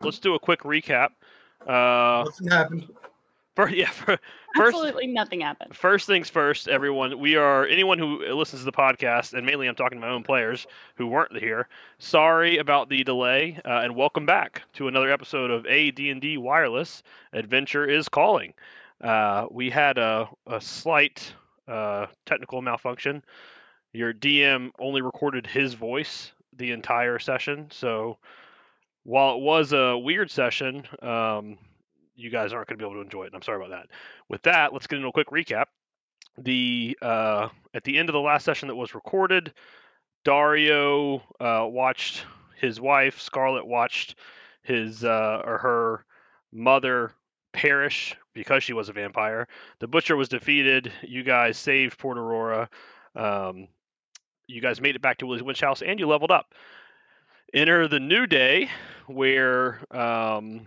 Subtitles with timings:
[0.00, 1.10] let's do a quick recap.
[1.66, 2.88] Uh, Nothing happened.
[3.54, 4.20] first, yeah, first,
[4.56, 5.74] Absolutely nothing happened.
[5.74, 7.18] First things first, everyone.
[7.18, 10.22] We are anyone who listens to the podcast, and mainly I'm talking to my own
[10.22, 11.68] players who weren't here.
[11.98, 17.02] Sorry about the delay, uh, and welcome back to another episode of AD&D Wireless.
[17.32, 18.54] Adventure is calling.
[19.00, 21.32] Uh, we had a, a slight
[21.68, 23.22] uh, technical malfunction.
[23.92, 28.18] Your DM only recorded his voice the entire session, so
[29.06, 31.58] while it was a weird session, um,
[32.16, 33.26] you guys aren't going to be able to enjoy it.
[33.26, 33.88] And I'm sorry about that.
[34.28, 35.66] With that, let's get into a quick recap.
[36.38, 39.54] The uh, at the end of the last session that was recorded,
[40.24, 42.24] Dario uh, watched
[42.56, 44.16] his wife Scarlet watched
[44.62, 46.04] his uh, or her
[46.52, 47.12] mother
[47.52, 49.46] perish because she was a vampire.
[49.78, 50.92] The butcher was defeated.
[51.02, 52.68] You guys saved Port Aurora.
[53.14, 53.68] Um,
[54.48, 56.54] you guys made it back to Willie's Witch House, and you leveled up.
[57.54, 58.68] Enter the new day,
[59.06, 60.66] where um,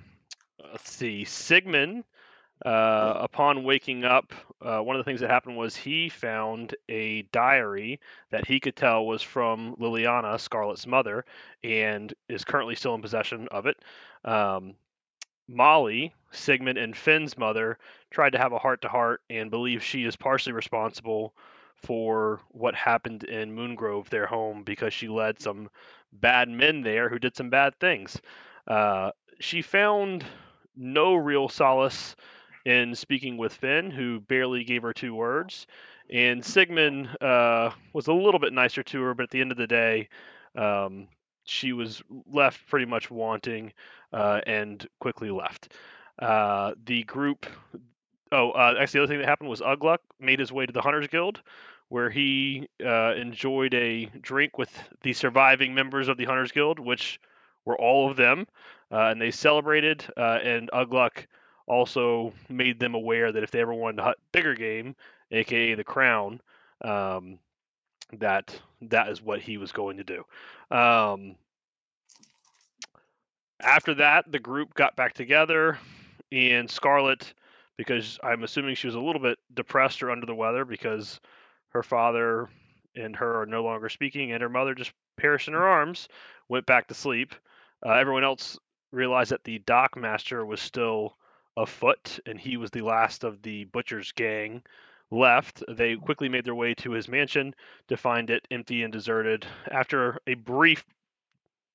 [0.71, 2.03] let's see, Sigmund,
[2.65, 7.23] uh, upon waking up, uh, one of the things that happened was he found a
[7.31, 7.99] diary
[8.31, 11.25] that he could tell was from Liliana, Scarlet's mother,
[11.63, 13.77] and is currently still in possession of it.
[14.23, 14.75] Um,
[15.47, 17.77] Molly, Sigmund and Finn's mother,
[18.11, 21.33] tried to have a heart to heart and believe she is partially responsible
[21.75, 25.69] for what happened in Moongrove, their home, because she led some
[26.11, 28.19] bad men there who did some bad things.
[28.67, 30.25] Uh, she found
[30.75, 32.15] no real solace
[32.65, 35.65] in speaking with Finn, who barely gave her two words.
[36.11, 39.57] And Sigmund uh, was a little bit nicer to her, but at the end of
[39.57, 40.09] the day,
[40.55, 41.07] um,
[41.43, 42.01] she was
[42.31, 43.73] left pretty much wanting
[44.11, 45.73] uh, and quickly left.
[46.17, 47.45] Uh, the group.
[48.31, 50.81] Oh, uh, actually, the other thing that happened was Ugluck made his way to the
[50.81, 51.41] Hunters Guild,
[51.89, 57.19] where he uh, enjoyed a drink with the surviving members of the Hunters Guild, which
[57.65, 58.47] were all of them,
[58.91, 60.05] uh, and they celebrated.
[60.15, 61.25] Uh, and Ugluck
[61.67, 64.95] also made them aware that if they ever wanted to hunt bigger game,
[65.31, 66.41] aka the Crown,
[66.83, 67.39] um,
[68.13, 70.25] that that is what he was going to do.
[70.75, 71.35] Um,
[73.59, 75.77] after that, the group got back together,
[76.31, 77.33] and Scarlet,
[77.77, 81.19] because I'm assuming she was a little bit depressed or under the weather because
[81.69, 82.49] her father
[82.95, 86.07] and her are no longer speaking, and her mother just perished in her arms,
[86.47, 87.35] went back to sleep.
[87.85, 88.57] Uh, everyone else
[88.91, 91.15] realized that the dock master was still
[91.55, 94.63] afoot, and he was the last of the butcher's gang
[95.11, 95.63] left.
[95.67, 97.53] They quickly made their way to his mansion
[97.87, 99.45] to find it empty and deserted.
[99.69, 100.83] After a brief,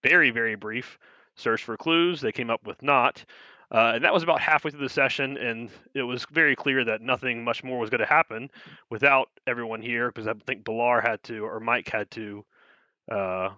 [0.02, 0.98] very, very brief
[1.36, 3.24] search for clues, they came up with not.
[3.74, 7.00] Uh, and that was about halfway through the session, and it was very clear that
[7.00, 8.48] nothing much more was going to happen
[8.88, 12.44] without everyone here, because I think Bilar had to, or Mike had to,
[13.10, 13.48] uh,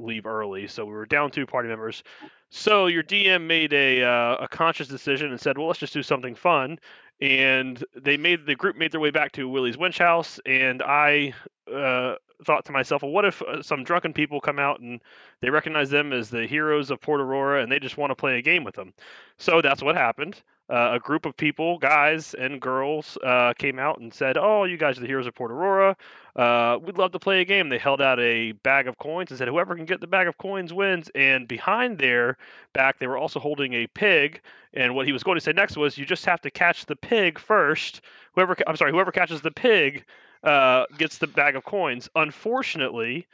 [0.00, 0.66] leave early.
[0.66, 2.02] So we were down two party members.
[2.50, 6.02] So your DM made a uh, a conscious decision and said, "Well, let's just do
[6.02, 6.78] something fun."
[7.20, 11.32] And they made the group made their way back to Willie's Winch House, and I
[11.72, 15.00] uh, thought to myself, "Well, what if uh, some drunken people come out and
[15.40, 18.38] they recognize them as the heroes of Port Aurora, and they just want to play
[18.38, 18.92] a game with them?"
[19.38, 20.42] So that's what happened.
[20.68, 24.76] Uh, a group of people, guys and girls, uh, came out and said, "Oh, you
[24.76, 25.96] guys are the heroes of Port Aurora.
[26.34, 29.38] Uh, we'd love to play a game." They held out a bag of coins and
[29.38, 32.36] said, "Whoever can get the bag of coins wins." And behind their
[32.72, 34.40] back, they were also holding a pig.
[34.74, 36.96] And what he was going to say next was, "You just have to catch the
[36.96, 38.00] pig first.
[38.34, 40.04] Whoever, I'm sorry, whoever catches the pig
[40.46, 43.26] uh, gets the bag of coins." Unfortunately,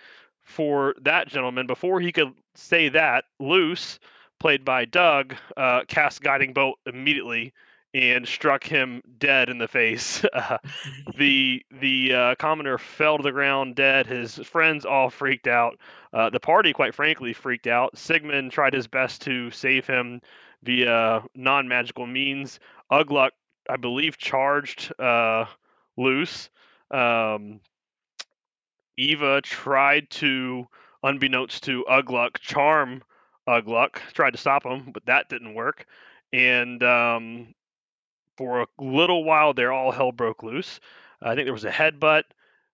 [0.42, 3.98] for that gentleman, before he could say that, loose
[4.38, 7.52] played by Doug, uh, cast Guiding Bolt immediately
[7.94, 10.24] and struck him dead in the face.
[10.34, 10.58] Uh,
[11.16, 14.06] the the uh, commoner fell to the ground dead.
[14.06, 15.78] His friends all freaked out.
[16.12, 17.96] Uh, the party, quite frankly, freaked out.
[17.96, 20.22] Sigmund tried his best to save him
[20.62, 22.60] via non magical means.
[22.90, 23.30] Ugluck,
[23.68, 25.44] I believe, charged uh,
[25.96, 26.48] loose.
[26.92, 27.60] Um,
[28.96, 30.66] Eva tried to,
[31.02, 33.02] unbeknownst to Ugluck, charm
[33.48, 35.86] Ugluck, tried to stop him, but that didn't work.
[36.32, 37.54] And um,
[38.36, 40.80] for a little while there, all hell broke loose.
[41.20, 42.24] I think there was a headbutt,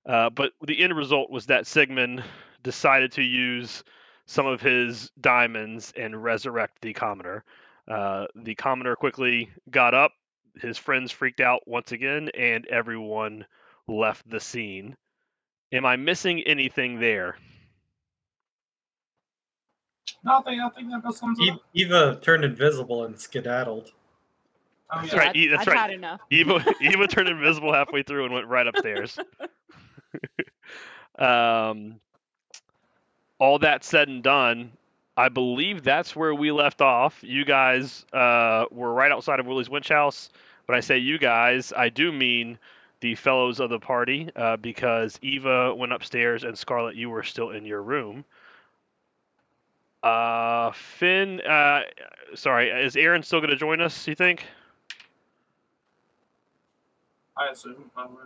[0.07, 2.25] uh, but the end result was that Sigmund
[2.63, 3.85] decided to use
[4.27, 7.45] some of his diamonds and resurrect the commoner.
[7.87, 10.13] Uh, the commoner quickly got up.
[10.61, 13.47] His friends freaked out once again, and everyone
[13.89, 14.97] left the scene.
[15.73, 17.37] Am I missing anything there?
[20.25, 20.61] Nothing.
[20.61, 21.61] I think that about sums it E- up.
[21.75, 23.93] Eva turned invisible and skedaddled.
[24.91, 25.19] Oh, That's yeah.
[25.19, 25.37] right.
[25.37, 25.91] E- I'd, that's I'd right.
[25.93, 26.21] enough.
[26.31, 29.19] Eva Eva turned invisible halfway through and went right upstairs.
[31.19, 32.01] um,
[33.39, 34.73] all that said and done,
[35.17, 37.19] I believe that's where we left off.
[37.23, 40.31] You guys uh, were right outside of Willie's Winch House.
[40.67, 42.59] When I say you guys, I do mean
[43.01, 47.51] the fellows of the party uh, because Eva went upstairs and Scarlet, you were still
[47.51, 48.25] in your room.
[50.03, 51.83] Uh, Finn, uh,
[52.35, 54.07] sorry, is Aaron still going to join us?
[54.07, 54.45] You think?
[57.37, 57.91] I assume.
[57.95, 58.25] probably.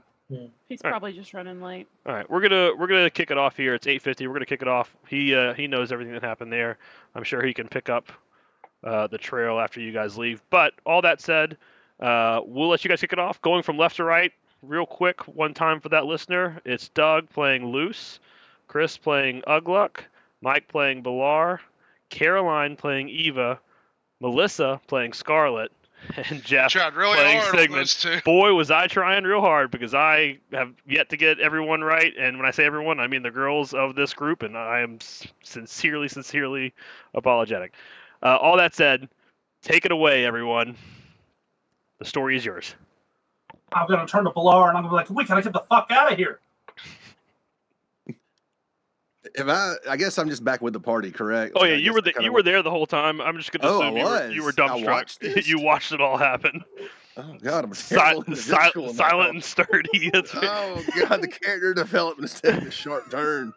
[0.69, 0.93] He's All right.
[0.93, 1.87] probably just running late.
[2.07, 3.75] All right, we're gonna we're gonna kick it off here.
[3.75, 4.27] It's 8:50.
[4.27, 4.97] We're gonna kick it off.
[5.07, 6.79] He uh, he knows everything that happened there.
[7.15, 8.11] I'm sure he can pick up
[8.83, 10.43] uh, the trail after you guys leave.
[10.49, 11.59] But all that said,
[12.01, 13.43] uh, we'll let you guys kick it off.
[13.43, 14.33] Going from left to right,
[14.63, 16.61] real quick, one time for that listener.
[16.65, 18.21] It's Doug playing Loose,
[18.69, 20.01] Chris playing Ugluck,
[20.41, 21.59] Mike playing Bilar,
[22.09, 23.59] Caroline playing Eva,
[24.21, 25.73] Melissa playing Scarlet,
[26.17, 27.41] and Jeff really playing
[27.87, 28.23] Sigmund.
[28.25, 32.37] boy was I trying real hard because I have yet to get everyone right, and
[32.37, 34.99] when I say everyone, I mean the girls of this group, and I am
[35.43, 36.73] sincerely, sincerely
[37.15, 37.73] apologetic.
[38.23, 39.09] Uh, all that said,
[39.63, 40.77] take it away, everyone.
[41.99, 42.75] The story is yours.
[43.75, 45.87] I'm gonna turn to Pilar and I'm gonna be like, we gotta get the fuck
[45.91, 46.41] out of here.
[49.35, 51.53] If I, I guess I'm just back with the party, correct?
[51.57, 53.21] Oh yeah, you were the, kinda you wa- were there the whole time.
[53.21, 54.87] I'm just gonna Oh, assume you were, you were dumbstruck.
[54.87, 56.63] watched you watched it all happen.
[57.17, 60.11] Oh God, I'm a terrible Si- si- silent and sturdy.
[60.13, 60.45] That's right.
[60.45, 63.53] Oh God, the character development is taking a sharp turn.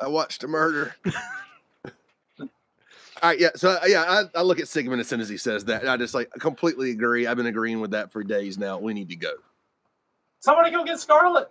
[0.00, 0.94] I watched a murder.
[3.22, 3.50] All right, yeah.
[3.54, 5.82] So uh, yeah, I, I look at Sigmund as soon as he says that.
[5.82, 7.28] and I just like I completely agree.
[7.28, 8.78] I've been agreeing with that for days now.
[8.78, 9.30] We need to go.
[10.40, 11.48] Somebody go get Scarlet.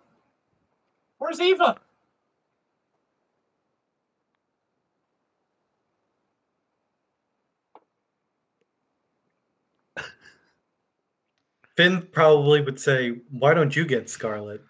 [1.17, 1.79] Where's Eva?
[11.77, 14.61] Finn probably would say, "Why don't you get Scarlet?"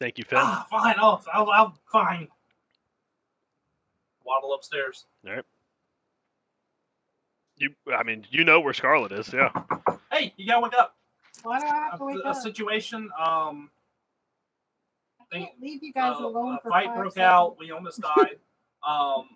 [0.00, 0.38] Thank you, Finn.
[0.42, 0.96] Ah, fine.
[1.00, 2.26] Oh, I'll, I'll fine.
[4.24, 5.04] Waddle upstairs.
[7.58, 9.32] You, I mean, you know where Scarlet is.
[9.32, 9.50] Yeah.
[10.12, 10.94] Hey, you gotta wake up.
[11.42, 12.36] Why do I have to A, wake a up?
[12.36, 13.10] situation.
[13.18, 13.70] Um,
[15.32, 17.24] I can't leave you guys uh, alone a for fight five broke seconds.
[17.26, 17.56] out.
[17.58, 18.38] We almost died.
[18.88, 19.28] um,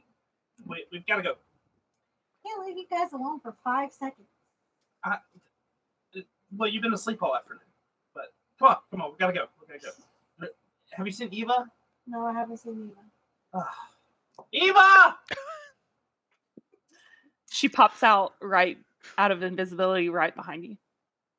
[0.67, 1.35] we, we've got to go.
[2.47, 4.27] can't leave you guys alone for five seconds.
[6.57, 7.61] Well, you've been asleep all afternoon.
[8.15, 9.13] But come on, come on.
[9.13, 9.45] We gotta go.
[9.61, 9.95] We gotta
[10.41, 10.47] go.
[10.93, 11.71] Have you seen Eva?
[12.09, 12.91] No, I haven't seen
[13.55, 13.67] Eva.
[14.53, 15.17] Eva!
[17.51, 18.79] She pops out right
[19.19, 20.77] out of invisibility right behind you.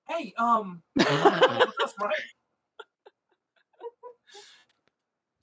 [0.08, 2.14] Hey, um, that's right.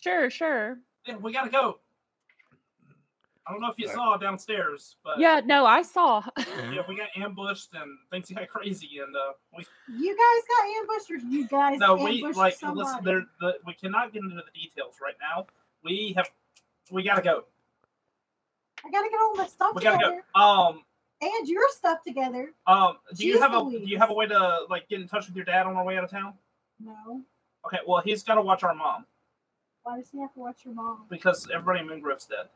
[0.01, 0.79] Sure, sure.
[1.07, 1.79] Yeah, we gotta go.
[3.47, 6.23] I don't know if you saw downstairs, but Yeah, no, I saw.
[6.37, 11.11] yeah, we got ambushed and things got crazy, and uh, we You guys got ambushed,
[11.11, 12.89] or you guys no, we ambushed like somebody?
[12.89, 13.05] listen.
[13.05, 15.47] There, the, we cannot get into the details right now.
[15.83, 16.31] We have,
[16.91, 17.45] we gotta go.
[18.85, 20.41] I gotta get all my stuff We gotta together go.
[20.41, 20.83] Um,
[21.21, 22.53] and your stuff together.
[22.67, 25.09] um, do you Jeez have a do you have a way to like get in
[25.09, 26.35] touch with your dad on our way out of town?
[26.81, 27.23] No,
[27.67, 29.05] Okay, well he's got to watch our mom
[29.83, 31.07] why does he have to watch your mom?
[31.09, 32.49] because everybody in Moongrove's dead.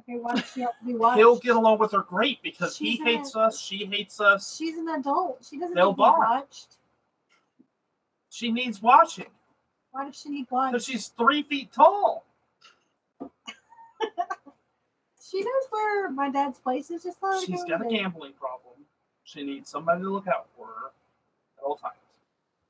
[0.00, 1.18] Okay, why does she have to be watched?
[1.18, 3.60] He'll get along with her great because he She's a- hates us.
[3.60, 4.56] She hates us.
[4.56, 5.46] She's an adult.
[5.48, 6.18] She doesn't They'll need bond.
[6.18, 6.78] watched.
[8.30, 9.26] She needs watching
[9.92, 10.72] Why does she need watching?
[10.72, 12.24] because she's three feet tall.
[15.30, 17.02] She knows where my dad's place is.
[17.02, 17.98] Just let her She's go got a there.
[18.02, 18.74] gambling problem.
[19.24, 20.86] She needs somebody to look out for her
[21.58, 21.94] at all times.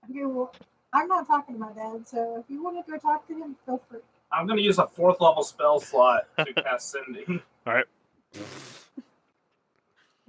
[0.08, 0.52] Okay, well,
[0.92, 3.56] I'm not talking to my dad, so if you want to go talk to him,
[3.66, 4.00] feel free.
[4.30, 7.40] I'm going to use a fourth level spell slot to cast sending.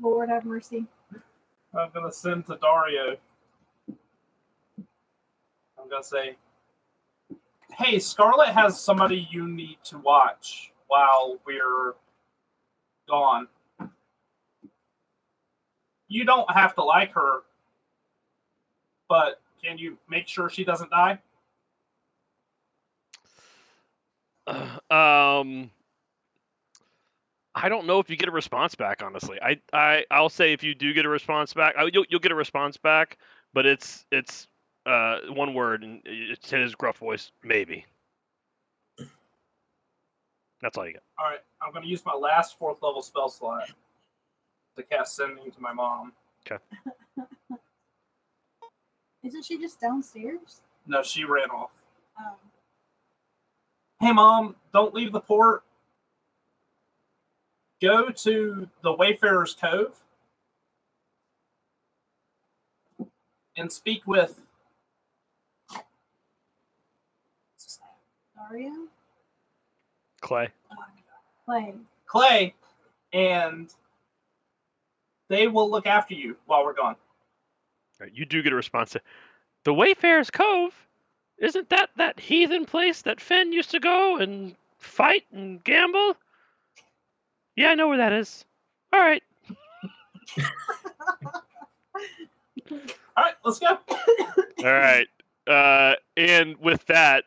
[0.02, 0.86] Lord have mercy.
[1.78, 3.18] I'm going to send to Dario.
[5.80, 6.36] I'm going to say,
[7.78, 11.94] hey, Scarlet has somebody you need to watch while we're
[13.08, 13.48] gone.
[16.08, 17.42] You don't have to like her,
[19.10, 21.20] but can you make sure she doesn't die?
[24.48, 25.72] um,
[27.56, 29.02] I don't know if you get a response back.
[29.04, 32.20] Honestly, I, I, I'll say if you do get a response back, I, you'll, you'll
[32.20, 33.18] get a response back,
[33.54, 34.48] but it's, it's,
[34.86, 37.32] uh, one word, and it's in his gruff voice.
[37.44, 37.86] Maybe.
[40.62, 41.04] That's all you get.
[41.20, 43.70] All right, I'm going to use my last fourth level spell slot
[44.78, 46.14] to cast sending to my mom.
[46.50, 46.64] Okay.
[49.24, 50.62] Isn't she just downstairs?
[50.88, 51.72] No, she ran off.
[52.20, 52.36] Um,
[54.02, 55.64] Hey, mom, don't leave the port.
[57.82, 59.96] Go to the Wayfarer's Cove
[63.56, 64.42] and speak with.
[68.50, 68.72] Dario?
[70.26, 70.50] Clay.
[71.46, 71.74] Clay.
[72.08, 72.56] Clay,
[73.14, 73.72] and
[75.30, 76.96] they will look after you while we're gone.
[78.00, 78.90] All right, you do get a response.
[78.92, 79.02] to
[79.66, 80.74] The Wayfarer's Cove,
[81.38, 86.18] isn't that that heathen place that Finn used to go and fight and gamble?
[87.56, 88.46] Yeah, I know where that is.
[88.94, 89.22] All right.
[92.72, 92.80] All
[93.16, 93.78] right, let's go.
[94.64, 95.08] All right.
[95.46, 97.26] Uh, and with that,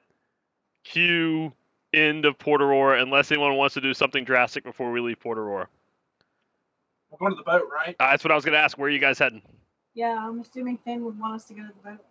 [0.82, 1.52] cue
[1.92, 5.38] end of Port Aurora, unless anyone wants to do something drastic before we leave Port
[5.38, 5.68] Aurora.
[7.10, 7.96] We're going to the boat, right?
[7.98, 8.76] Uh, that's what I was going to ask.
[8.76, 9.42] Where are you guys heading?
[9.94, 12.04] Yeah, I'm assuming Finn would want us to go to the boat.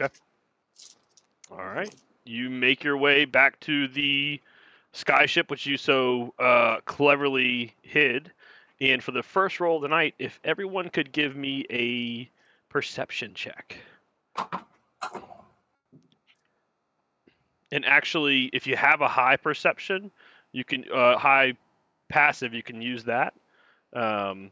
[0.00, 0.14] Okay.
[1.50, 1.94] All right.
[2.24, 4.40] You make your way back to the
[4.94, 8.32] skyship, which you so uh, cleverly hid.
[8.80, 12.30] And for the first roll of the night, if everyone could give me a
[12.68, 13.76] perception check.
[17.72, 20.10] And actually, if you have a high perception,
[20.52, 21.54] you can uh, high
[22.08, 23.34] passive, you can use that.
[23.92, 24.50] Um,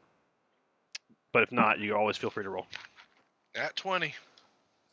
[1.33, 2.67] but if not, you always feel free to roll.
[3.55, 4.15] At 20.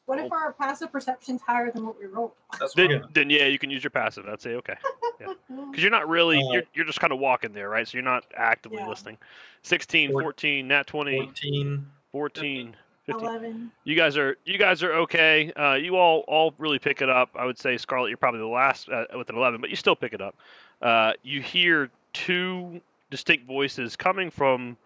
[0.05, 2.31] What if our passive perception's higher than what we rolled?
[2.59, 3.07] That's Then, what Yeah.
[3.13, 4.25] then yeah, you can use your passive.
[4.27, 4.75] I'd say okay.
[5.17, 5.37] Because
[5.81, 7.87] you're not really, Uh, you're, you're just kind of walking there, right?
[7.87, 8.89] So you're not actively Yeah.
[8.89, 9.17] listening.
[9.63, 11.85] 16, Four- 14, nat 20, 14.
[12.11, 12.75] 14,
[13.05, 13.25] 15.
[13.25, 13.71] 11.
[13.83, 15.51] You guys are you guys are okay.
[15.53, 17.29] Uh, you all all really pick it up.
[17.35, 19.95] I would say Scarlet, you're probably the last uh, with an 11, but you still
[19.95, 20.35] pick it up.
[20.81, 24.77] Uh, you hear two distinct voices coming from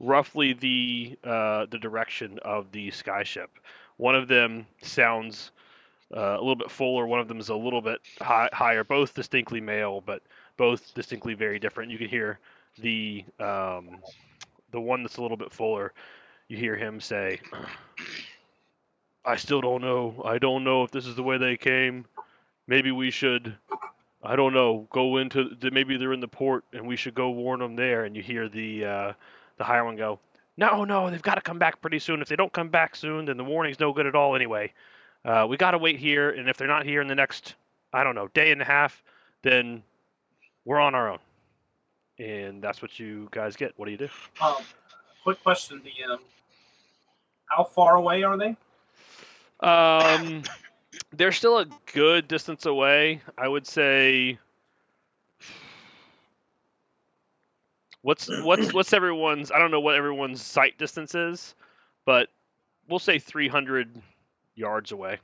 [0.00, 3.48] roughly the uh, the direction of the skyship.
[3.98, 5.52] One of them sounds
[6.16, 7.06] uh, a little bit fuller.
[7.06, 8.82] One of them is a little bit high, higher.
[8.82, 10.22] Both distinctly male, but
[10.56, 11.92] both distinctly very different.
[11.92, 12.40] You can hear
[12.78, 14.00] the um,
[14.72, 15.92] the one that's a little bit fuller.
[16.50, 17.38] You hear him say,
[19.24, 20.20] "I still don't know.
[20.24, 22.06] I don't know if this is the way they came.
[22.66, 23.56] Maybe we should."
[24.24, 24.88] I don't know.
[24.90, 28.04] Go into maybe they're in the port, and we should go warn them there.
[28.04, 29.12] And you hear the uh,
[29.58, 30.18] the higher one go,
[30.56, 32.20] "No, no, they've got to come back pretty soon.
[32.20, 34.72] If they don't come back soon, then the warning's no good at all anyway.
[35.24, 37.54] Uh, we got to wait here, and if they're not here in the next,
[37.92, 39.04] I don't know, day and a half,
[39.42, 39.84] then
[40.64, 41.20] we're on our own."
[42.18, 43.72] And that's what you guys get.
[43.76, 44.08] What do you do?
[44.42, 44.56] Um,
[45.22, 46.18] quick question, DM.
[47.50, 48.56] How far away are they?
[49.60, 50.42] Um,
[51.12, 53.20] they're still a good distance away.
[53.36, 54.38] I would say.
[58.02, 59.50] What's what's what's everyone's?
[59.50, 61.54] I don't know what everyone's sight distance is,
[62.06, 62.28] but
[62.88, 64.00] we'll say 300
[64.54, 65.18] yards away.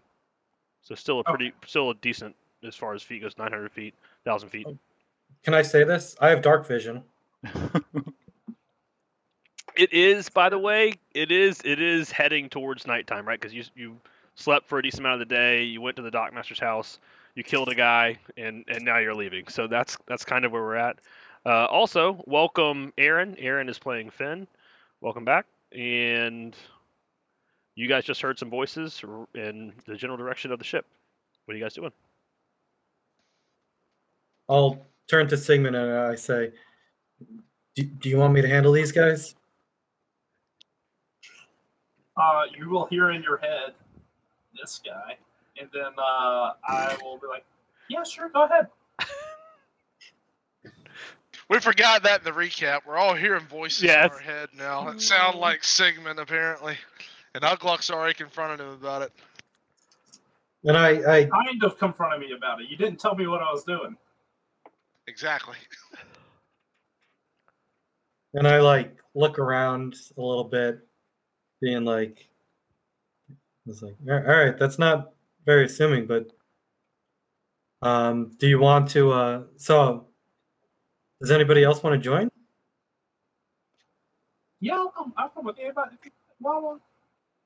[0.83, 3.38] So still a pretty, still a decent as far as feet goes.
[3.38, 4.66] 900 feet, thousand feet.
[5.42, 6.16] Can I say this?
[6.21, 7.02] I have dark vision.
[9.76, 13.40] It is, by the way, it is it is heading towards nighttime, right?
[13.40, 13.97] Because you you
[14.35, 15.62] slept for a decent amount of the day.
[15.64, 16.99] You went to the dockmaster's house.
[17.35, 19.49] You killed a guy, and and now you're leaving.
[19.49, 20.99] So that's that's kind of where we're at.
[21.45, 23.37] Uh, also, welcome Aaron.
[23.38, 24.47] Aaron is playing Finn.
[25.00, 25.47] Welcome back.
[25.73, 26.56] And
[27.75, 29.02] you guys just heard some voices
[29.35, 30.87] in the general direction of the ship.
[31.45, 31.92] What are you guys doing?
[34.49, 34.78] I'll
[35.09, 36.52] turn to Sigmund and I say,
[37.75, 39.35] do, do you want me to handle these guys?
[42.16, 43.75] Uh, you will hear in your head
[44.58, 45.16] this guy,
[45.61, 47.44] and then uh, I will be like,
[47.90, 48.68] "Yeah, sure, go ahead."
[51.49, 52.80] We forgot that in the recap.
[52.85, 54.06] We're all hearing voices Yes.
[54.06, 54.88] in our head now.
[54.88, 56.76] It sound like Sigmund apparently,
[57.37, 59.12] and Ugluk's already confronted him about it.
[60.64, 62.68] And I, I Kind of confronted me about it.
[62.68, 63.96] You didn't tell me what I was doing.
[65.06, 65.54] Exactly.
[68.35, 70.80] and I like look around a little bit,
[71.60, 72.28] being like,
[73.66, 75.12] it's like, all right, that's not
[75.44, 76.30] very assuming, but
[77.82, 79.12] um, do you want to?
[79.12, 80.06] Uh, so,
[81.20, 82.30] does anybody else want to join?
[84.60, 85.12] Yeah, I'll come.
[85.16, 85.72] I'll come with you.
[85.75, 85.90] But
[86.40, 86.80] well, well,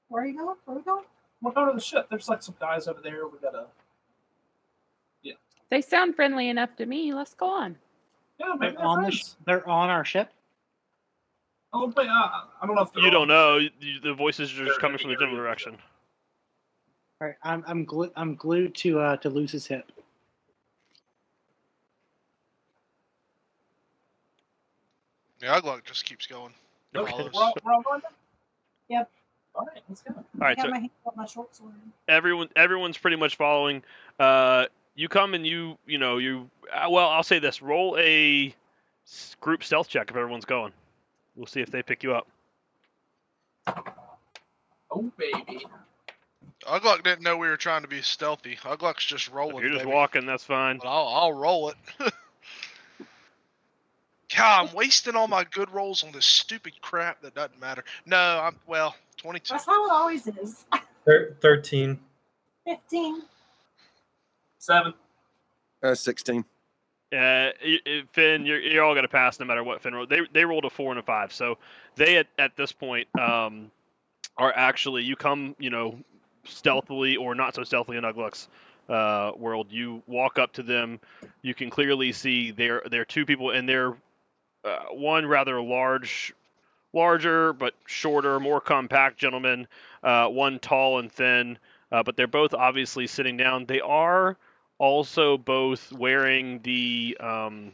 [0.09, 0.57] Where are you going?
[0.65, 1.05] Where are we going?
[1.43, 2.07] We're going to the ship.
[2.11, 3.27] There's like some guys over there.
[3.27, 3.67] We gotta.
[5.23, 5.35] Yeah.
[5.71, 7.13] They sound friendly enough to me.
[7.15, 7.77] Let's go on.
[8.39, 9.17] Yeah, maybe They're they're on the friends.
[9.19, 10.33] sh- they're on our ship.
[11.73, 13.59] Oh, but uh, I don't know if You don't know.
[13.59, 13.71] You,
[14.03, 15.77] the voices are just coming from the the general direction.
[17.21, 19.91] All right, I'm I'm glu- I'm glued to uh to Luce's hip.
[25.41, 26.53] Yeah, Ugluk just keeps going.
[26.97, 27.31] Okay, Okay.
[27.33, 28.01] we're all, we're all going.
[28.89, 29.09] Yep.
[29.55, 30.13] All right, let's go.
[30.17, 31.71] All right, I have so my hand on my short sword.
[32.09, 33.81] everyone everyone's pretty much following
[34.19, 38.53] uh you come and you you know you uh, well i'll say this roll a
[39.41, 40.73] group stealth check if everyone's going
[41.41, 42.29] we'll see if they pick you up
[44.91, 45.65] Oh baby.
[46.67, 48.57] Ugluk didn't know we were trying to be stealthy.
[48.57, 49.57] Ugluk's just rolling.
[49.59, 49.95] if you're just baby.
[49.95, 51.77] walking that's fine But I'll, I'll roll it.
[54.37, 57.83] God, I'm wasting all my good rolls on this stupid crap that doesn't matter.
[58.07, 59.55] No, I'm well, 22.
[59.55, 60.67] That's how it always is.
[61.07, 61.99] Thir- Thirteen.
[62.67, 63.23] 15.
[64.59, 64.93] Seven.
[65.83, 66.45] Uh, 16.
[67.13, 67.51] Uh,
[68.13, 70.09] Finn, you're, you're all gonna pass no matter what Finn rolled.
[70.11, 71.59] They they rolled a four and a five, so
[71.97, 73.71] they at, at this point um
[74.37, 75.99] are actually you come you know
[76.45, 78.49] stealthily or not so stealthily in Ugluk's
[78.89, 79.69] uh, world.
[79.71, 81.01] You walk up to them,
[81.43, 83.95] you can clearly see they're they're two people, and they're
[84.65, 86.35] uh, one rather large,
[86.93, 89.67] larger but shorter, more compact gentleman.
[90.03, 91.59] Uh, one tall and thin,
[91.93, 93.65] uh, but they're both obviously sitting down.
[93.67, 94.37] They are
[94.81, 97.73] also both wearing the um,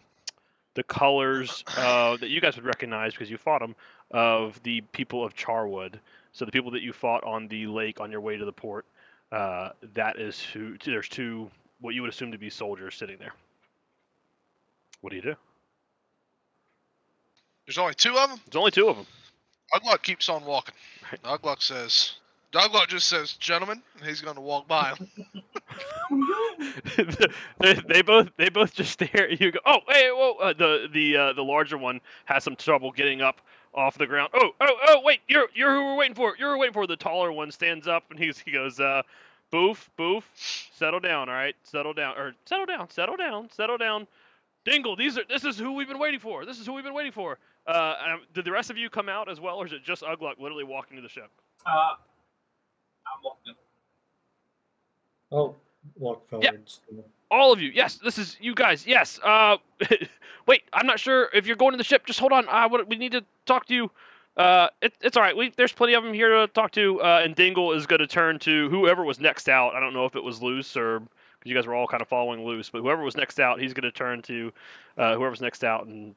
[0.74, 3.74] the colors uh, that you guys would recognize because you fought them
[4.10, 5.98] of the people of Charwood.
[6.32, 8.84] So the people that you fought on the lake on your way to the port.
[9.32, 10.76] Uh, that is who.
[10.84, 13.32] There's two what you would assume to be soldiers sitting there.
[15.00, 15.36] What do you do?
[17.66, 18.40] There's only two of them.
[18.50, 19.06] There's only two of them.
[19.74, 20.74] Ugluck keeps on walking.
[21.10, 21.22] Right.
[21.22, 22.14] Ugluck says,
[22.52, 25.08] Ugluck just says, gentlemen, and he's going to walk by him.
[27.58, 29.52] they, they both they both just stare at you.
[29.52, 30.34] Go, oh, hey, whoa!
[30.40, 33.40] Uh, the the uh, the larger one has some trouble getting up
[33.74, 34.30] off the ground.
[34.34, 35.00] Oh, oh, oh!
[35.04, 36.34] Wait, you're you're who we're waiting for.
[36.38, 36.86] You're who we're waiting for.
[36.86, 39.02] The taller one stands up and he's he goes, uh,
[39.50, 44.06] boof, boof, settle down, all right, settle down, or settle down, settle down, settle down.
[44.64, 46.44] Dingle, these are this is who we've been waiting for.
[46.44, 47.38] This is who we've been waiting for.
[47.66, 50.02] Uh, um, did the rest of you come out as well, or is it just
[50.02, 51.30] Ugluck literally walking to the ship?
[51.64, 51.94] Uh,
[53.06, 53.54] I'm walking.
[55.32, 55.56] I'll
[55.98, 56.70] walk forward.
[57.30, 57.98] All of you, yes.
[58.02, 59.18] This is you guys, yes.
[59.22, 59.56] Uh,
[60.46, 62.06] wait, I'm not sure if you're going to the ship.
[62.06, 62.48] Just hold on.
[62.48, 63.90] Uh, what, we need to talk to you.
[64.36, 65.36] Uh, it, it's all right.
[65.36, 67.00] We, there's plenty of them here to talk to.
[67.00, 69.74] Uh, and Dingle is going to turn to whoever was next out.
[69.74, 72.08] I don't know if it was Loose or because you guys were all kind of
[72.08, 74.52] following Loose, but whoever was next out, he's going to turn to
[74.98, 75.86] uh, whoever's next out.
[75.86, 76.14] And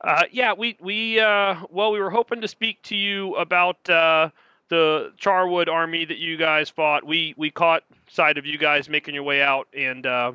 [0.00, 4.30] uh, yeah, we we uh, well, we were hoping to speak to you about uh,
[4.68, 7.04] the Charwood army that you guys fought.
[7.04, 10.32] We we caught sight of you guys making your way out, and uh,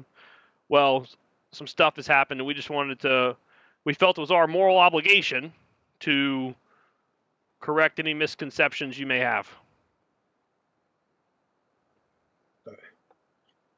[0.69, 1.07] well,
[1.51, 3.35] some stuff has happened, and we just wanted to.
[3.83, 5.53] We felt it was our moral obligation
[6.01, 6.53] to
[7.59, 9.47] correct any misconceptions you may have.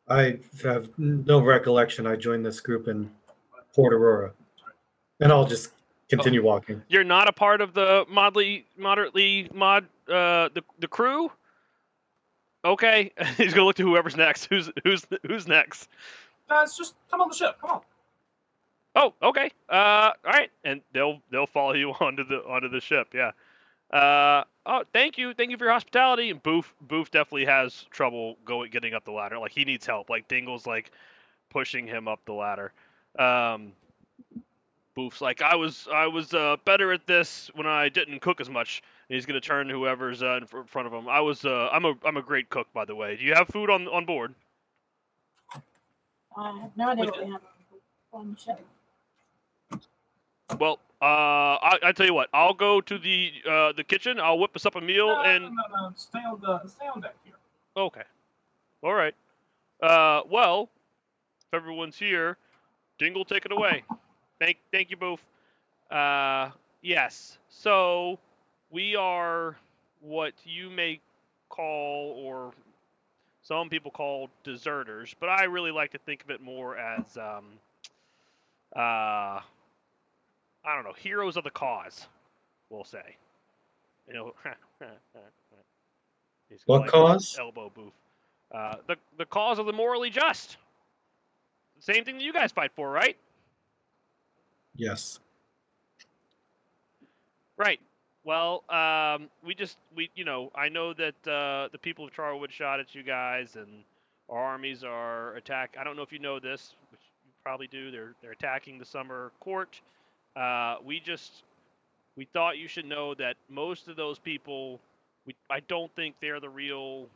[0.10, 2.08] I have no recollection.
[2.08, 3.12] I joined this group in
[3.76, 4.32] Port Aurora,
[5.20, 5.72] and I'll just
[6.10, 6.82] continue walking.
[6.90, 11.32] You're not a part of the modly, moderately mod, uh, the the crew.
[12.64, 14.46] Okay, he's gonna look to whoever's next.
[14.46, 15.90] Who's who's who's next?
[16.50, 17.58] Guys, just come on the ship.
[17.62, 17.82] Come on.
[18.96, 19.52] Oh, okay.
[19.70, 23.10] Uh, all right, and they'll they'll follow you onto the onto the ship.
[23.14, 23.32] Yeah.
[23.92, 26.30] Uh, oh, thank you, thank you for your hospitality.
[26.30, 29.40] And Boof Boof definitely has trouble going getting up the ladder.
[29.40, 30.10] Like he needs help.
[30.10, 30.92] Like Dingle's like
[31.50, 32.72] pushing him up the ladder.
[33.18, 33.74] Um,
[34.96, 38.50] Boof's like I was I was uh, better at this when I didn't cook as
[38.50, 38.84] much.
[39.10, 41.10] He's gonna turn whoever's uh, in front of him.
[41.10, 43.18] I was uh, I'm a I'm a great cook by the way.
[43.18, 44.34] Do you have food on on board?
[46.38, 47.42] I have no idea We what we have
[48.14, 48.66] on the ship.
[50.60, 54.20] Well, uh, I, I tell you what, I'll go to the uh, the kitchen.
[54.20, 55.94] I'll whip us up a meal No, and no, no.
[55.96, 57.34] Stay on the stay on deck here.
[57.76, 58.04] Okay.
[58.84, 59.16] All right.
[59.82, 60.70] Uh, well,
[61.48, 62.38] if everyone's here,
[62.98, 63.84] Dingle, take it away.
[64.40, 65.22] Thank, thank you both.
[65.92, 67.38] Uh, yes.
[67.50, 68.20] So
[68.72, 69.56] we are
[70.02, 71.00] what you may
[71.50, 72.54] call, or
[73.42, 77.46] some people call, deserters, but I really like to think of it more as, um,
[78.76, 79.42] uh, I
[80.76, 82.08] don't know, heroes of the cause.
[82.70, 83.16] We'll say.
[84.08, 84.34] You know.
[86.66, 87.38] What like cause?
[87.40, 87.94] Elbow booth.
[88.52, 90.58] Uh, the the cause of the morally just.
[91.80, 93.16] Same thing that you guys fight for, right?
[94.76, 95.20] Yes.
[97.56, 97.80] Right.
[98.24, 102.52] Well, um, we just we you know I know that uh, the people of Charwood
[102.52, 103.84] shot at you guys, and
[104.30, 105.76] our armies are attack.
[105.80, 107.92] I don't know if you know this, which you probably do.
[107.92, 109.82] They're they're attacking the summer court.
[110.36, 111.44] Uh, we just
[112.16, 114.80] we thought you should know that most of those people,
[115.26, 117.08] we I don't think they're the real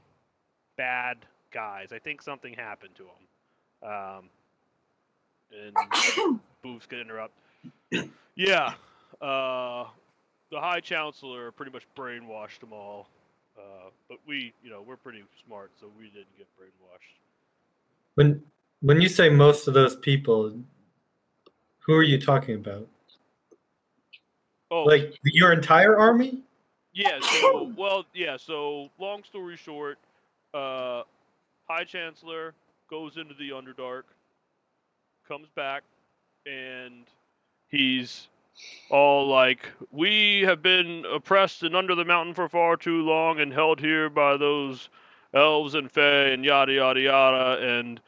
[0.78, 1.18] bad
[1.52, 1.90] guys.
[1.92, 3.92] I think something happened to them.
[3.92, 4.30] Um,
[5.52, 7.34] and Boof's gonna interrupt.
[8.36, 8.74] yeah.
[9.22, 9.86] Uh,
[10.54, 13.10] the High Chancellor pretty much brainwashed them all.
[13.58, 17.18] Uh, but we, you know, we're pretty smart, so we didn't get brainwashed.
[18.16, 18.42] When
[18.82, 20.56] when you say most of those people,
[21.80, 22.88] who are you talking about?
[24.70, 26.44] Oh, Like your entire army?
[26.94, 27.20] yeah.
[27.42, 28.38] So, well, yeah.
[28.38, 29.98] So, long story short,
[30.54, 31.02] uh,
[31.68, 32.54] High Chancellor
[32.90, 34.04] goes into the Underdark,
[35.28, 35.84] comes back,
[36.46, 37.06] and
[37.70, 38.28] he's
[38.90, 43.52] all like, "We have been oppressed and under the mountain for far too long, and
[43.54, 44.90] held here by those
[45.34, 48.00] elves and fae and yada yada yada." And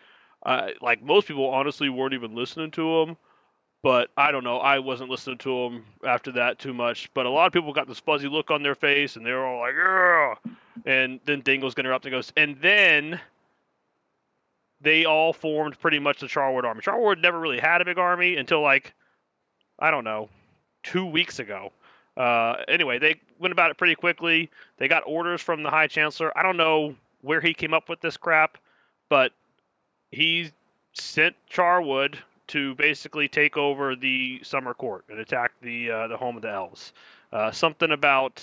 [0.46, 3.18] I, like most people, honestly, weren't even listening to him.
[3.82, 4.58] But I don't know.
[4.58, 7.14] I wasn't listening to him after that too much.
[7.14, 9.46] But a lot of people got this fuzzy look on their face, and they were
[9.46, 9.76] all like.
[10.86, 13.20] And then Dingle's gonna interrupt and goes, and then
[14.82, 16.82] they all formed pretty much the Charwood army.
[16.82, 18.94] Charwood never really had a big army until like
[19.80, 20.30] I don't know,
[20.84, 21.72] two weeks ago.
[22.18, 24.50] Uh, anyway, they went about it pretty quickly.
[24.78, 26.38] They got orders from the High Chancellor.
[26.38, 28.58] I don't know where he came up with this crap,
[29.10, 29.32] but
[30.12, 30.52] he
[30.94, 36.36] sent Charwood to basically take over the Summer Court and attack the uh, the home
[36.36, 36.94] of the elves.
[37.34, 38.42] Uh, something about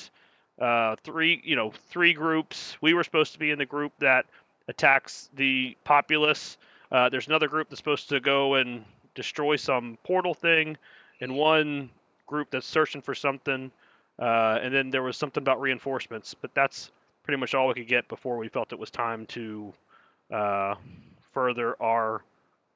[0.61, 2.77] uh, three, you know, three groups.
[2.81, 4.27] We were supposed to be in the group that
[4.69, 6.59] attacks the populace.
[6.91, 10.77] Uh, there's another group that's supposed to go and destroy some portal thing,
[11.23, 11.89] and one
[12.27, 13.71] group that's searching for something.
[14.19, 16.91] Uh, and then there was something about reinforcements, but that's
[17.23, 19.73] pretty much all we could get before we felt it was time to
[20.31, 20.75] uh,
[21.33, 22.23] further our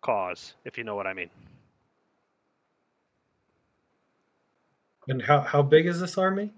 [0.00, 1.28] cause, if you know what I mean.
[5.08, 6.50] And how how big is this army,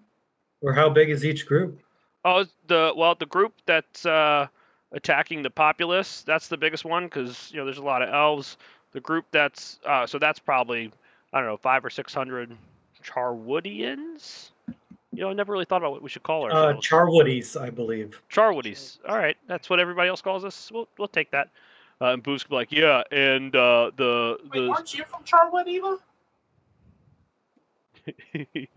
[0.62, 1.78] or how big is each group?
[2.24, 4.46] Oh, the well, the group that's uh,
[4.92, 6.22] attacking the populace.
[6.22, 8.56] That's the biggest one because you know there's a lot of elves.
[8.92, 10.90] The group that's uh, so that's probably
[11.32, 12.56] I don't know five or six hundred
[13.04, 14.50] Charwoodians.
[15.12, 16.86] You know, I never really thought about what we should call Uh, ourselves.
[16.86, 18.20] Charwoodies, I believe.
[18.30, 18.98] Charwoodies.
[19.08, 20.70] All right, that's what everybody else calls us.
[20.72, 21.48] We'll we'll take that.
[22.00, 25.66] Uh, and Boof's be like, yeah, and uh, the Wait, the aren't you from Charwood,
[25.66, 25.98] Eva?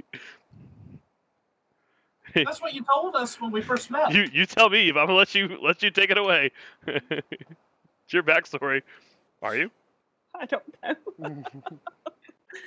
[2.34, 4.14] That's what you told us when we first met.
[4.14, 6.52] you you tell me if I'm gonna let you let you take it away.
[6.88, 7.12] it's
[8.10, 8.82] your backstory.
[9.42, 9.70] Are you?
[10.34, 10.96] I don't know.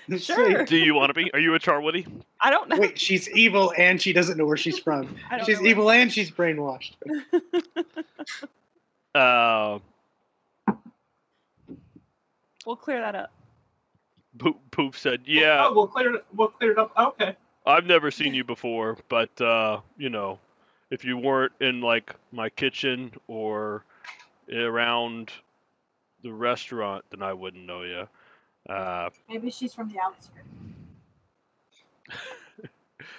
[0.09, 0.65] Say, Sure.
[0.65, 1.31] Do you want to be?
[1.33, 2.07] Are you a Charwoody?
[2.41, 2.79] I don't know.
[2.79, 5.15] Wait, she's evil and she doesn't know where she's from.
[5.45, 6.93] She's evil and she's brainwashed.
[9.15, 9.79] Uh,
[12.67, 13.31] We'll clear that up.
[14.39, 16.25] Poop, Poop said, "Yeah, Oh, we'll clear it.
[16.35, 16.93] We'll clear it up.
[16.99, 17.37] Okay.
[17.67, 20.39] I've never seen you before, but uh, you know,
[20.91, 23.85] if you weren't in like my kitchen or
[24.53, 25.31] around
[26.23, 28.09] the restaurant, then I wouldn't know you."
[28.69, 30.49] Uh, Maybe she's from the outskirts.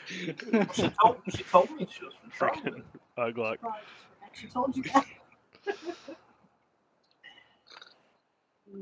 [0.07, 1.17] She told.
[1.35, 2.83] She told me she was from Charwood.
[3.17, 3.59] uh, Glock.
[3.59, 5.05] Probably just- She told you that.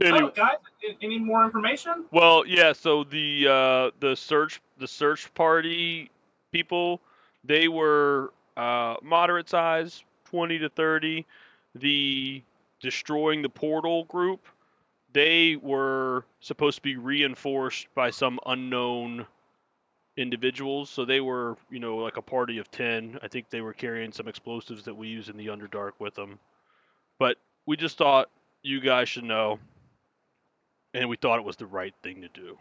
[0.01, 0.55] Any- So, guys,
[1.01, 2.05] any more information?
[2.11, 2.73] Well, yeah.
[2.73, 6.09] So the uh, the search the search party
[6.51, 6.99] people,
[7.43, 11.25] they were uh, moderate size, twenty to thirty.
[11.75, 12.41] The
[12.79, 14.45] destroying the portal group,
[15.13, 19.25] they were supposed to be reinforced by some unknown
[20.17, 20.89] individuals.
[20.89, 23.19] So they were, you know, like a party of ten.
[23.23, 26.39] I think they were carrying some explosives that we use in the Underdark with them.
[27.19, 28.29] But we just thought
[28.63, 29.59] you guys should know
[30.93, 32.57] and we thought it was the right thing to do.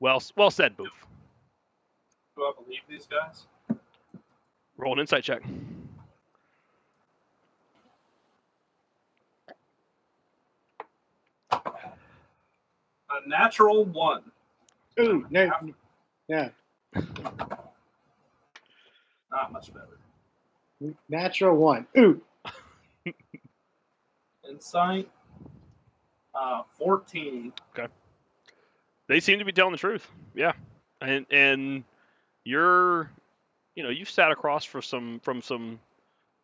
[0.00, 1.06] Well, well said, Boof.
[2.36, 3.46] Do I believe these guys?
[4.76, 5.42] Roll an insight check.
[11.66, 14.22] A natural one.
[14.98, 15.50] Ooh, no,
[16.28, 16.50] yeah.
[19.32, 19.98] Not much better.
[21.08, 21.86] Natural one.
[21.98, 22.20] Ooh,
[24.48, 25.08] Insight.
[26.34, 27.52] Uh, fourteen.
[27.76, 27.92] Okay.
[29.08, 30.06] They seem to be telling the truth.
[30.34, 30.52] Yeah,
[31.00, 31.84] and and
[32.44, 33.10] you're,
[33.74, 35.80] you know, you've sat across for some from some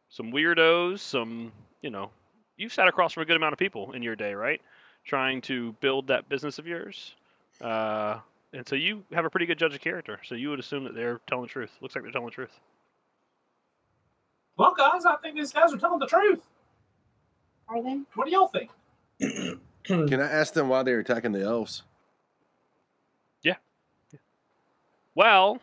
[0.08, 1.52] some weirdos, some
[1.82, 2.10] you know,
[2.56, 4.60] you've sat across from a good amount of people in your day, right?
[5.06, 7.14] Trying to build that business of yours.
[7.60, 8.18] Uh,
[8.52, 10.18] and so you have a pretty good judge of character.
[10.24, 11.70] So you would assume that they're telling the truth.
[11.80, 12.58] Looks like they're telling the truth.
[14.56, 16.40] Well, guys, I think these guys are telling the truth.
[17.68, 18.00] Are they?
[18.14, 18.70] What do y'all think?
[19.84, 21.82] Can I ask them why they're attacking the elves?
[23.42, 23.56] Yeah.
[25.14, 25.60] Well,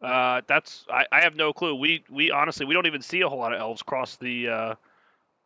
[0.00, 1.74] uh, that's I, I have no clue.
[1.74, 4.74] We we honestly we don't even see a whole lot of elves cross the uh,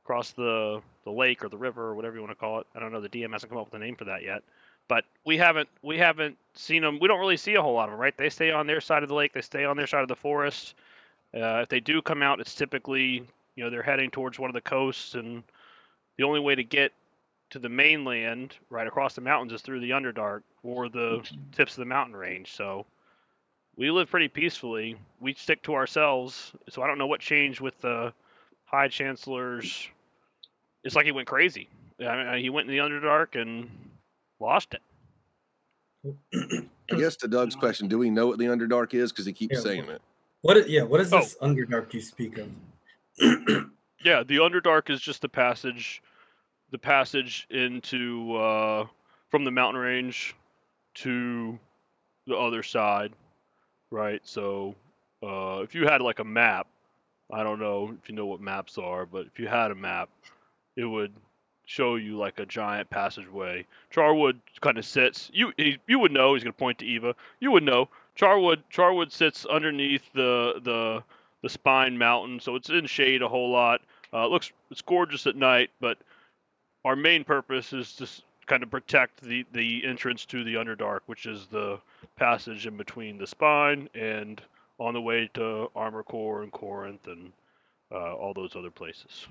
[0.08, 2.66] cross the the lake or the river or whatever you want to call it.
[2.74, 3.00] I don't know.
[3.02, 4.42] The DM hasn't come up with a name for that yet.
[4.88, 6.98] But we haven't we haven't seen them.
[6.98, 8.16] We don't really see a whole lot of them, right?
[8.16, 9.34] They stay on their side of the lake.
[9.34, 10.74] They stay on their side of the forest.
[11.34, 13.22] Uh, if they do come out, it's typically
[13.54, 15.42] you know they're heading towards one of the coasts, and
[16.16, 16.92] the only way to get
[17.50, 21.80] to the mainland, right across the mountains, is through the Underdark or the tips of
[21.80, 22.52] the mountain range.
[22.52, 22.86] So
[23.76, 24.96] we live pretty peacefully.
[25.20, 26.52] We stick to ourselves.
[26.70, 28.14] So I don't know what changed with the
[28.64, 29.88] High Chancellor's.
[30.84, 31.68] It's like he went crazy.
[32.00, 33.68] I mean, he went in the Underdark and
[34.40, 34.82] lost it.
[36.92, 39.10] I guess to Doug's question, do we know what the Underdark is?
[39.12, 40.00] Because he keeps Yeah, saying it.
[40.42, 40.68] What?
[40.68, 40.82] Yeah.
[40.82, 41.18] What is Oh.
[41.18, 42.50] this Underdark you speak of?
[44.04, 46.04] Yeah, the Underdark is just the passage,
[46.70, 48.86] the passage into uh,
[49.28, 50.36] from the mountain range
[50.94, 51.58] to
[52.28, 53.12] the other side,
[53.90, 54.20] right?
[54.24, 54.76] So,
[55.20, 56.68] uh, if you had like a map,
[57.32, 60.10] I don't know if you know what maps are, but if you had a map,
[60.78, 61.12] it would
[61.66, 63.66] show you like a giant passageway.
[63.90, 65.30] Charwood kind of sits.
[65.34, 66.34] You he, you would know.
[66.34, 67.14] He's gonna point to Eva.
[67.40, 67.88] You would know.
[68.16, 71.02] Charwood Charwood sits underneath the the
[71.42, 73.80] the Spine Mountain, so it's in shade a whole lot.
[74.14, 75.98] Uh, it looks it's gorgeous at night, but
[76.84, 78.08] our main purpose is to
[78.46, 81.80] kind of protect the the entrance to the Underdark, which is the
[82.16, 84.40] passage in between the Spine and
[84.78, 87.32] on the way to Armor Core and Corinth and
[87.90, 89.26] uh, all those other places.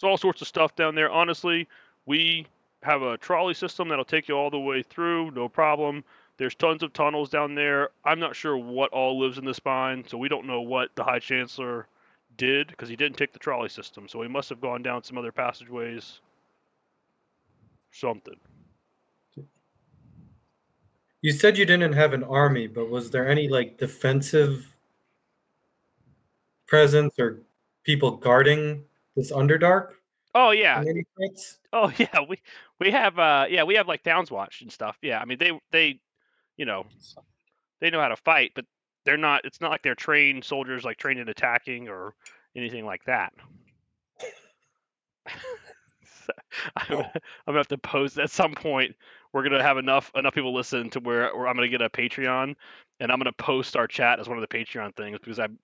[0.00, 1.10] It's all sorts of stuff down there.
[1.10, 1.68] Honestly,
[2.06, 2.46] we
[2.82, 6.02] have a trolley system that'll take you all the way through, no problem.
[6.38, 7.90] There's tons of tunnels down there.
[8.06, 11.04] I'm not sure what all lives in the spine, so we don't know what the
[11.04, 11.86] High Chancellor
[12.38, 14.08] did because he didn't take the trolley system.
[14.08, 16.20] So he must have gone down some other passageways.
[17.92, 18.36] Something.
[21.20, 24.66] You said you didn't have an army, but was there any like defensive
[26.66, 27.40] presence or
[27.84, 28.84] people guarding
[29.16, 29.90] this Underdark?
[30.34, 30.82] Oh yeah,
[31.72, 32.40] Oh yeah, we
[32.78, 34.96] we have uh yeah we have like Towns Watch and stuff.
[35.02, 36.00] Yeah, I mean they they,
[36.56, 36.86] you know,
[37.80, 38.64] they know how to fight, but
[39.04, 39.44] they're not.
[39.44, 42.14] It's not like they're trained soldiers like trained in attacking or
[42.56, 43.32] anything like that.
[46.26, 46.32] So,
[46.76, 48.94] I'm, gonna- I'm gonna have to post at some point.
[49.32, 52.54] We're gonna have enough enough people listen to where, where I'm gonna get a Patreon,
[53.00, 55.58] and I'm gonna post our chat as one of the Patreon things because I'm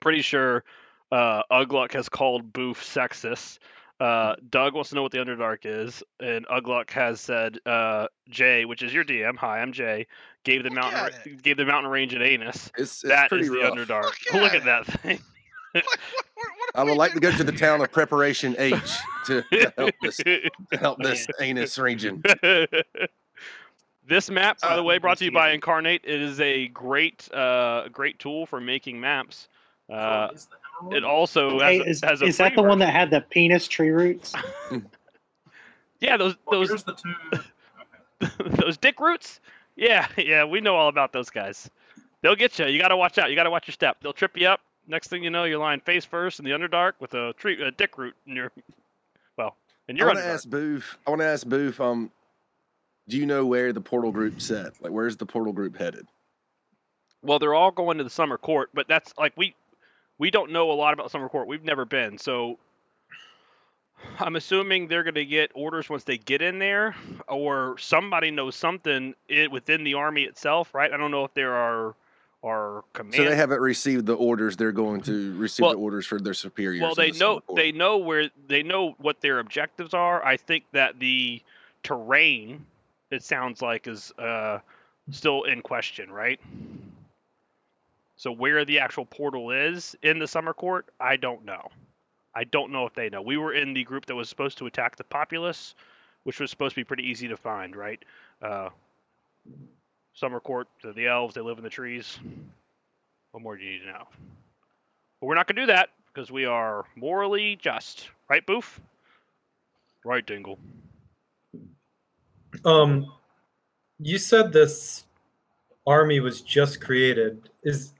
[0.00, 0.64] pretty sure
[1.12, 3.58] uh, Ugluck has called Boof sexist.
[4.00, 8.64] Uh, Doug wants to know what the Underdark is, and Ugluck has said uh, Jay,
[8.64, 9.36] which is your DM.
[9.36, 10.06] Hi, I'm Jay.
[10.44, 12.70] Gave the Look mountain ra- gave the mountain range an anus.
[12.78, 13.56] It's, it's That pretty is the.
[13.56, 14.12] Underdark.
[14.32, 15.18] Look Look at at that thing.
[15.72, 18.74] What, what, what I would we like to go to the town of Preparation H
[19.26, 22.22] to, to help this to help this anus region.
[24.06, 25.56] this map, by the Uh, way, brought to you by.
[25.56, 26.00] Inkarnate.
[26.04, 29.48] It is a great, uh, great tool for making maps.
[29.92, 30.67] Uh, Is the emerald?
[30.90, 33.10] It also Hey, has, a- is, has a is that free the one that had
[33.10, 34.34] the penis tree roots?
[36.00, 38.28] Yeah, those Well, those here's the two.
[38.62, 39.40] those dick roots.
[39.74, 41.68] Yeah, yeah, we know all about those guys.
[42.22, 42.66] They'll get you.
[42.66, 43.30] You got to watch out.
[43.30, 43.96] You got to watch your step.
[44.00, 44.60] They'll trip you up.
[44.86, 47.70] Next thing you know, you're lying face first in the underdark with a tree, a
[47.72, 48.50] dick root in your,
[49.36, 49.56] well,
[49.88, 50.98] in I your want to ask Boof.
[51.06, 51.80] I want to ask Boof.
[51.80, 52.10] Um,
[53.08, 54.80] do you know where the portal group set?
[54.80, 56.06] Like, where's the portal group headed?
[57.22, 59.54] Well, they're all going to the summer court, but that's like we
[60.18, 61.46] we don't know a lot about summer court.
[61.48, 62.58] We've never been, so
[64.18, 66.94] I'm assuming they're going to get orders once they get in there,
[67.28, 70.92] or somebody knows something i within the army itself, right?
[70.92, 71.94] I don't know if there are
[72.44, 73.16] are command.
[73.16, 74.56] So they haven't received the orders.
[74.56, 76.82] They're going to receive Well- the orders for their superiors.
[76.82, 80.24] well, they the know they know where they know what their objectives are.
[80.24, 81.42] I think that the
[81.82, 82.64] terrain,
[83.10, 84.60] it sounds like, is uh,
[85.10, 86.40] still in question, right?
[88.18, 91.68] So where the actual portal is in the summer court, I don't know.
[92.34, 93.22] I don't know if they know.
[93.22, 95.76] We were in the group that was supposed to attack the populace,
[96.24, 98.04] which was supposed to be pretty easy to find, right?
[98.42, 98.70] Uh,
[100.14, 102.18] summer court, the, elves, they live in the trees.
[103.30, 104.08] What more do you need to know?
[105.20, 108.80] But we're not going to do that because we are morally just, right, Boof?
[110.04, 110.58] Right, Dingle.
[112.64, 113.12] Um,
[114.00, 115.04] you said this
[115.86, 117.48] army was just created.
[117.62, 117.92] Is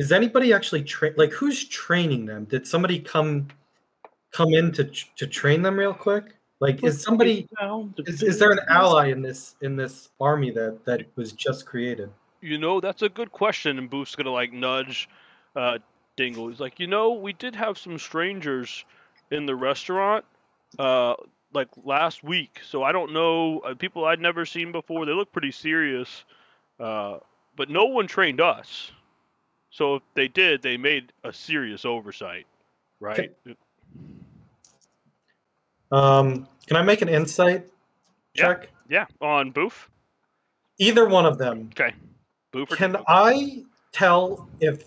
[0.00, 1.12] is anybody actually train?
[1.18, 2.44] Like, who's training them?
[2.46, 3.48] Did somebody come
[4.32, 6.36] come in to to train them real quick?
[6.58, 7.46] Like, is somebody
[8.06, 12.10] is, is there an ally in this in this army that that was just created?
[12.40, 13.78] You know, that's a good question.
[13.78, 15.06] And Boof's gonna like nudge
[15.54, 15.78] uh,
[16.16, 16.48] Dingle.
[16.48, 18.86] He's like, you know, we did have some strangers
[19.30, 20.24] in the restaurant,
[20.78, 21.14] uh,
[21.52, 22.58] like last week.
[22.66, 25.04] So I don't know uh, people I'd never seen before.
[25.04, 26.24] They look pretty serious,
[26.78, 27.18] uh,
[27.54, 28.92] but no one trained us.
[29.70, 32.46] So if they did, they made a serious oversight,
[32.98, 33.32] right?
[35.92, 37.68] Um, can I make an insight
[38.34, 38.68] check?
[38.88, 39.88] Yeah, on Boof.
[40.78, 41.70] Either one of them.
[41.72, 41.94] Okay,
[42.52, 42.70] Boof.
[42.72, 43.04] or Can Dingle?
[43.08, 44.84] I tell if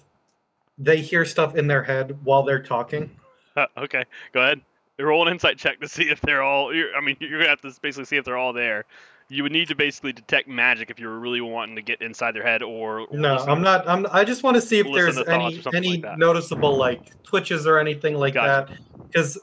[0.77, 3.09] they hear stuff in their head while they're talking?
[3.55, 4.61] Uh, okay, go ahead.
[4.99, 6.71] Roll an insight check to see if they're all.
[6.95, 8.85] I mean, you're gonna have to basically see if they're all there.
[9.33, 12.35] You would need to basically detect magic if you were really wanting to get inside
[12.35, 13.87] their head, or or No, listen- I'm not.
[13.87, 14.05] I'm.
[14.11, 17.21] I just want to see if there's to thoughts or any any like noticeable like
[17.23, 18.71] twitches or anything like Gotcha.
[18.71, 19.07] that.
[19.07, 19.39] Because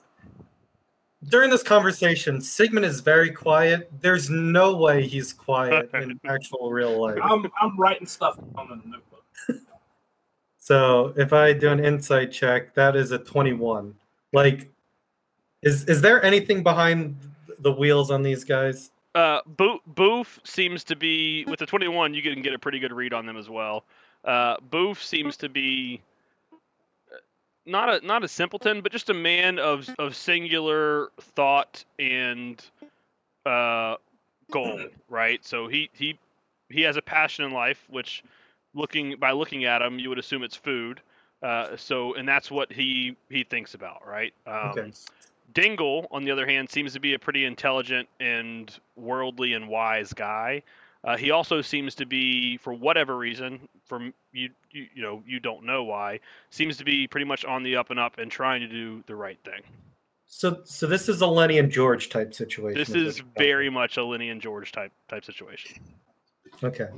[1.29, 3.91] during this conversation, Sigmund is very quiet.
[4.01, 7.19] There's no way he's quiet in actual real life.
[7.23, 9.25] I'm I'm writing stuff down in the notebook.
[10.63, 13.93] So if I do an insight check, that is a 21.
[14.33, 14.71] Like,
[15.63, 17.17] is is there anything behind
[17.59, 18.93] the wheels on these guys?
[19.15, 22.15] Uh, Bo- Boof seems to be with the 21.
[22.15, 23.85] You can get a pretty good read on them as well.
[24.25, 26.01] Uh, Boof seems to be
[26.53, 27.17] uh,
[27.67, 32.63] not a not a simpleton, but just a man of of singular thought and
[33.47, 33.97] uh,
[34.51, 34.81] goal.
[35.09, 35.45] Right.
[35.45, 36.19] So he he
[36.69, 38.23] he has a passion in life, which
[38.75, 41.01] looking by looking at him, you would assume it's food.
[41.43, 44.07] Uh, so and that's what he he thinks about.
[44.07, 44.35] Right.
[44.47, 44.93] Um, Okay.
[45.53, 50.13] Dingle, on the other hand, seems to be a pretty intelligent and worldly and wise
[50.13, 50.63] guy.
[51.03, 55.41] Uh, he also seems to be, for whatever reason, from you, you, you know, you
[55.41, 58.61] don't know why, seems to be pretty much on the up and up and trying
[58.61, 59.63] to do the right thing.
[60.27, 62.79] So so this is a Lennie and George type situation.
[62.79, 65.81] This is, you're very much a Lennie and George type type situation.
[66.63, 66.89] okay.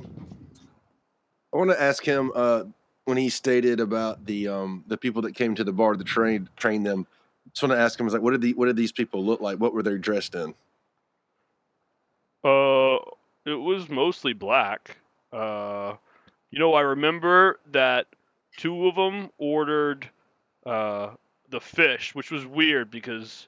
[1.51, 2.65] I want to ask him uh,
[3.05, 6.47] when he stated about the um, the people that came to the bar to train
[6.55, 7.07] train them.
[7.53, 9.39] I just want to ask him, like, what did the what did these people look
[9.39, 9.59] like?
[9.59, 10.55] What were they dressed in?
[12.43, 12.97] Uh,
[13.45, 14.97] it was mostly black.
[15.31, 15.93] Uh,
[16.49, 18.07] you know, I remember that
[18.57, 20.09] two of them ordered
[20.65, 21.11] uh
[21.49, 23.47] the fish, which was weird because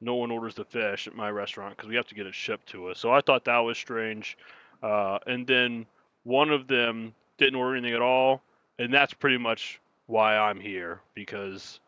[0.00, 2.68] no one orders the fish at my restaurant because we have to get it shipped
[2.68, 3.00] to us.
[3.00, 4.38] So I thought that was strange.
[4.82, 5.86] Uh, and then
[6.22, 8.42] one of them didn't order anything at all,
[8.78, 11.80] and that's pretty much why I'm here because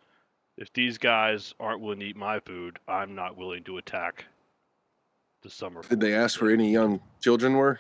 [0.59, 4.25] if these guys aren't willing to eat my food, I'm not willing to attack
[5.42, 5.83] the summer.
[5.88, 7.79] Did they ask where any young children were?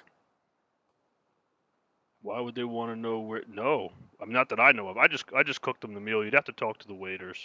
[2.22, 3.42] Why would they want to know where?
[3.48, 4.96] No, I'm not that I know of.
[4.96, 6.24] I just I just cooked them the meal.
[6.24, 7.38] You'd have to talk to the waiters.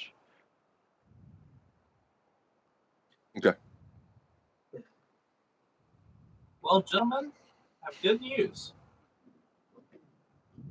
[3.38, 3.58] Okay.
[6.62, 7.32] Well, gentlemen,
[7.84, 8.74] I have good news.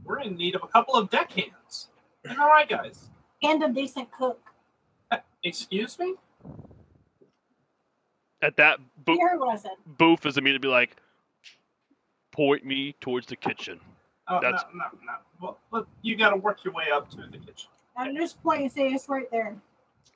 [0.04, 1.88] We're in need of a couple of deckhands.
[2.28, 3.08] Am I right, guys?
[3.42, 4.51] And a decent cook.
[5.44, 6.14] Uh, Excuse me?
[8.42, 9.72] At that, You Bo- heard what I said.
[9.98, 10.96] Boof is immediately like,
[12.32, 13.80] point me towards the kitchen.
[14.28, 15.12] Oh, That's- no, no, no.
[15.40, 17.68] Well, look, you got to work your way up to the kitchen.
[17.96, 19.56] I'm just pointing say it's right there.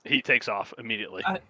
[0.04, 1.22] He takes off immediately.
[1.24, 1.40] I-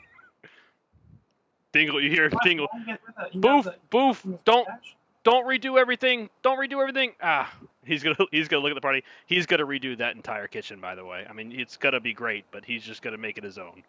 [1.73, 2.69] Dingle, you hear Why- Dingle.
[2.73, 3.35] why get rid of that?
[3.35, 4.96] You Boof, Boof, don't dash?
[5.27, 6.31] Don't redo everything.
[6.43, 7.13] Don't redo everything.
[7.21, 7.53] Ah,
[7.85, 9.03] he's gonna he's gonna look at the party.
[9.27, 10.81] He's gonna redo that entire kitchen.
[10.81, 13.43] By the way, I mean it's gonna be great, but he's just gonna make it
[13.43, 13.83] his own.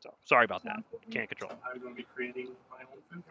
[0.00, 0.78] So sorry about that.
[1.10, 1.52] Can't control.
[1.70, 3.22] I'm to be creating my own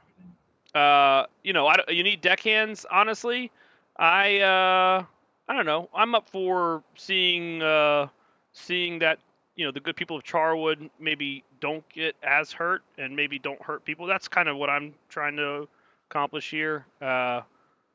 [0.74, 0.80] food.
[0.80, 2.86] uh, you know, I, you need deckhands.
[2.92, 3.52] Honestly,
[3.98, 5.04] I uh,
[5.50, 5.90] I don't know.
[5.96, 8.08] I'm up for seeing uh,
[8.54, 9.18] seeing that
[9.56, 13.62] you know the good people of Charwood maybe don't get as hurt and maybe don't
[13.62, 14.06] hurt people.
[14.06, 15.68] That's kind of what I'm trying to
[16.14, 16.86] accomplish here.
[17.02, 17.42] Uh,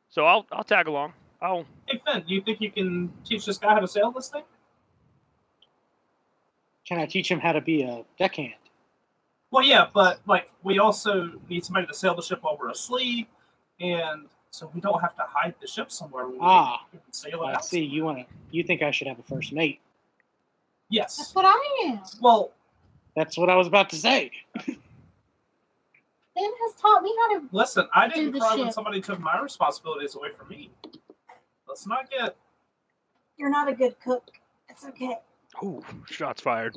[0.09, 1.13] so I'll I'll tag along.
[1.41, 4.29] I'll Hey, Finn, do you think you can teach this guy how to sail this
[4.29, 4.43] thing?
[6.87, 8.55] Can I teach him how to be a deckhand?
[9.51, 13.29] Well, yeah, but like we also need somebody to sail the ship while we're asleep,
[13.81, 16.27] and so we don't have to hide the ship somewhere.
[16.27, 17.65] We Ah, we can sail it I out.
[17.65, 17.85] see.
[17.85, 18.25] You want to?
[18.51, 19.81] You think I should have a first mate?
[20.91, 21.19] Yes.
[21.19, 22.01] That's what I am.
[22.21, 22.51] Well,
[23.15, 24.31] That's what I was about to say.
[26.39, 27.49] Ben has taught me how to.
[27.53, 28.73] listen, I didn't the cry when ship.
[28.75, 30.71] somebody took my responsibilities away from me.
[31.67, 32.37] Let's not get.
[33.37, 34.31] You're not a good cook.
[34.69, 35.19] It's okay.
[35.65, 36.77] ooh, shots fired.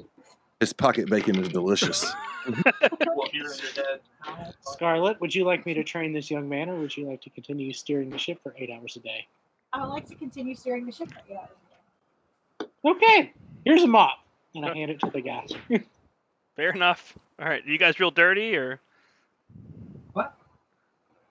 [0.59, 2.12] This pocket bacon is delicious.
[2.43, 3.99] Well, you're in your head.
[4.22, 7.22] How- Scarlet, would you like me to train this young man, or would you like
[7.22, 9.28] to continue steering the ship for eight hours a day?
[9.74, 11.49] I would like to continue steering the ship for eight hours
[12.59, 12.70] a day.
[12.84, 13.34] Okay,
[13.64, 14.18] here's a mop,
[14.55, 15.45] and I hand it to the guy.
[16.55, 17.16] Fair enough.
[17.39, 18.80] All right, you guys real dirty or?
[20.14, 20.34] What?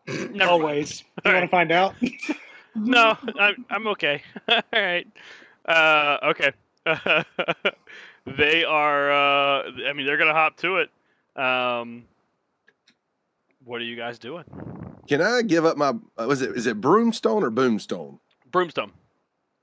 [0.07, 0.43] Never mind.
[0.43, 1.01] Always.
[1.25, 1.95] You All want to find out?
[2.77, 4.23] No, I'm I'm okay.
[4.49, 5.07] All right.
[5.67, 6.53] Uh, okay.
[8.27, 9.11] they are.
[9.11, 10.91] Uh, I mean, they're gonna hop to it.
[11.35, 12.05] Um,
[13.65, 14.45] what are you guys doing?
[15.09, 15.89] Can I give up my?
[16.17, 18.21] Uh, was it is it broomstone or boomstone?
[18.53, 18.93] Broomstone.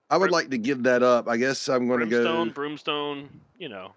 [0.10, 1.30] I would Broom- like to give that up.
[1.30, 2.50] I guess I'm going to Brimstone.
[2.50, 2.54] go.
[2.62, 3.28] Broomstone.
[3.58, 3.94] You know.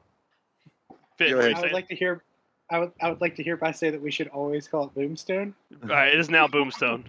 [1.18, 1.30] Fit.
[1.32, 1.54] Go ahead.
[1.54, 2.22] I would like to hear.
[2.70, 2.92] I would.
[3.02, 5.54] I would like to hereby say that we should always call it Boomstone.
[5.82, 7.04] All right, it is now Boomstone.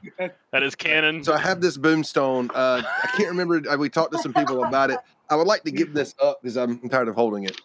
[0.51, 1.23] That is canon.
[1.23, 2.49] So I have this boomstone.
[2.53, 3.61] Uh, I can't remember.
[3.71, 4.97] uh, We talked to some people about it.
[5.29, 7.61] I would like to give this up because I'm tired of holding it.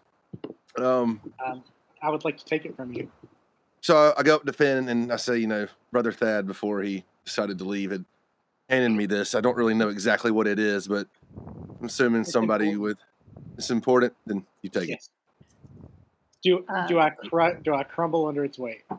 [0.79, 1.65] Um, Um,
[2.03, 3.11] I would like to take it from you.
[3.81, 7.05] so I go up to Finn and I say, you know, brother Thad, before he
[7.25, 8.05] decided to leave, had
[8.69, 9.35] handed me this.
[9.35, 11.09] I don't really know exactly what it is, but
[11.81, 12.99] I'm assuming It's somebody important.
[12.99, 14.13] with it's important.
[14.27, 15.09] Then you take it.
[16.47, 16.59] Yes.
[16.59, 18.83] Do Uh, do I cru- do I crumble under its weight?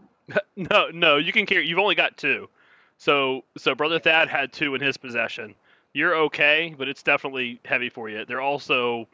[0.58, 1.68] No, no, you can carry.
[1.68, 2.50] You've only got two.
[2.98, 5.56] So, so brother Thad had two in his possession.
[5.94, 8.26] You're okay, but it's definitely heavy for you.
[8.26, 9.08] They're also,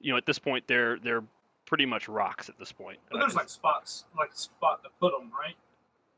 [0.00, 1.22] you know, at this point, they're they're
[1.64, 2.98] pretty much rocks at this point.
[3.10, 5.54] But there's like spots, like a spot to put them, right?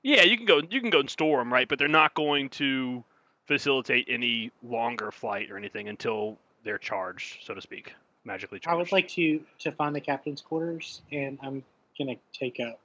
[0.02, 1.68] yeah, you can go, you can go and store them, right?
[1.68, 3.04] But they're not going to
[3.46, 7.94] facilitate any longer flight or anything until they're charged, so to speak,
[8.30, 8.74] magically charged.
[8.74, 11.62] I would like to to find the captain's quarters, and I'm
[11.98, 12.78] gonna take up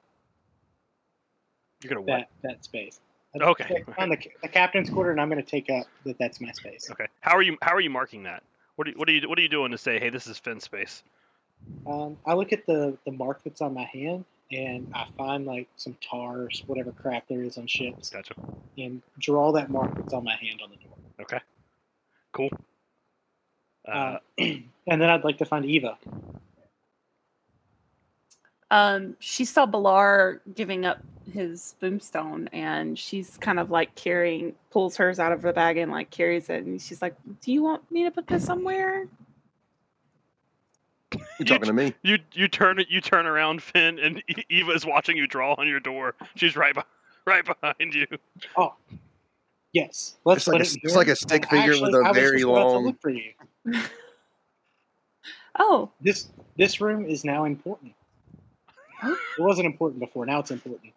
[1.82, 2.28] You're gonna what?
[2.42, 3.00] that that space.
[3.38, 3.84] Okay.
[3.96, 6.18] Find the, the captain's quarter, and I'm gonna take up that.
[6.18, 6.90] That's my space.
[6.90, 7.06] Okay.
[7.20, 7.56] How are you?
[7.62, 8.42] How are you marking that?
[8.76, 10.60] What are, what are you what are you doing to say, hey, this is Finn
[10.60, 11.02] space?
[11.86, 15.68] Um, I look at the the mark that's on my hand, and I find like
[15.76, 18.34] some tars, whatever crap there is on ships, Gotcha.
[18.78, 20.96] and draw that mark that's on my hand on the door.
[21.20, 21.40] Okay.
[22.32, 22.50] Cool.
[23.86, 24.44] Uh, Uh,
[24.86, 25.98] and then I'd like to find Eva.
[28.70, 30.98] Um, she saw Balar giving up
[31.32, 35.92] his boomstone, and she's kind of like carrying, pulls hers out of the bag and
[35.92, 39.06] like carries it, and she's like, "Do you want me to put this somewhere?"
[41.38, 41.94] You're talking to me?
[42.02, 45.68] you you turn it you turn around, Finn, and Eva is watching you draw on
[45.68, 46.14] your door.
[46.34, 46.88] She's right behind
[47.26, 48.06] right behind you.
[48.56, 48.74] Oh,
[49.72, 52.08] yes, let's It's like a- it it's like a stick And figure with a I
[52.10, 53.32] was very just about to long- for you.
[55.58, 57.92] Oh, This this room is now important.
[59.02, 60.24] It wasn't important before.
[60.26, 60.92] Now it's important.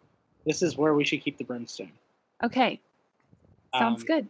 [0.46, 1.92] This is where we should keep the brimstone.
[2.42, 2.80] okay,
[3.74, 4.28] sounds Um, good.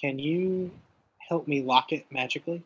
[0.00, 0.70] Can you
[1.18, 2.62] help me lock it magically?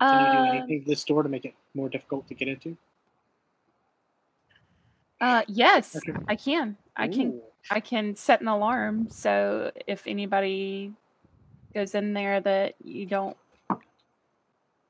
[0.00, 2.48] Can you do Uh, anything to this door to make it more difficult to get
[2.48, 2.76] into?
[5.20, 6.12] uh, yes, Okay.
[6.28, 6.76] I can.
[6.96, 7.28] I can.
[7.28, 7.42] Ooh.
[7.70, 10.92] I can set an alarm so if anybody
[11.72, 13.36] goes in there that you don't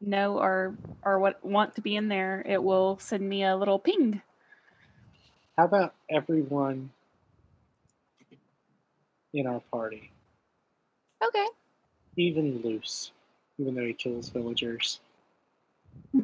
[0.07, 0.75] know or
[1.05, 4.23] or what want to be in there, it will send me a little ping.
[5.57, 6.91] How about everyone
[9.35, 10.11] in our party,
[11.25, 11.47] Okay.
[12.17, 13.13] even Luce,
[13.59, 15.01] even though he kills villagers?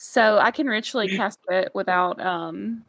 [0.00, 2.84] So I can ritually cast it without um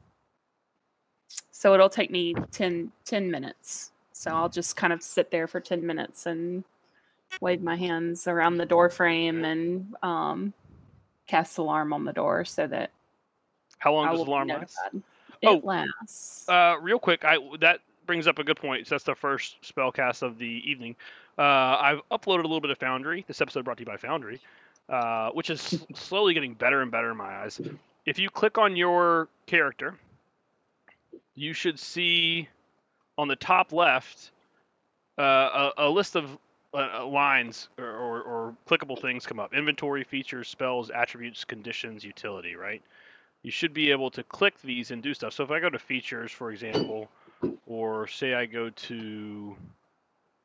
[1.51, 3.91] so it'll take me 10, 10 minutes.
[4.13, 6.63] So I'll just kind of sit there for 10 minutes and
[7.41, 10.53] wave my hands around the door frame and um
[11.27, 12.91] cast alarm on the door so that
[13.77, 14.77] How long I does alarm last?
[15.41, 16.49] It Oh, lasts.
[16.49, 18.87] Uh, real quick, I that brings up a good point.
[18.87, 20.95] So that's the first spell cast of the evening.
[21.37, 21.43] Uh,
[21.79, 23.23] I've uploaded a little bit of Foundry.
[23.27, 24.41] This episode brought to you by Foundry,
[24.89, 27.61] uh, which is slowly getting better and better in my eyes.
[28.05, 29.95] If you click on your character,
[31.35, 32.49] you should see
[33.17, 34.31] on the top left
[35.17, 36.25] uh, a, a list of
[36.73, 42.03] uh, uh, lines or, or, or clickable things come up: inventory, features, spells, attributes, conditions,
[42.03, 42.55] utility.
[42.55, 42.81] Right?
[43.43, 45.33] you should be able to click these and do stuff.
[45.33, 47.09] So if I go to features, for example,
[47.65, 49.55] or say I go to,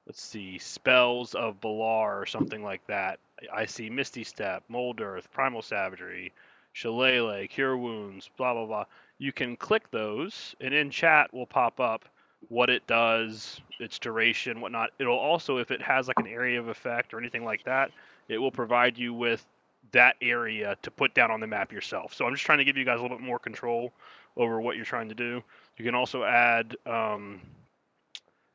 [0.06, 3.18] let's see, spells of Balar or something like that,
[3.52, 6.32] I see Misty Step, Mold Earth, Primal Savagery,
[6.72, 8.84] Shillelagh, Cure Wounds, blah, blah, blah.
[9.18, 12.04] You can click those, and in chat will pop up
[12.48, 14.90] what it does, its duration, whatnot.
[14.98, 17.90] It'll also, if it has like an area of effect or anything like that,
[18.28, 19.44] it will provide you with
[19.92, 22.14] that area to put down on the map yourself.
[22.14, 23.92] So I'm just trying to give you guys a little bit more control
[24.36, 25.42] over what you're trying to do.
[25.76, 27.40] You can also add um,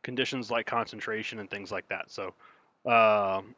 [0.04, 2.12] conditions like concentration and things like that.
[2.12, 2.34] So
[2.86, 3.56] um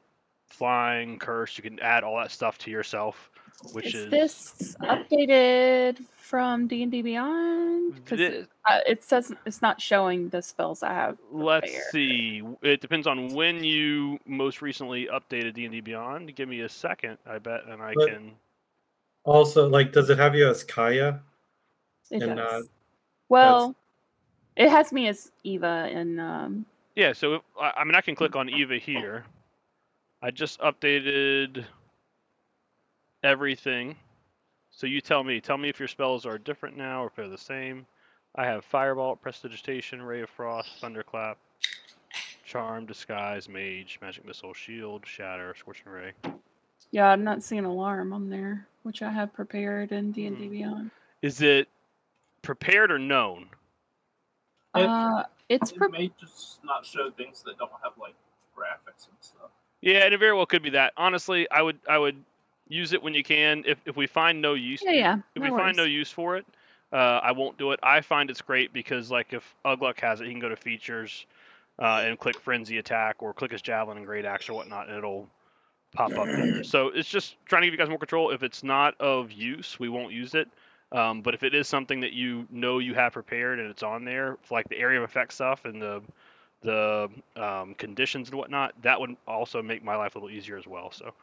[0.52, 3.30] flying, curse, you can add all that stuff to yourself,
[3.74, 7.95] which is is this updated from D and D Beyond?
[7.95, 11.18] Because Thi- it, uh, it says it's not showing the spells I have.
[11.32, 11.91] Let's prepared.
[11.91, 12.43] see.
[12.62, 16.36] It depends on when you most recently updated D&D Beyond.
[16.36, 18.32] Give me a second, I bet, and I But- can.
[19.24, 21.20] Also, like, does it have you as Kaya?
[22.10, 22.64] It and, does.
[22.64, 22.68] uh,
[23.30, 23.76] well,
[24.56, 28.16] it has me as Eva and um, Yeah, so if, I, I mean, I can
[28.16, 29.24] click on Eva here.
[30.22, 31.66] I just updated
[33.24, 33.96] everything.
[34.70, 35.42] So you tell me.
[35.42, 37.86] Tell me if your spells are different now or if they're the same.
[38.36, 41.38] I have Firebolt, Prestidigitation, Ray of Frost, Thunderclap,
[42.46, 46.14] Charm, Disguise, Mage, Magic Missile, Shield, Shatter, Scorching Ray.
[46.92, 50.46] yeah, I'm not seeing alarm on there, which I have prepared in D and D
[50.46, 50.52] Hmm.
[50.52, 50.92] Beyond.
[51.22, 51.68] Is it
[52.42, 53.50] prepared or known?
[54.76, 58.16] It- Uh, it's It pre- may just not show things that don't have like
[58.56, 59.52] graphics and stuff.
[59.82, 60.94] Yeah, and it very well could be that.
[60.96, 62.24] Honestly, I would I would
[62.68, 63.64] use it when you can.
[63.66, 65.18] If if we find no use, yeah, yeah.
[65.36, 66.46] if no we find no use for it,
[66.94, 67.80] uh, I won't do it.
[67.82, 71.26] I find it's great because like if Ugluck has it, he can go to features
[71.80, 74.98] uh, and click frenzy attack or click his javelin and great axe or whatnot, and
[74.98, 75.28] it'll
[75.94, 76.64] pop up there.
[76.64, 78.32] So it's just trying to give you guys more control.
[78.32, 80.48] If it's not of use, we won't use it.
[80.92, 84.04] Um, but if it is something that you know you have prepared and it's on
[84.04, 86.02] there, like the area of effect stuff and the
[86.62, 90.68] the um, conditions and whatnot, that would also make my life a little easier as
[90.68, 90.91] well.
[90.91, 91.14] So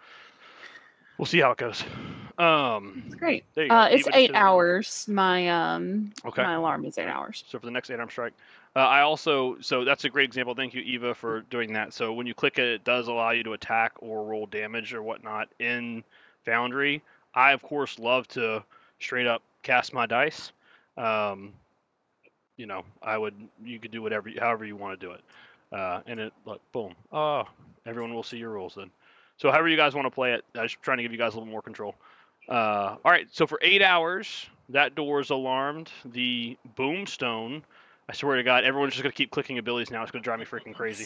[1.18, 1.82] we'll see how it goes.
[2.38, 3.44] Um, It's great.
[3.54, 3.76] there you go.
[3.76, 5.06] Uh, it's eight to- hours.
[5.08, 6.42] My um Okay.
[6.42, 7.44] my alarm is eight hours.
[7.48, 8.32] So for the next eight arm strike,
[8.76, 10.54] uh, I also so that's a great example.
[10.54, 11.92] Thank you, Eva, for doing that.
[11.92, 15.02] So when you click it, it does allow you to attack or roll damage or
[15.02, 16.04] whatnot in
[16.44, 17.02] Foundry.
[17.34, 18.62] I of course love to
[19.00, 20.52] straight up cast my dice.
[20.96, 21.52] Um,
[22.58, 23.34] you know, I would
[23.64, 25.20] you could do whatever however you want to do it,
[25.72, 27.44] uh, and it like boom, oh,
[27.86, 28.90] everyone will see your rules then.
[29.38, 31.32] So however you guys want to play it, I'm just trying to give you guys
[31.32, 31.94] a little more control.
[32.48, 35.90] Uh, all right, so for eight hours, that door is alarmed.
[36.04, 37.62] The boomstone.
[38.10, 40.02] I swear to God, everyone's just gonna keep clicking abilities now.
[40.02, 41.04] It's gonna drive me freaking crazy.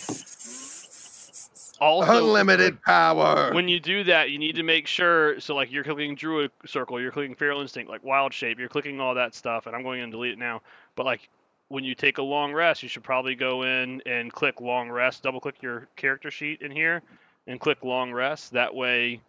[1.82, 3.52] Also, Unlimited power.
[3.52, 5.40] when you do that, you need to make sure.
[5.40, 9.00] So, like, you're clicking Druid Circle, you're clicking Feral Instinct, like Wild Shape, you're clicking
[9.00, 10.62] all that stuff, and I'm going to delete it now.
[10.94, 11.28] But like,
[11.72, 15.22] when you take a long rest, you should probably go in and click Long Rest.
[15.22, 17.00] Double click your character sheet in here,
[17.46, 18.52] and click Long Rest.
[18.52, 19.22] That way,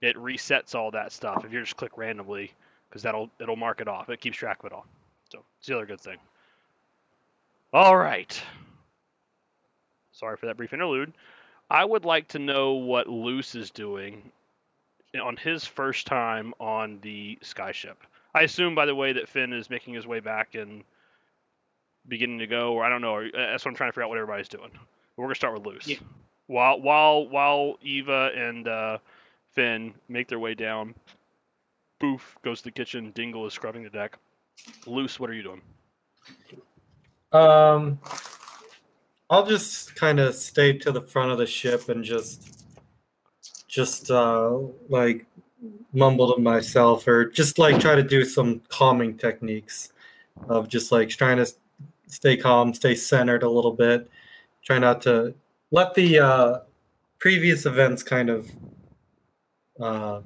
[0.00, 1.44] it resets all that stuff.
[1.44, 2.54] If you just click randomly,
[2.88, 4.08] because that'll it'll mark it off.
[4.08, 4.86] It keeps track of it all.
[5.30, 6.16] So it's the other good thing.
[7.70, 8.42] All right.
[10.12, 11.12] Sorry for that brief interlude.
[11.68, 14.22] I would like to know what Luce is doing
[15.22, 17.96] on his first time on the skyship.
[18.34, 20.82] I assume, by the way, that Finn is making his way back and
[22.10, 23.14] beginning to go, or I don't know.
[23.14, 24.70] Or, uh, that's what I'm trying to figure out what everybody's doing.
[25.16, 25.86] We're gonna start with Luce.
[25.86, 25.96] Yeah.
[26.48, 28.98] While while while Eva and uh,
[29.52, 30.94] Finn make their way down,
[32.00, 33.12] Boof goes to the kitchen.
[33.14, 34.18] Dingle is scrubbing the deck.
[34.86, 35.62] Luce, what are you doing?
[37.32, 37.98] Um,
[39.30, 42.64] I'll just kind of stay to the front of the ship and just,
[43.68, 44.58] just uh,
[44.88, 45.24] like
[45.92, 49.92] mumble to myself or just like try to do some calming techniques
[50.48, 51.54] of just like trying to s-
[52.10, 54.10] stay calm, stay centered a little bit,
[54.64, 55.34] try not to
[55.70, 56.58] let the uh,
[57.18, 58.50] previous events kind of,
[59.80, 60.20] uh,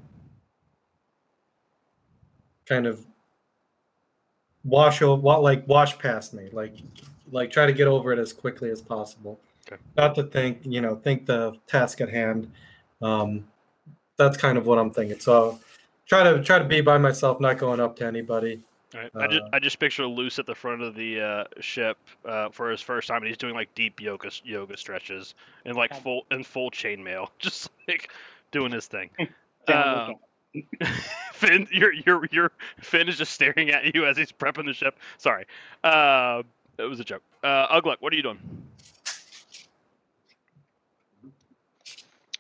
[2.66, 3.05] kind of
[4.64, 6.74] wash over, like wash past me, like
[7.30, 9.39] like try to get over it as quickly as possible.
[9.66, 9.80] Okay.
[9.97, 12.51] Not to think, you know, think the task at hand.
[13.03, 13.47] Um,
[14.16, 15.18] that's kind of what I'm thinking.
[15.18, 15.59] So
[16.07, 18.61] try to try to be by myself, not going up to anybody.
[18.95, 19.11] All right.
[19.19, 22.51] I just Uh, I just picture Luce at the front of the uh, ship uh,
[22.51, 25.35] for his first time, and he's doing like deep yoga yoga stretches
[25.65, 28.11] and like Um, full and full chainmail, just like
[28.53, 29.11] doing his thing.
[29.67, 30.17] Down
[30.55, 30.87] Uh,
[31.33, 34.97] Finn, your your your Finn is just staring at you as he's prepping the ship.
[35.19, 35.47] Sorry,
[35.83, 36.43] uh,
[36.79, 37.23] it was a joke.
[37.43, 38.39] Uh, Ugluck, what are you doing?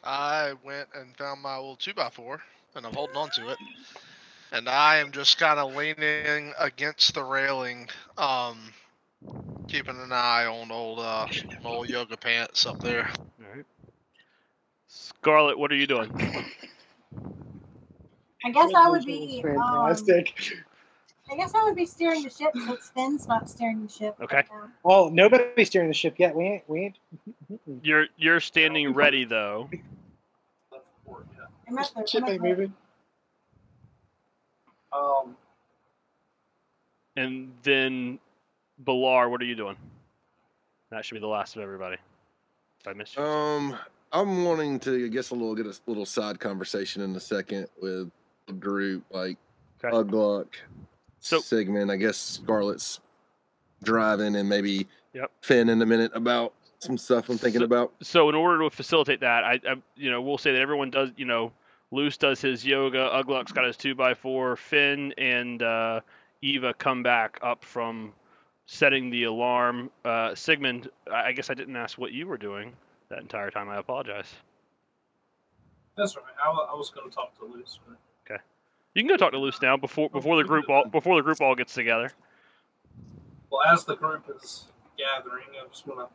[0.04, 2.42] I went and found my old two x four,
[2.76, 3.58] and I'm holding on to it.
[4.54, 8.56] And I am just kind of leaning against the railing, um,
[9.66, 11.26] keeping an eye on old uh,
[11.64, 13.10] old yoga pants up there.
[13.18, 13.64] All right.
[14.86, 16.08] Scarlet, what are you doing?
[18.44, 19.42] I guess I would be.
[19.44, 20.32] Um, fantastic.
[21.32, 24.14] I guess I would be steering the ship since Finn's not steering the ship.
[24.22, 24.36] Okay.
[24.36, 24.70] right now.
[24.84, 26.36] Oh, nobody's steering the ship yet.
[26.36, 26.62] We ain't.
[26.68, 26.96] We ain't.
[27.82, 29.68] You're you're standing ready though.
[30.70, 31.46] Left forward, yeah.
[31.68, 32.74] I'm at the, Ship I'm at ain't moving.
[34.94, 35.36] Um,
[37.16, 38.18] And then,
[38.84, 39.76] Balar, what are you doing?
[40.90, 41.96] That should be the last of everybody.
[42.80, 43.22] If I missed you.
[43.22, 43.76] Um,
[44.12, 47.68] I'm wanting to, I guess, a little get a little side conversation in a second
[47.80, 48.10] with
[48.48, 49.38] a group like
[49.82, 49.94] Okay.
[49.94, 50.54] Ugluck,
[51.20, 51.90] So- Sigmund.
[51.92, 53.00] I guess Scarlet's
[53.82, 55.30] driving, and maybe Yep.
[55.42, 57.92] Finn in a minute about some stuff I'm thinking So- about.
[58.02, 61.10] so in order to facilitate that, I, I you know we'll say that everyone does
[61.16, 61.52] you know
[61.90, 66.00] Luce does his yoga, Ugluck's got his two by four, Finn and uh,
[66.42, 68.12] Eva come back up from
[68.66, 69.90] setting the alarm.
[70.04, 72.72] Uh, Sigmund, I guess I didn't ask what you were doing
[73.10, 73.68] that entire time.
[73.68, 74.32] I apologize.
[75.96, 76.24] that's right.
[76.44, 77.96] I, I was going to talk to Luce, but
[78.94, 81.40] You can go talk to Luce now before before the group all before the group
[81.40, 82.10] all gets together.
[83.50, 84.64] well, as the group is
[84.98, 86.14] gathering, I just want to.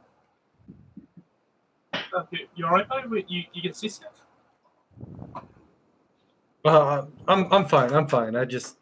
[2.55, 3.26] You, all right, buddy?
[3.28, 4.11] You, you can see stuff.
[6.66, 7.93] Uh, I'm I'm fine.
[7.93, 8.36] I'm fine.
[8.36, 8.78] I just,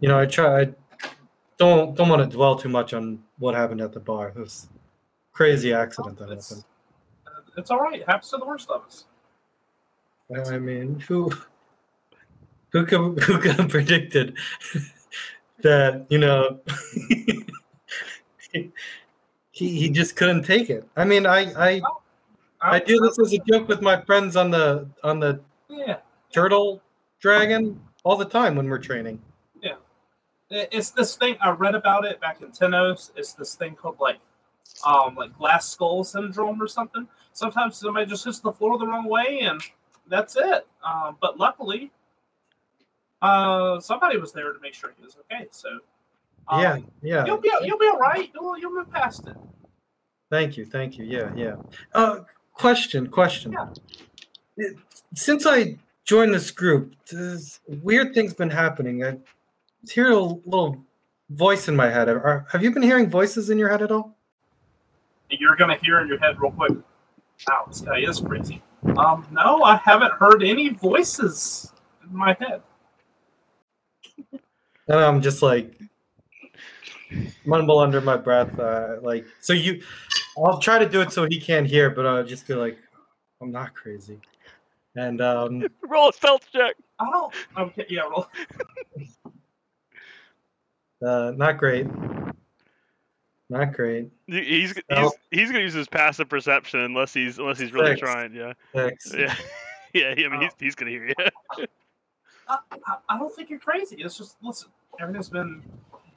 [0.00, 0.62] you know, I try.
[0.62, 0.74] I
[1.58, 4.28] don't don't want to dwell too much on what happened at the bar.
[4.28, 6.64] It was a crazy accident that It's, happened.
[7.26, 8.00] uh, it's all right.
[8.00, 9.04] It happens to the worst of us.
[10.50, 11.30] I mean, who
[12.72, 14.36] who could who could have predicted
[15.62, 16.06] that?
[16.10, 16.60] You know,
[18.52, 18.70] he
[19.52, 20.86] he just couldn't take it.
[20.96, 21.82] I mean, I I
[22.60, 25.98] I do this as a joke with my friends on the on the Yeah,
[26.32, 26.82] turtle
[27.20, 29.20] dragon all the time when we're training.
[29.62, 29.74] Yeah,
[30.50, 33.10] it's this thing I read about it back in Tenos.
[33.16, 34.18] It's this thing called like,
[34.86, 37.06] um, like glass skull syndrome or something.
[37.32, 39.60] Sometimes somebody just hits the floor the wrong way, and
[40.08, 40.66] that's it.
[40.82, 41.90] Um, but luckily,
[43.20, 45.46] uh, somebody was there to make sure he was okay.
[45.50, 45.68] So,
[46.48, 47.26] um, yeah, yeah.
[47.26, 48.30] you'll be you'll be all right.
[48.34, 49.36] You'll you'll move past it.
[50.30, 51.04] Thank you, thank you.
[51.04, 51.56] Yeah, yeah.
[51.94, 52.20] Uh,
[52.52, 53.56] question, question.
[54.56, 54.68] Yeah.
[55.14, 55.78] Since I
[56.08, 59.04] joined this group, this weird thing's been happening.
[59.04, 59.18] I
[59.88, 60.82] hear a little
[61.28, 62.08] voice in my head.
[62.08, 64.16] Are, have you been hearing voices in your head at all?
[65.28, 66.72] You're gonna hear in your head real quick.
[67.46, 68.62] Wow, this guy is crazy.
[68.96, 71.70] Um, no, I haven't heard any voices
[72.02, 72.62] in my head.
[74.90, 75.78] And I'm just like
[77.44, 79.52] mumble under my breath, uh, like so.
[79.52, 79.82] You,
[80.38, 82.78] I'll try to do it so he can't hear, but I'll just be like,
[83.42, 84.18] I'm not crazy,
[84.98, 86.74] and um, Roll a stealth check.
[86.98, 87.34] I don't.
[87.56, 88.26] Okay, yeah, roll.
[91.06, 91.86] uh, not great,
[93.48, 94.10] not great.
[94.26, 98.00] He- He's he's, he's gonna use his passive perception unless he's unless he's really Six.
[98.00, 98.34] trying.
[98.34, 99.14] Yeah, Six.
[99.94, 100.26] yeah, yeah.
[100.26, 100.56] I mean, he's Oh.
[100.58, 101.14] he's gonna hear you.
[102.48, 103.96] I, I, I don't think you're crazy.
[103.96, 104.68] It's just listen.
[105.00, 105.62] Everything's been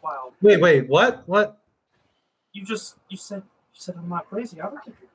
[0.02, 0.34] wild.
[0.42, 1.22] Wait, wait, what?
[1.28, 1.60] What?
[2.54, 4.60] You just you said you said I'm not crazy.
[4.60, 5.11] I don't think you're crazy.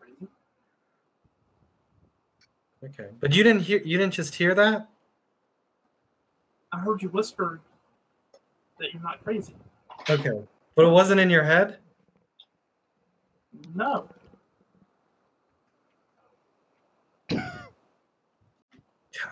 [2.84, 3.80] Okay, but you didn't hear.
[3.84, 4.88] You didn't just hear that.
[6.72, 7.60] I heard you whisper
[8.78, 9.54] that you're not crazy.
[10.08, 10.42] Okay,
[10.74, 11.78] but it wasn't in your head.
[13.74, 14.08] No.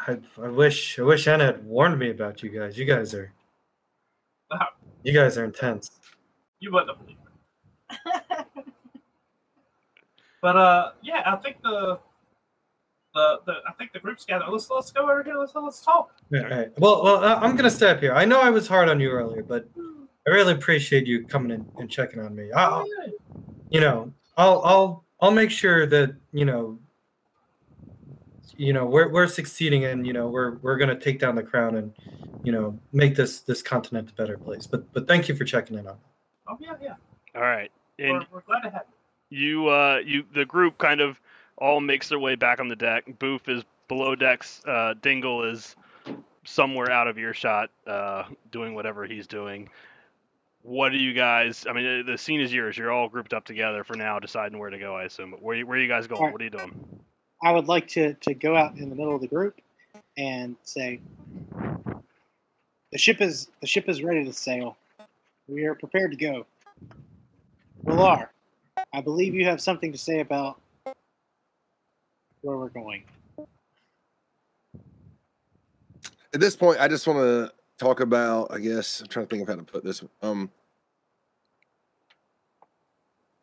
[0.07, 0.99] I, I wish.
[0.99, 2.79] I wish Anna had warned me about you guys.
[2.79, 3.33] You guys are.
[4.51, 4.59] Uh,
[5.03, 5.91] You guys are intense.
[6.61, 7.19] You wouldn't believe
[7.91, 8.47] it.
[10.41, 11.99] But uh, yeah, I think the
[13.15, 14.49] the, the I think the group's gathered.
[14.51, 15.37] Let's let's go over here.
[15.37, 16.13] Let's let's talk.
[16.35, 16.69] All right.
[16.79, 18.13] Well, well, I- I'm gonna step here.
[18.15, 19.69] I know I was hard on you earlier, but
[20.27, 22.51] I really appreciate you coming in and checking on me.
[22.53, 23.13] I'll, Yeah.
[23.71, 26.79] you know, I'll, I'll, I'll make sure that you know,
[28.57, 31.77] you know, we're we're succeeding, and you know, we're we're gonna take down the crown
[31.77, 31.93] and,
[32.43, 34.67] you know, make this this continent a better place.
[34.67, 35.95] But but thank you for checking in on.
[35.95, 36.01] me.
[36.49, 36.95] Oh yeah, yeah.
[37.35, 38.85] All right, and We're, we're glad to have
[39.31, 39.63] you.
[39.63, 41.19] you uh you the group kind of
[41.57, 43.05] all makes their way back on the deck.
[43.19, 44.63] Boof is below decks.
[44.67, 45.77] Uh, Dingle is
[46.45, 49.69] somewhere out of earshot, uh, doing whatever he's doing.
[50.63, 51.67] What do you guys?
[51.69, 52.77] I mean, the scene is yours.
[52.79, 54.97] You're all grouped up together for now, deciding where to go.
[54.97, 55.33] I assume.
[55.33, 56.21] But where where are you guys going?
[56.21, 56.33] Alright.
[56.33, 57.01] What are you doing?
[57.43, 59.61] I would like to, to go out in the middle of the group
[60.17, 61.01] and say,
[62.93, 64.79] the ship is the ship is ready to sail.
[65.49, 66.47] We are prepared to go.
[67.85, 68.29] Balar,
[68.95, 70.59] I believe you have something to say about
[72.45, 73.05] where we're going.
[76.33, 78.53] At this point, I just want to talk about.
[78.53, 80.03] I guess I'm trying to think of how to put this.
[80.23, 80.51] Um,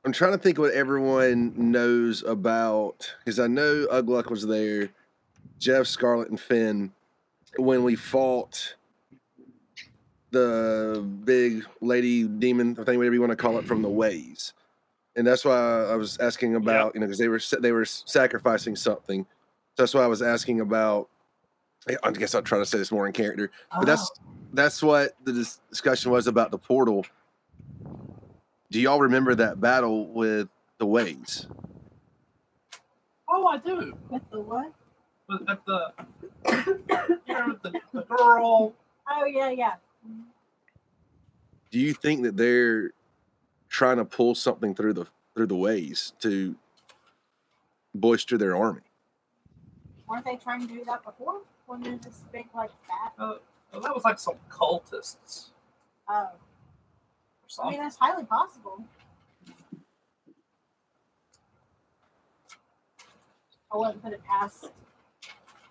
[0.04, 4.90] I'm trying to think what everyone knows about because I know Ugluck was there,
[5.60, 6.92] Jeff, Scarlet, and Finn
[7.58, 8.76] when we fought
[10.32, 14.54] the big lady demon, I think whatever you want to call it, from the ways.
[15.16, 18.76] And that's why I was asking about, you know, because they were they were sacrificing
[18.76, 19.26] something.
[19.76, 21.10] So that's why I was asking about.
[21.90, 24.32] Eh, I guess I'll try to say this more in character, but that's oh.
[24.54, 27.06] that's what the dis- discussion was about the portal.
[28.70, 30.48] Do y'all remember that battle with
[30.78, 31.48] the waves?
[33.28, 33.98] Oh, I do.
[34.10, 34.72] With the what?
[35.28, 35.94] With at the
[36.48, 36.84] you
[37.28, 38.74] know the, the girl.
[39.10, 39.74] Oh yeah, yeah.
[41.72, 42.92] Do you think that they're
[43.72, 46.56] trying to pull something through the through the ways to
[47.96, 48.82] boister their army?
[50.08, 51.42] Weren't they trying to do that before?
[51.66, 53.14] When there's this big like bat?
[53.18, 53.36] Uh,
[53.72, 55.52] well, that was like some cultists
[56.10, 56.28] Oh,
[57.58, 58.84] or I mean that's highly possible.
[63.74, 64.72] I wouldn't put it past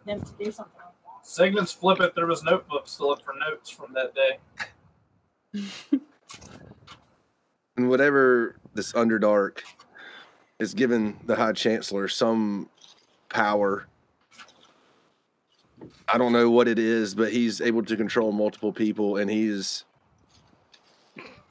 [0.06, 1.26] them to do something like that.
[1.26, 4.38] Sigmund's flipping through his notebooks to look for notes from that day.
[7.80, 9.60] And whatever this Underdark
[10.58, 12.68] is giving the High Chancellor some
[13.30, 13.86] power.
[16.06, 19.84] I don't know what it is, but he's able to control multiple people, and he's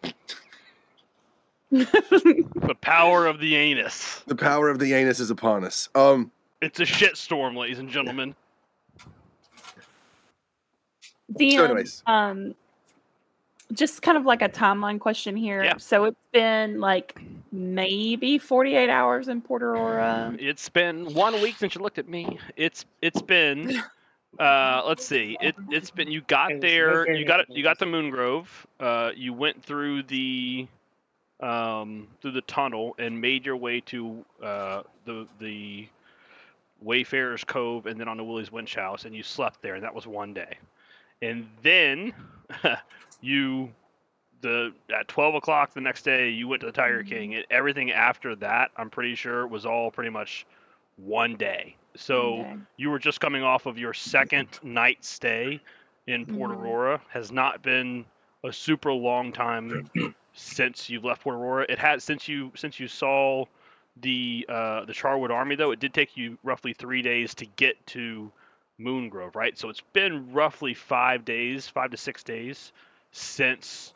[1.72, 4.22] The power of the anus.
[4.28, 5.90] the power of the anus is upon us.
[5.96, 8.36] Um, It's a shitstorm, ladies and gentlemen.
[11.30, 12.04] The So anyways.
[12.06, 12.54] um
[13.74, 15.64] just kind of like a timeline question here.
[15.64, 15.78] Yeah.
[15.78, 17.20] So it's been like
[17.52, 20.36] maybe 48 hours in Port Aurora.
[20.40, 22.40] It's been one week since you looked at me.
[22.56, 23.82] It's it's been
[24.40, 25.38] uh let's see.
[25.42, 28.48] It it's been you got there, you got you got to Moongrove.
[28.80, 30.68] Uh you went through the
[31.40, 35.88] um through the tunnel and made your way to uh the the
[36.82, 39.94] Wayfarer's Cove and then on the Willie's Winch House and you slept there and that
[39.94, 40.58] was one day.
[41.22, 42.14] And then
[43.22, 43.70] you
[44.42, 47.34] the at 12 o'clock the next day you went to the tiger king.
[47.34, 50.46] It, everything after that i'm pretty sure was all pretty much
[50.98, 51.76] one day.
[51.96, 52.58] So Okay.
[52.78, 55.62] you were just coming off of your second night stay
[56.08, 56.56] in port Mhm.
[56.58, 57.02] aurora.
[57.10, 58.06] Has not been
[58.44, 59.90] a super long time
[60.34, 61.66] since you've left port aurora.
[61.70, 63.46] It has since you since you saw
[64.02, 67.86] the uh, the charwood army though it did take you roughly three days to get
[67.88, 68.32] to
[68.80, 69.58] moongrove right?
[69.58, 72.72] So it's been roughly five days five to six days
[73.12, 73.94] since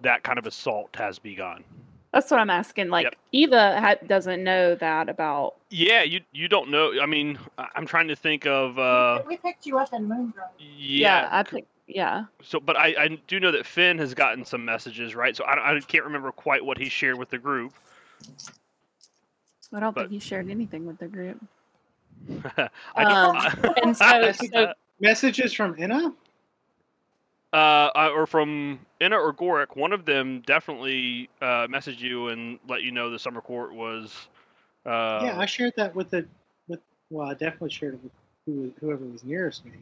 [0.00, 1.64] that kind of assault has begun.
[2.12, 2.88] That's what I'm asking.
[2.88, 3.14] Like Yep.
[3.32, 5.56] Eva ha- doesn't know that about.
[5.70, 6.92] Yeah, you you don't know.
[7.00, 8.78] I mean, I- I'm trying to think of.
[8.78, 10.48] uh we picked you up in Moongrove.
[10.58, 11.28] Yeah.
[11.30, 11.66] I think.
[11.86, 12.24] Yeah.
[12.42, 15.36] So, but I, I do know that Finn has gotten some messages, right?
[15.36, 17.72] So I, I can't remember quite what he shared with the group.
[19.72, 21.38] I don't But- think he shared anything with the group.
[22.96, 26.12] I Um, and so, so Messages from Inna?
[27.56, 32.82] Uh, or from Inna or Gorik, one of them definitely uh, messaged you and let
[32.82, 34.28] you know the summer court was.
[34.84, 36.26] Uh, yeah, I shared that with the
[36.68, 36.80] with.
[37.10, 38.12] Well, I definitely shared it with
[38.44, 39.72] who, whoever was nearest me.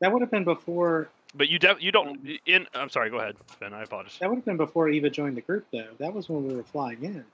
[0.00, 1.08] That would have been before.
[1.34, 2.20] but you def- you don't.
[2.46, 3.10] In I'm sorry.
[3.10, 3.74] Go ahead, Ben.
[3.74, 4.18] I apologize.
[4.20, 5.88] That would have been before Eva joined the group, though.
[5.98, 7.24] That was when we were flying in.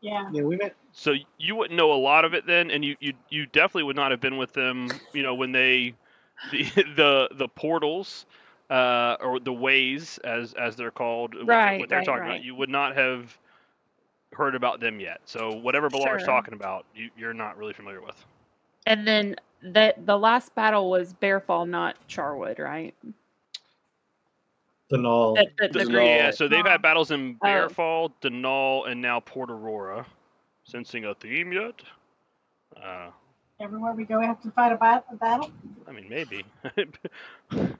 [0.00, 0.28] Yeah.
[0.32, 0.74] Yeah, we met.
[0.92, 3.96] So you wouldn't know a lot of it then, and you you, you definitely would
[3.96, 5.00] not have been with them.
[5.12, 5.94] You know when they
[6.52, 6.64] the
[6.96, 8.26] the, the portals
[8.70, 11.34] uh, or the ways as as they're called.
[11.34, 12.30] what- Right, What they're right, talking right.
[12.36, 12.44] about.
[12.44, 13.36] You would not have
[14.34, 15.20] heard about them yet.
[15.24, 16.26] So whatever Balar's Sure.
[16.26, 18.24] talking about, you, you're not really familiar with.
[18.86, 22.94] and then the the last battle was Bearfall, not Charwood, right?
[24.92, 25.36] Denal.
[25.36, 27.46] All- Yeah, so they've had battles in Oh.
[27.46, 30.06] Bearfall, Denal, and now Port Aurora.
[30.64, 31.74] Sensing a theme yet?
[32.82, 33.10] Uh,
[33.60, 35.50] Everywhere we go, we have to fight a, bat- a battle.
[35.88, 36.44] I mean, maybe.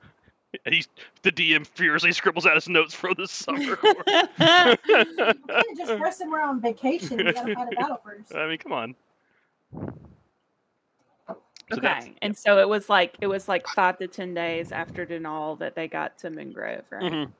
[0.67, 0.87] He's,
[1.21, 3.75] the DM furiously scribbles out his notes for the summer.
[3.75, 3.97] court.
[4.39, 4.75] You
[5.47, 7.19] can't just go somewhere on vacation.
[7.19, 8.33] You gotta fight a battle first.
[8.35, 8.95] I mean, come on.
[11.71, 15.05] So okay, and so it was like it was like five to ten days after
[15.05, 17.11] Denal that they got to Moongrove, right?
[17.11, 17.31] Mhm.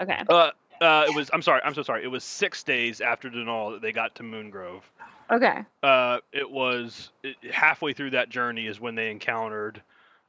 [0.00, 0.50] Okay, Uh,
[0.80, 1.30] uh, it was.
[1.32, 1.60] I'm sorry.
[1.64, 2.02] I'm so sorry.
[2.02, 4.82] It was six days after Denal that they got to Moongrove.
[5.30, 9.80] okay, Uh, it was it, halfway through that journey is when they encountered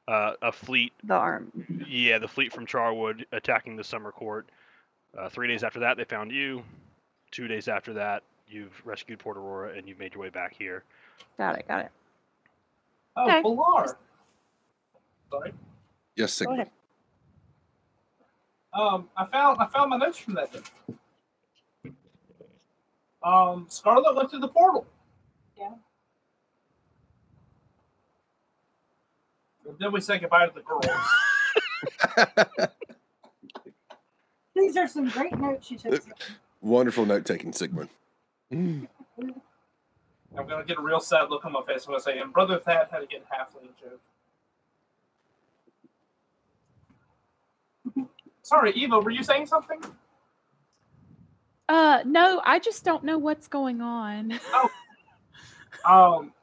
[0.07, 1.51] uh, a fleet the arm.
[1.87, 4.47] Yeah, the fleet from Charwood attacking the Summer Court.
[5.17, 6.63] Uh, three days after that, they found you.
[7.31, 10.83] Two days after that, you've rescued Port Aurora and you've made your way back here.
[11.37, 11.91] Got it, got it.
[13.15, 13.41] Oh, Okay.
[13.41, 13.95] Balar.
[15.29, 15.53] Sorry.
[16.15, 16.61] Yes, Go Sigmund.
[16.61, 16.71] ahead.
[18.73, 20.51] Um, I found I found my notes from that.
[20.53, 20.59] Day.
[23.23, 24.85] Um, Scarlet went through the portal.
[25.57, 25.71] Yeah.
[29.67, 30.85] And then we say goodbye to the girls.
[34.55, 36.01] These are some great notes you took.
[36.61, 37.89] Wonderful note taking, Sigmund.
[40.37, 41.85] I'm gonna get a real sad look on my face.
[41.85, 43.99] I'm gonna say, and Brother Thad had to get halfling joke.
[48.43, 49.81] Sorry, Eva, were you saying something?
[51.69, 54.39] Uh, no, I just don't know what's going on.
[54.53, 54.69] oh,
[55.85, 56.33] Um,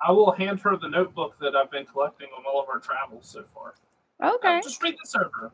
[0.00, 3.28] I will hand her the notebook that I've been collecting on all of our travels
[3.28, 3.74] so far.
[4.22, 5.52] Okay, Um, just read this over.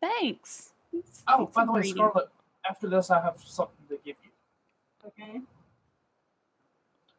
[0.00, 0.72] thanks.
[0.92, 1.94] It's- Oh, it's by the way, reading.
[1.96, 2.28] Scarlet,
[2.68, 4.30] after this, I have something to give you.
[5.06, 5.40] Okay.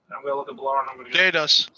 [0.09, 1.17] And I'm gonna look at Blar and I'm gonna go.
[1.17, 1.69] Date us.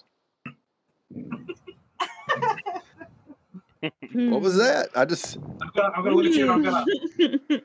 [4.14, 4.90] What was that?
[4.96, 6.86] I just I'm gonna, I'm gonna look at you and I'm gonna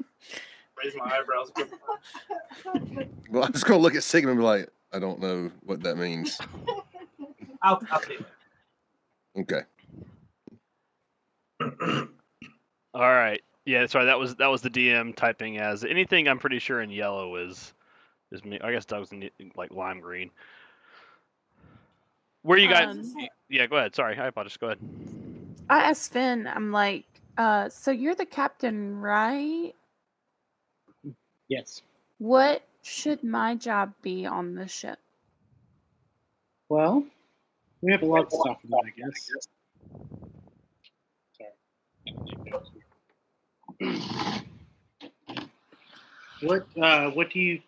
[0.82, 1.52] raise my eyebrows.
[3.30, 5.96] well, I'm just gonna look at Sigmund and be like, I don't know what that
[5.98, 6.38] means.
[7.62, 8.26] I'll, I'll take it.
[9.38, 9.60] Okay.
[12.94, 13.42] All right.
[13.66, 14.06] Yeah, sorry.
[14.06, 16.28] That was that was the DM typing as anything.
[16.28, 17.74] I'm pretty sure in yellow is
[18.32, 18.58] is me.
[18.62, 20.30] I guess Doug's in like lime green.
[22.46, 22.86] Where you guys?
[22.86, 23.12] Um,
[23.50, 23.96] yeah, go ahead.
[23.96, 24.56] Sorry, I apologize.
[24.56, 24.78] Go ahead.
[25.68, 27.04] I asked Finn, I'm like,
[27.36, 29.72] uh, so you're the captain, right?
[31.48, 31.82] Yes.
[32.18, 35.00] What should my job be on the ship?
[36.68, 37.04] Well,
[37.80, 39.30] we have a lot to talk about, I guess.
[46.42, 47.62] What uh, what do you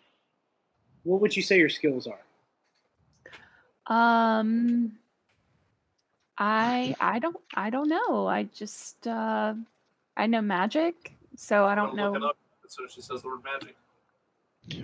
[1.03, 2.19] what would you say your skills are?
[3.89, 4.93] Um,
[6.37, 8.27] I I don't I don't know.
[8.27, 9.55] I just uh,
[10.15, 12.29] I know magic, so I don't I'll look it know.
[12.29, 13.75] up as soon she says the word magic.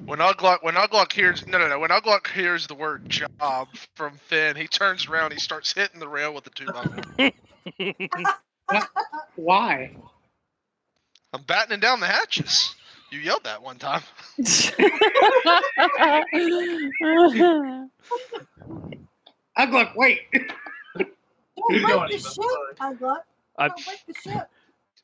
[0.06, 4.18] When Ugluck when Ugluck hears no no no when Ugluck hears the word job from
[4.18, 7.32] Finn, he turns around, he starts hitting the rail with the two by four.
[9.36, 9.96] Why?
[11.34, 12.74] I'm battening down the hatches.
[13.12, 14.02] You yelled that one time.
[19.58, 20.22] Ugluck, wait.
[20.98, 21.08] Don't
[21.70, 22.96] Keep break the ship, sorry.
[22.96, 23.18] Ugla.
[23.58, 24.50] I- Don't break the ship.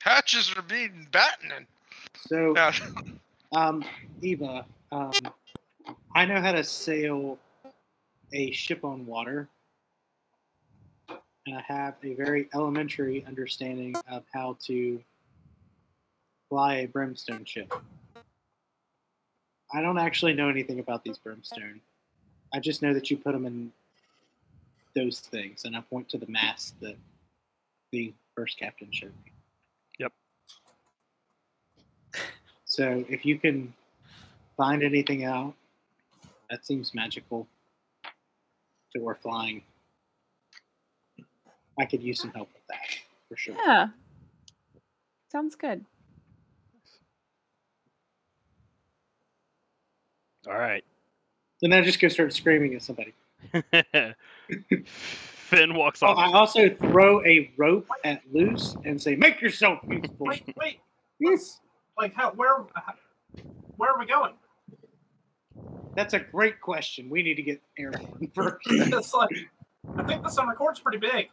[0.02, 1.68] Hatches are being battening.
[2.28, 2.74] So, Yeah.
[3.54, 3.84] um,
[4.22, 5.12] Eva, um,
[6.16, 7.38] I know how to sail
[8.34, 9.47] a ship on water,
[11.45, 15.02] and I have a very elementary understanding of how to
[16.52, 17.74] fly a brimstone ship.
[19.74, 21.80] I don't actually know anything about these brimstone.
[22.54, 23.72] I just know that you put them in
[24.93, 26.97] those things, and I point to the mast that
[27.93, 29.32] the first captain showed me.
[29.99, 30.14] Yep.
[32.66, 33.74] So if you can
[34.56, 35.54] find anything out,
[36.49, 37.45] that seems magical.
[38.91, 39.62] So we're flying.
[41.78, 42.88] I could use some help with that
[43.28, 43.56] for sure.
[43.66, 43.88] yeah,
[45.30, 45.86] sounds good.
[50.48, 50.84] All right.
[51.62, 53.14] Then I just go start screaming at somebody.
[54.86, 56.18] Finn walks Oh, off.
[56.18, 60.80] I also throw a rope at Luce and say, "Make yourself useful." Wait, wait.
[61.22, 61.60] Let's,
[61.98, 62.32] like, how?
[62.32, 62.66] Where?
[62.74, 62.94] How,
[63.78, 64.34] where are we going?
[65.96, 67.10] That's a great question.
[67.10, 68.58] We need to get airborne first.
[68.70, 69.30] it's like,
[69.98, 71.30] I think the summer court's pretty big.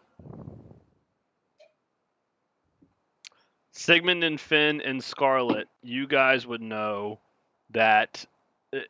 [3.73, 7.21] Sigmund and Finn and Scarlet, you guys would know
[7.71, 8.25] that
[8.73, 8.81] Uh, uh,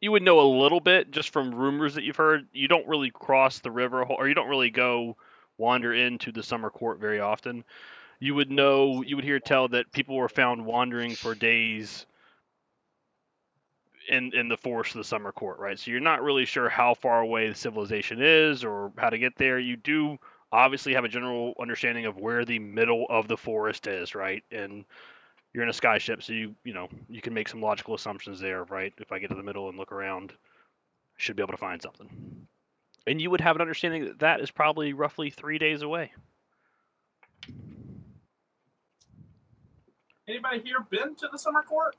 [0.00, 2.46] you would know a little bit just from rumors that you've heard.
[2.52, 5.16] You don't really cross the river or you don't really go
[5.56, 7.64] wander into the summer court very often.
[8.20, 12.06] You would know, you would hear tell that people were found wandering for days
[14.08, 15.78] in in the forest of the summer court, right?
[15.78, 19.36] So you're not really sure how far away the civilization is or how to get
[19.36, 19.58] there.
[19.58, 20.18] You do
[20.50, 24.42] obviously have a general understanding of where the middle of the forest is, right?
[24.50, 24.84] And
[25.52, 28.64] you're in a skyship, so you you know you can make some logical assumptions there,
[28.64, 28.92] right?
[28.98, 31.80] If I get to the middle and look around, I should be able to find
[31.80, 32.46] something.
[33.06, 36.12] And you would have an understanding that that is probably roughly three days away.
[40.28, 41.96] Anybody here been to the summer court?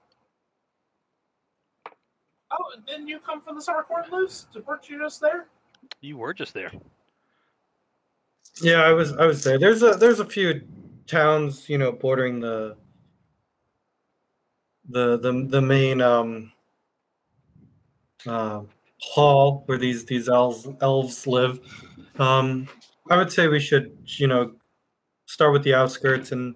[2.52, 4.48] Oh, didn't you come from the summer court, Luce?
[4.66, 5.48] Weren't you just there?
[6.02, 6.72] You were just there.
[8.62, 9.58] Yeah, I was I was there.
[9.58, 10.62] There's a there's a few
[11.08, 12.76] towns, you know, bordering the
[14.90, 16.52] the the the main um
[18.28, 18.62] uh,
[19.00, 21.60] hall where these these elves elves live.
[22.18, 22.68] Um
[23.10, 24.54] I would say we should, you know,
[25.26, 26.56] start with the outskirts and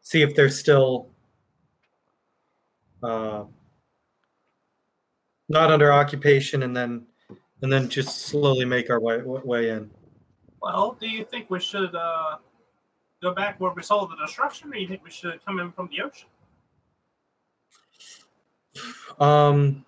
[0.00, 1.08] see if they're still
[3.02, 3.44] uh
[5.48, 7.06] not under occupation and then
[7.62, 9.90] and then just slowly make our way way in.
[10.60, 12.36] Well, do you think we should uh,
[13.20, 15.72] go back where we saw the destruction, or do you think we should come in
[15.72, 16.28] from the ocean?
[19.18, 19.84] Um,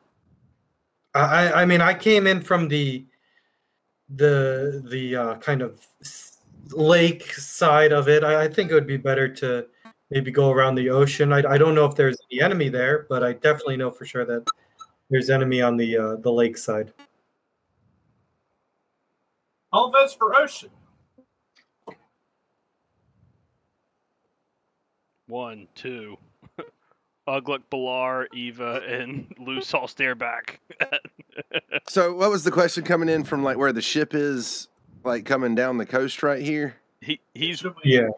[1.14, 3.06] I I mean I came in from the
[4.08, 5.86] the the uh, kind of
[6.70, 8.24] lake side of it.
[8.24, 9.66] I, I think it would be better to
[10.10, 11.32] maybe go around the ocean.
[11.32, 14.24] I, I don't know if there's any enemy there, but I definitely know for sure
[14.24, 14.46] that
[15.10, 16.92] there's enemy on the uh, the lake side.
[19.72, 20.70] All votes for ocean.
[25.26, 26.16] One, two.
[27.26, 30.60] Ugluck, Balar, Eva, and Luce all stare back.
[31.88, 34.68] So, what was the question coming in from like where the ship is,
[35.02, 36.76] like coming down the coast right here?
[37.00, 38.08] he he's Should we, Yeah.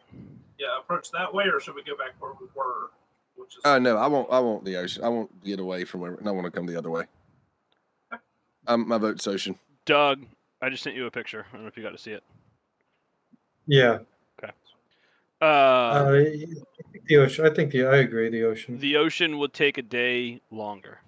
[0.59, 2.91] yeah, approach that way, or should we go back where we were?
[3.37, 4.31] Which is Oh no, I won't.
[4.31, 5.03] I won't the ocean.
[5.03, 6.19] I won't get away from where.
[6.25, 7.05] I want to come the other way.
[8.67, 9.59] Um, my vote's ocean.
[9.87, 10.25] Doug.
[10.61, 11.47] I just sent you a picture.
[11.51, 12.23] I don't know if you got to see it.
[13.67, 13.99] Yeah.
[14.43, 16.35] Uh, Uh, I
[16.93, 17.47] think the ocean.
[17.47, 18.29] I think the I agree.
[18.29, 18.79] The ocean.
[18.79, 20.99] the ocean would take a day longer.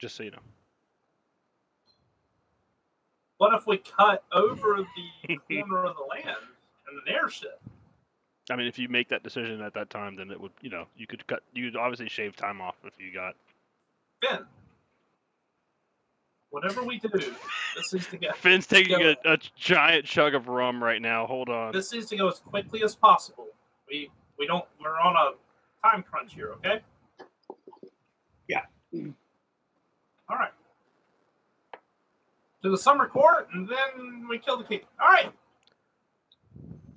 [0.00, 0.38] Just so you know.
[3.38, 4.78] What if we cut over
[5.28, 6.38] the corner of the land
[6.90, 7.60] in an airship?
[8.50, 10.86] I mean, if you make that decision at that time, then it would, you know,
[10.96, 11.42] you could cut.
[11.52, 13.34] You'd obviously shave time off if you got.
[14.22, 14.46] Finn,
[16.50, 18.28] whatever we do, this needs to go.
[18.36, 19.14] Finn's taking Go.
[19.24, 21.26] a, a giant chug of rum right now.
[21.26, 21.72] Hold on.
[21.72, 23.48] This needs to go as quickly as possible.
[23.90, 24.64] We We don't.
[24.82, 26.52] We're on a time crunch here.
[26.58, 26.80] Okay.
[28.48, 28.62] Yeah.
[30.28, 30.50] All right.
[32.62, 34.80] To the summer court, and then we kill the king.
[35.00, 35.30] All right.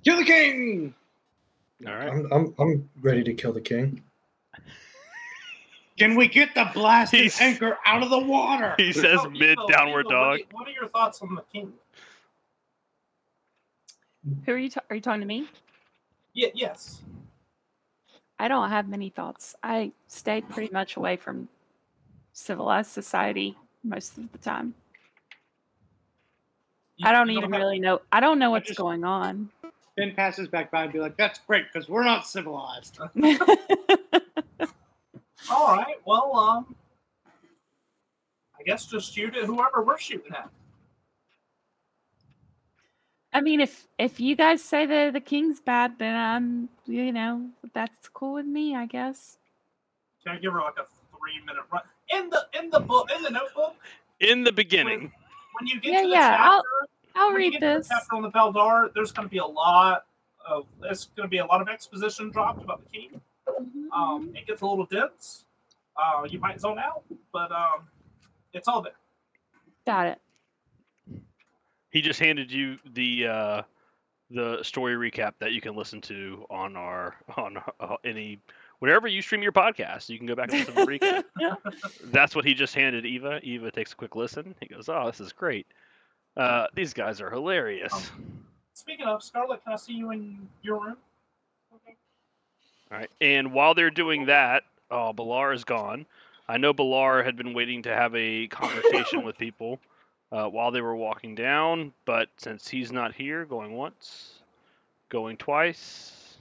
[0.04, 0.94] Kill the king!
[1.86, 2.08] All right.
[2.08, 4.02] I'm, I'm I'm ready to kill the king.
[5.98, 8.74] Can we get the blasted He's- anchor out of the water?
[8.78, 10.30] He says So, mid Evo, downward Evo, dog.
[10.30, 11.72] What, are- what are your thoughts on the king?
[14.46, 14.70] Who are you?
[14.70, 15.46] Ta- are you talking to me?
[16.32, 16.48] Yeah.
[16.54, 17.02] Yes.
[18.40, 19.54] I don't have many thoughts.
[19.62, 21.48] I stay pretty much away from
[22.32, 24.72] civilized society most of the time.
[26.96, 28.00] You- I don't you even have- really know.
[28.10, 29.50] I don't know what's just- going on.
[29.96, 32.98] Ben passes back by and be like, "That's great because we're not civilized."
[35.50, 35.96] All right.
[36.06, 36.74] Well, um,
[38.58, 40.48] I guess just shoot at whoever we're shooting at.
[43.32, 47.48] I mean, if if you guys say that the king's bad, then I'm, you know,
[47.72, 49.38] that's cool with me, I guess.
[50.24, 50.84] Can I give her like a
[51.16, 53.76] three minute run in the in the book in the notebook
[54.18, 55.12] In the beginning,
[55.58, 56.42] when you get Yeah, to the yeah, chapter?
[56.42, 56.64] I'll-
[57.16, 57.88] I'll when you read get to the this.
[57.88, 60.06] chapter on the Beldar, there's going to be a lot
[60.48, 63.20] of there's going to be a lot of exposition dropped about the king.
[63.92, 65.44] Um, it gets a little dense.
[65.96, 67.02] Uh, you might zone out,
[67.32, 67.88] but um,
[68.52, 68.94] it's all there.
[69.86, 70.20] Got it.
[71.90, 73.62] He just handed you the uh,
[74.30, 78.38] the story recap that you can listen to on our on uh, any
[78.78, 80.08] wherever you stream your podcast.
[80.08, 81.24] You can go back and listen to the recap.
[82.04, 83.40] That's what he just handed Eva.
[83.42, 84.54] Eva takes a quick listen.
[84.60, 85.66] He goes, "Oh, this is great.
[86.36, 88.10] Uh, these guys are hilarious."
[88.74, 90.96] Speaking of Scarlet, can I see you in your room?
[92.92, 93.10] All right.
[93.20, 96.06] And while they're doing that, oh, Balar is gone.
[96.48, 99.78] I know Balar had been waiting to have a conversation with people
[100.32, 104.40] uh, while they were walking down, but since he's not here, going once,
[105.08, 106.36] going twice,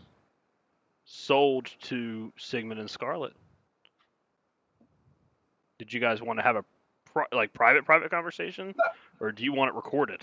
[1.06, 3.34] sold to Sigmund and Scarlet.
[5.80, 6.66] Did you guys want to have a
[7.06, 8.76] pri- like private private conversation,
[9.20, 10.22] or do you want it recorded?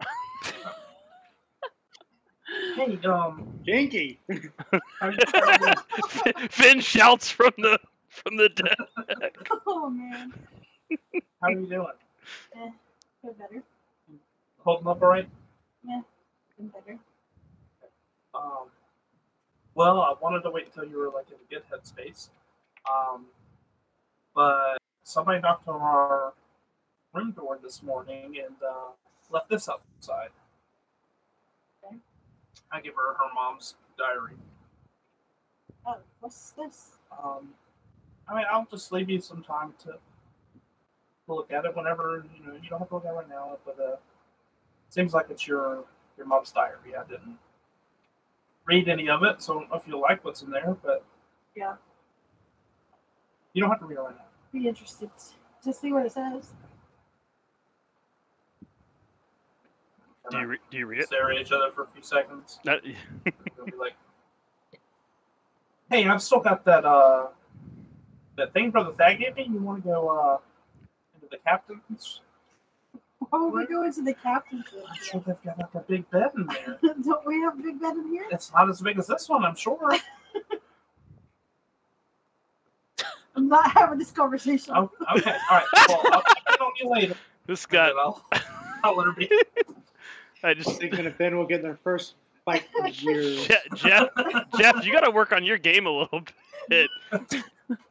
[2.74, 4.18] Hey, um, Kinky.
[5.00, 7.78] how you, how Finn shouts from the
[8.08, 9.48] from the deck.
[9.66, 10.32] Oh man,
[11.40, 11.86] how are you doing?
[13.22, 13.62] Feel better.
[14.58, 15.28] Holding up all right?
[15.84, 16.98] Feel better.
[18.34, 18.68] Um,
[19.74, 22.28] well, I wanted to wait until you were like in a good headspace.
[22.90, 23.26] Um,
[24.34, 26.32] but somebody knocked on our
[27.12, 28.92] room door this morning and uh,
[29.30, 30.30] left this outside.
[31.84, 31.96] Okay.
[32.72, 34.36] I give her her mom's diary.
[35.86, 36.98] Oh, what's this?
[37.12, 37.48] Um,
[38.28, 39.94] I mean, I'll just leave you some time to,
[41.30, 42.54] to look at it whenever you know.
[42.62, 43.96] You don't have to look at it right now, but uh,
[44.88, 45.84] seems like it's your
[46.16, 46.94] your mom's diary.
[46.98, 47.38] I didn't
[48.66, 51.04] read any of it, so I don't know if you like what's in there, but
[51.56, 51.74] Yeah.
[53.54, 54.24] you don't have to read it right now.
[54.52, 55.10] Be interested
[55.62, 56.52] to see what it says.
[60.30, 61.06] Do you re- do you read it?
[61.06, 62.60] Stare at each other for a few seconds.
[62.64, 62.82] That-
[63.56, 63.94] They'll be like,
[65.90, 67.28] "Hey, I've still got that uh
[68.36, 69.46] that thing Brother Thag gave me.
[69.50, 70.49] You want to go uh into
[71.30, 72.20] the captain's?
[73.18, 74.84] Why would we go into the captain's room?
[74.88, 76.78] I'm sure they've got like a big bed in there.
[77.04, 78.24] Don't we have a big bed in here?
[78.30, 79.92] It's not as big as this one, I'm sure.
[83.36, 84.74] I'm not having this conversation.
[84.76, 85.66] Oh, okay, all right.
[85.88, 87.14] Well, I'll check on you later.
[87.46, 88.24] this guy, I'll,
[88.84, 89.30] I'll let her be.
[90.42, 92.14] I just Sigmund and Ben will get their first
[92.44, 93.46] fight in years.
[93.46, 94.08] Je- Jeff,
[94.58, 96.22] Jeff, you got to work on your game a little
[96.68, 96.90] bit.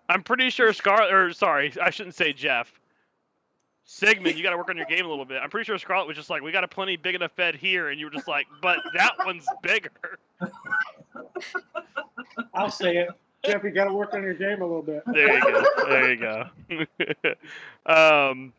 [0.09, 2.78] I'm pretty sure Scarlet, or sorry, I shouldn't say Jeff.
[3.91, 5.41] Sigmund, you got to work on your game a little bit.
[5.41, 7.89] I'm pretty sure Scarlet was just like, we got a plenty big enough bed here,
[7.89, 9.89] and you were just like, but that one's bigger.
[12.53, 13.09] I'll say it.
[13.43, 15.01] Jeff, you got to work on your game a little bit.
[15.07, 15.65] There you go.
[15.89, 16.45] There you go.
[18.31, 18.53] um,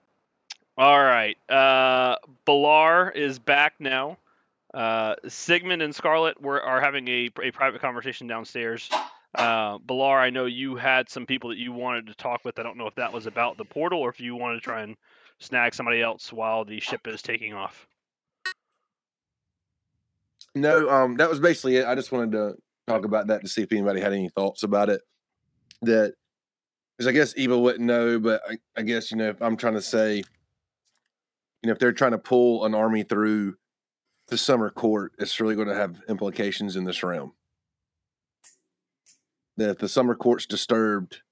[0.76, 1.38] all right.
[1.48, 4.18] Uh, Balar is back now.
[4.74, 8.90] Uh, Sigmund and Scarlet were are having a, a private conversation downstairs.
[9.36, 12.58] Uh, Balar, I know you had some people that you wanted to talk with.
[12.58, 14.82] I don't know if that was about the portal or if you wanted to try
[14.82, 14.96] and
[15.41, 17.86] snag somebody else while the ship is taking off.
[20.55, 21.86] No, um, that was basically it.
[21.86, 22.55] I just wanted to
[22.86, 25.01] talk about that to see if anybody had any thoughts about it.
[25.82, 26.14] That,
[26.97, 29.74] because I guess Eva wouldn't know, but I, I guess you know if I'm trying
[29.74, 30.24] to say, you
[31.66, 33.57] know, if they're trying to pull an army through
[34.28, 37.32] the summer court, it's really going to have implications in this realm.
[39.57, 41.22] That if the summer court's disturbed,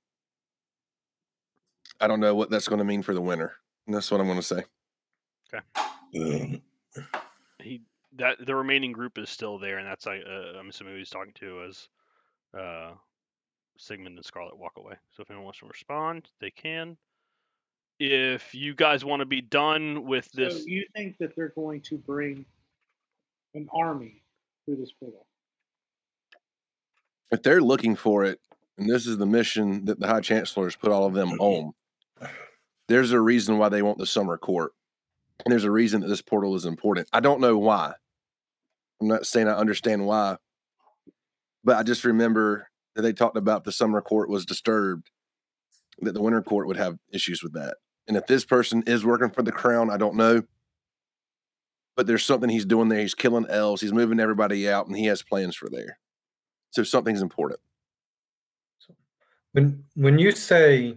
[2.01, 3.55] I don't know what that's going to mean for the winter.
[3.89, 4.65] And that's what I'm going to say.
[6.13, 6.61] Okay.
[7.63, 7.81] He
[8.17, 11.33] that the remaining group is still there, and that's I uh, I'm assuming he's talking
[11.37, 11.89] to as
[12.57, 12.91] uh,
[13.79, 14.95] Sigmund and Scarlet walk away.
[15.17, 16.99] So if anyone wants to respond, they can.
[17.99, 21.81] If you guys want to be done with So this, you think that they're going
[21.83, 22.45] to bring
[23.55, 24.23] an army
[24.67, 25.27] through this portal?
[27.31, 28.39] If they're looking for it,
[28.77, 31.73] and this is the mission that the High Chancellor has put all of them on,
[32.89, 34.73] there's a reason why they want the summer court.
[35.45, 37.09] And there's a reason that this portal is important.
[37.13, 37.93] I don't know why.
[39.01, 40.37] I'm not saying I understand why,
[41.63, 45.11] but I just remember that they talked about the summer court was disturbed,
[46.01, 47.77] that the winter court would have issues with that.
[48.09, 50.43] And if this person is working for the crown, I don't know.
[51.95, 53.01] But there's something he's doing there.
[53.01, 53.83] He's killing elves.
[53.83, 55.99] He's moving everybody out, and he has plans for there.
[56.71, 57.61] So something's important.
[59.53, 60.97] When when you say,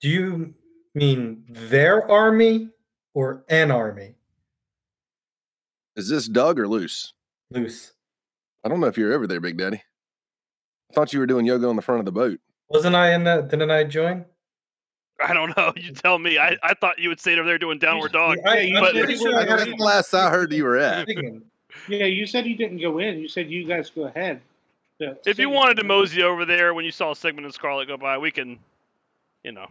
[0.00, 0.54] do you
[0.94, 2.70] mean their army
[3.12, 4.14] or an army?
[5.96, 7.12] Is this Doug or Luce?
[7.50, 7.92] Luce.
[8.64, 9.82] I don't know if you're ever there, Big Daddy.
[10.90, 12.40] I thought you were doing yoga on the front of the boat.
[12.68, 13.48] Wasn't I in that?
[13.48, 14.24] Didn't I join?
[15.24, 15.72] I don't know.
[15.76, 16.38] You tell me.
[16.38, 18.38] I, I thought you would stay over there doing downward dog.
[18.46, 21.06] I, you I'm but- pretty sure I That's the last I heard you were at.
[21.88, 23.18] Yeah, you said you didn't go in.
[23.18, 24.40] You said you guys go ahead.
[25.00, 27.96] to If you wanted to mosey over there when you saw Sigmund and Scarlet go
[27.96, 28.58] by, we can,
[29.42, 29.66] you know.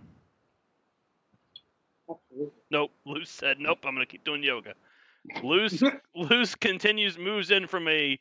[2.73, 2.89] Absolutely.
[3.05, 3.17] Nope.
[3.17, 4.73] Luce said, nope, I'm going to keep doing yoga.
[5.41, 5.81] Luce,
[6.15, 8.19] Luce continues, moves in from a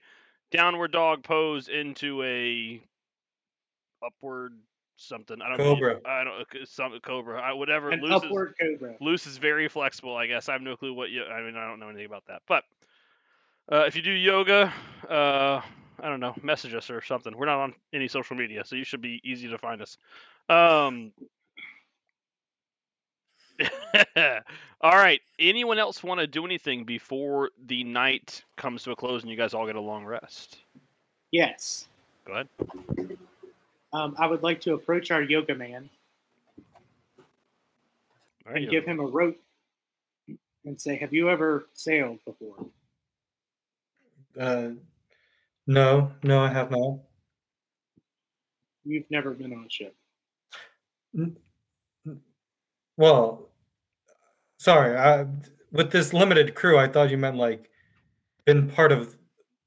[0.51, 2.81] downward dog pose into a
[4.05, 4.55] upward
[4.97, 5.41] something.
[5.43, 5.75] I don't know.
[5.75, 6.01] Cobra.
[6.05, 7.41] I don't uh, some cobra.
[7.41, 7.91] I, whatever.
[7.91, 8.95] An Luce is, upward cobra.
[9.01, 10.49] Luce is very flexible, I guess.
[10.49, 11.25] I have no clue what you.
[11.25, 12.43] I mean, I don't know anything about that.
[12.47, 12.65] But
[13.71, 14.73] uh, if you do yoga,
[15.09, 15.61] uh,
[16.01, 17.37] I don't know, message us or something.
[17.37, 19.99] We're not on any social media, so you should be easy to find us.
[20.49, 21.13] Um.
[24.81, 25.21] all right.
[25.39, 29.37] Anyone else want to do anything before the night comes to a close and you
[29.37, 30.59] guys all get a long rest?
[31.31, 31.89] Yes.
[32.25, 32.49] Go ahead.
[33.93, 35.91] Um, I would like to approach our yoga man
[38.47, 38.63] All right.
[38.63, 39.39] and give him a rope
[40.65, 42.67] and say, "Have you ever sailed before?"
[44.39, 44.71] Uh,
[45.67, 47.01] no, no, I have not.
[48.85, 49.95] You've never been on a ship.
[52.97, 53.49] Well,
[54.63, 54.97] sorry.
[54.97, 55.27] I,
[55.73, 57.69] with this limited crew, I thought you meant like
[58.45, 59.17] been part of,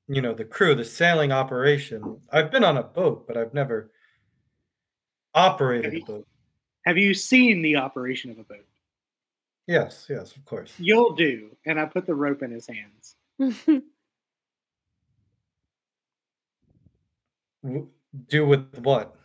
[0.07, 2.19] you know, the crew, the sailing operation.
[2.31, 3.91] I've been on a boat, but I've never
[5.33, 6.27] operated a you- boat.
[6.85, 8.65] Have you seen the operation of a boat?
[9.67, 10.71] Yes, yes, of course.
[10.77, 11.49] You'll do.
[11.65, 13.15] And I put the rope in his hands.
[18.29, 19.15] Do with what?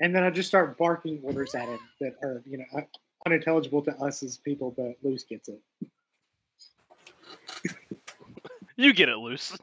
[0.00, 2.86] And then I just start barking orders at him that are, you know, un-
[3.26, 5.60] unintelligible to us as people, but Luce gets it.
[8.76, 9.56] You get it, Luce.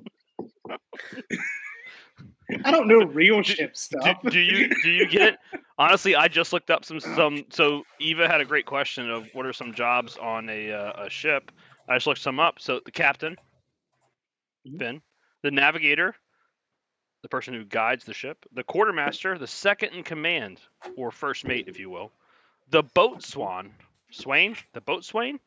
[2.66, 4.22] I don't know real Do- ship stuff.
[4.30, 5.40] do you do you get it?
[5.78, 7.46] Honestly, I just looked up some some.
[7.50, 11.10] So Eva had a great question of what are some jobs on a uh, a
[11.10, 11.52] ship.
[11.88, 12.60] I just looked some up.
[12.60, 13.36] So the captain,
[14.68, 14.78] Mhm.
[14.80, 15.02] Finn,
[15.44, 16.16] the navigator,
[17.24, 20.60] the person who guides the ship, the quartermaster, the second in command
[20.98, 22.12] or first mate, if you will,
[22.72, 23.72] the boatswain,
[24.12, 25.40] swain, the boatswain,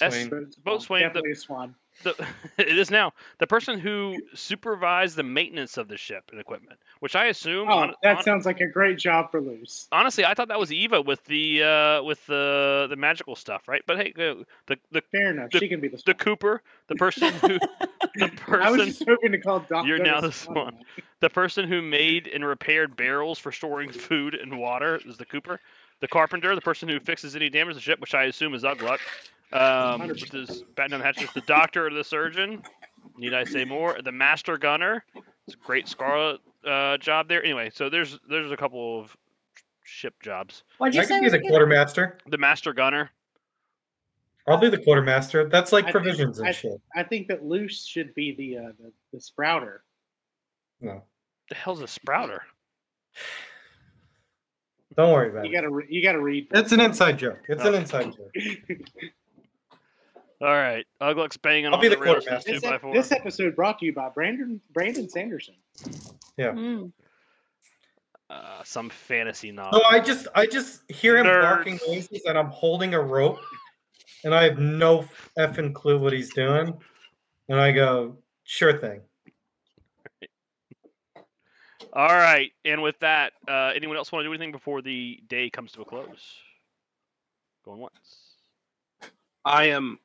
[0.00, 0.28] S- Swain.
[0.28, 1.74] But it's Boat swan, swing, the- a swan.
[2.02, 2.14] the
[2.58, 7.16] it is now the person who supervised the maintenance of the ship and equipment, which
[7.16, 7.68] I assume.
[7.70, 9.88] Oh, hon- that hon- sounds like a great job for Luce.
[9.92, 13.80] honestly, I thought that was Eva with the uh, with the the magical stuff, right?
[13.86, 14.44] But hey, the
[14.90, 15.50] the Fair enough.
[15.50, 16.12] the- she can be the the.
[16.14, 17.58] Cooper, the person who
[18.16, 18.62] the person.
[18.62, 19.86] I was just hoping to call Doc.
[19.86, 20.76] You're now the swan.
[21.20, 25.58] the person who made and repaired barrels for storing food and water is the Cooper.
[26.00, 28.62] The carpenter, the person who fixes any damage to the ship, which I assume is
[28.64, 28.98] Ugluck,
[29.52, 31.30] Um, with his batten down the hatches.
[31.34, 32.62] The doctor or the surgeon.
[33.16, 33.96] Need I say more?
[34.04, 35.04] The master gunner.
[35.46, 37.42] It's a great Scarlet uh, job there.
[37.42, 39.16] Anyway, so there's there's a couple of
[39.84, 40.64] ship jobs.
[40.78, 41.20] What'd you I say?
[41.20, 42.18] could be the quartermaster.
[42.26, 43.10] The master gunner.
[44.48, 45.48] I'll be the quartermaster.
[45.48, 46.80] That's like I think- provisions and I- shit.
[46.94, 49.84] I think that Luce should be the uh, the, the sprouter.
[50.80, 51.02] No,
[51.48, 52.42] The hell's a sprouter?
[54.96, 55.54] Don't worry about You it.
[55.54, 56.48] gotta re- you gotta read.
[56.52, 57.40] It's an inside joke.
[57.48, 58.32] It's an inside joke.
[60.42, 62.52] All right, Ugluck's banging I'll on be the the rails quartermaster.
[62.52, 65.54] this, ep- this episode brought to you by Brandon Brandon Sanderson.
[66.38, 66.92] Mm.
[68.28, 69.78] Uh, some fantasy novel.
[69.80, 71.42] So I just I just hear him Nerds.
[71.42, 73.38] barking noises and I'm holding a rope
[74.24, 75.06] and I have no
[75.38, 76.74] effing clue what he's doing.
[77.48, 79.00] And I go, sure thing.
[81.96, 85.48] All right, and with that, uh, anyone else want to do anything before the day
[85.48, 86.36] comes to a close?
[87.64, 88.34] Going once.
[89.46, 89.98] I am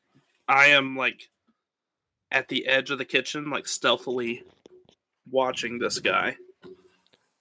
[0.48, 1.30] I am like
[2.32, 4.44] at the edge of the kitchen, like stealthily
[5.30, 6.38] watching this guy.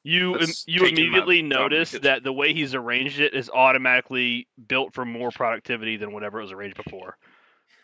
[0.03, 4.49] You im- you immediately job the notice that the way he's arranged it is automatically
[4.67, 7.17] built for more productivity than whatever it was arranged before.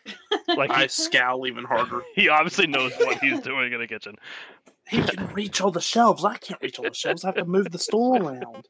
[0.47, 2.01] Like I he, scowl even harder.
[2.15, 4.15] he obviously knows what he's doing in the kitchen.
[4.89, 6.23] He can reach all the shelves.
[6.23, 7.23] I can't reach all the shelves.
[7.25, 8.67] I have to move the stool around.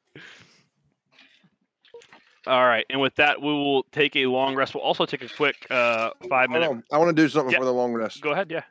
[2.48, 4.73] All right, and with that, we will take a long rest.
[4.73, 6.69] We'll also take a quick uh, five Hold minute.
[6.69, 6.84] on.
[6.94, 7.60] I want to do something Yeah.
[7.60, 8.22] for the long rest.
[8.22, 8.64] Go ahead, yeah.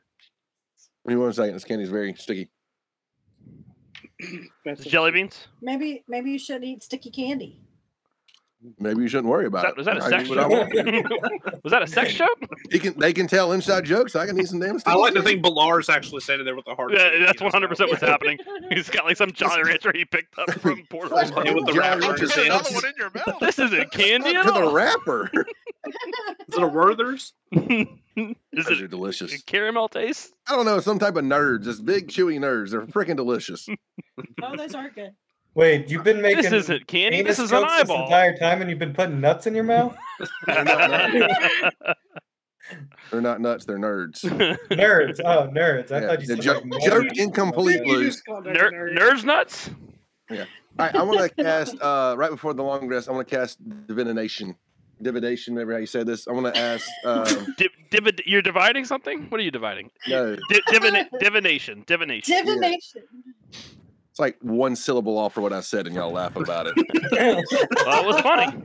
[1.06, 1.54] Give me one second.
[1.54, 2.48] This candy's very sticky.
[4.64, 5.46] That's Is jelly beans?
[5.60, 7.60] Maybe maybe you should eat sticky candy.
[8.78, 10.02] Maybe you shouldn't worry Was about that, was that a it.
[10.04, 12.26] I sex do what I was that a sex show?
[12.70, 14.16] He can, they can tell inside jokes.
[14.16, 14.94] I can eat some damn stuff.
[14.94, 15.32] I like to candy.
[15.42, 16.92] think Balar's actually standing there with the heart.
[16.92, 18.00] Yeah, that's in one his hundred percent mouth.
[18.00, 18.38] what's happening.
[18.70, 21.54] He's got like some Jolly Rancher he picked up from Puerto Rico.
[21.54, 23.40] With the Jolly wrapper Rancher his another one in your mouth.
[23.40, 24.72] This isn't candy to at the all.
[24.72, 25.30] wrapper.
[26.48, 27.34] Is it a Werther's?
[27.52, 27.86] Is
[28.52, 29.32] Those are it delicious.
[29.34, 30.32] a caramel taste?
[30.48, 31.66] I don't know, some type of nerds.
[31.66, 32.70] It's big chewy nerds.
[32.70, 33.68] They're freaking delicious.
[34.42, 35.10] Oh, those aren't good.
[35.56, 37.22] Wait, you've been making This isn't candy.
[37.22, 38.04] This is an jokes this eyeball.
[38.04, 39.96] entire time, and you've been putting nuts in your mouth.
[40.46, 41.74] They're not nuts.
[43.10, 43.64] They're not nuts.
[43.64, 44.20] They're nerds.
[44.70, 45.20] nerds.
[45.24, 45.90] Oh, nerds.
[45.92, 47.16] I Yeah, thought you said joke- like, joke nerds.
[47.16, 47.80] incomplete.
[47.86, 48.04] You Blue.
[48.04, 48.98] just called us Ner- nerds.
[48.98, 49.70] nerds nuts.
[50.30, 50.36] All
[50.78, 53.08] right, I want to cast uh, right before the long rest.
[53.08, 54.56] I want to cast divination,
[55.00, 55.54] divination.
[55.54, 56.28] Maybe how you say this.
[56.28, 56.86] I want to ask.
[57.06, 57.24] Um,
[57.56, 59.24] Div- divid- you're dividing something.
[59.30, 59.90] What are you dividing?
[60.06, 61.82] no, Di- divina- divination.
[61.86, 62.44] Divination.
[62.44, 63.02] Divination.
[64.16, 66.74] It's like one syllable off for what I said, and y'all laugh about it.
[67.12, 68.62] Well, it was funny.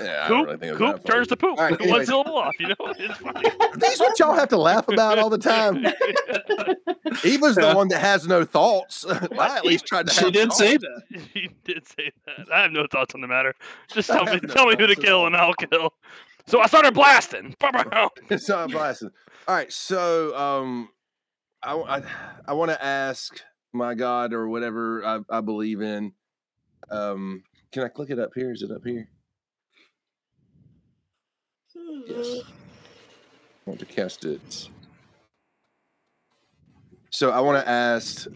[0.00, 1.56] Yeah, I Coop, really think it was Coop that turns to poop.
[1.56, 2.08] All right, One anyways.
[2.08, 2.54] syllable off.
[2.58, 3.48] You know, it's funny.
[3.78, 5.76] These what y'all have to laugh about all the time.
[7.24, 9.06] Eva's the one that has no thoughts.
[9.08, 10.12] I at least tried to.
[10.12, 10.84] She have did say thoughts.
[11.12, 11.20] that.
[11.32, 12.52] She did say that.
[12.52, 13.54] I have no thoughts on the matter.
[13.92, 15.92] Just tell me, no tell me who to kill, and I'll kill.
[16.48, 17.54] So I started blasting.
[18.28, 19.10] it's not blasting.
[19.46, 20.88] All right, so um,
[21.62, 22.02] I I,
[22.48, 23.40] I want to ask
[23.74, 26.12] my God or whatever I, I believe in.
[26.90, 27.42] Um,
[27.72, 28.52] can I click it up here?
[28.52, 29.08] Is it up here?
[32.06, 32.42] Yes.
[33.66, 34.68] I want to cast it.
[37.10, 38.26] So I want to ask.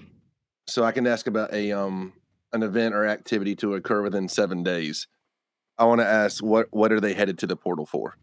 [0.66, 2.14] So I can ask about a um
[2.52, 5.06] an event or activity to occur within seven days.
[5.76, 8.16] I want to ask what what are they headed to the portal for?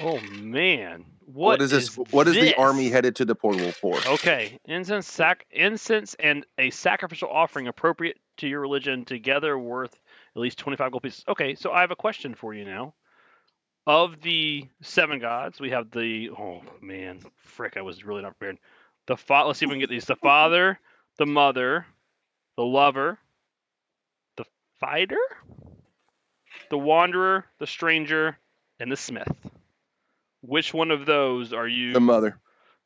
[0.00, 1.96] Oh man, what is this?
[2.10, 3.96] what is the army headed to the portal for?
[4.06, 9.94] Okay, incense, sac- incense, and a sacrificial offering appropriate to your religion, together worth
[10.36, 11.24] at least twenty-five gold pieces.
[11.28, 12.94] Okay, so I have a question for you now.
[13.86, 18.58] Of the seven gods, we have the oh man, frick, I was really not prepared.
[19.06, 20.78] The fa- let's see if we can get these: the father,
[21.18, 21.86] the mother,
[22.56, 23.18] the lover,
[24.36, 24.44] the
[24.80, 25.16] fighter,
[26.70, 28.38] the wanderer, the stranger,
[28.80, 29.28] and the smith.
[30.46, 31.92] Which one of those are you?
[31.92, 32.38] The mother.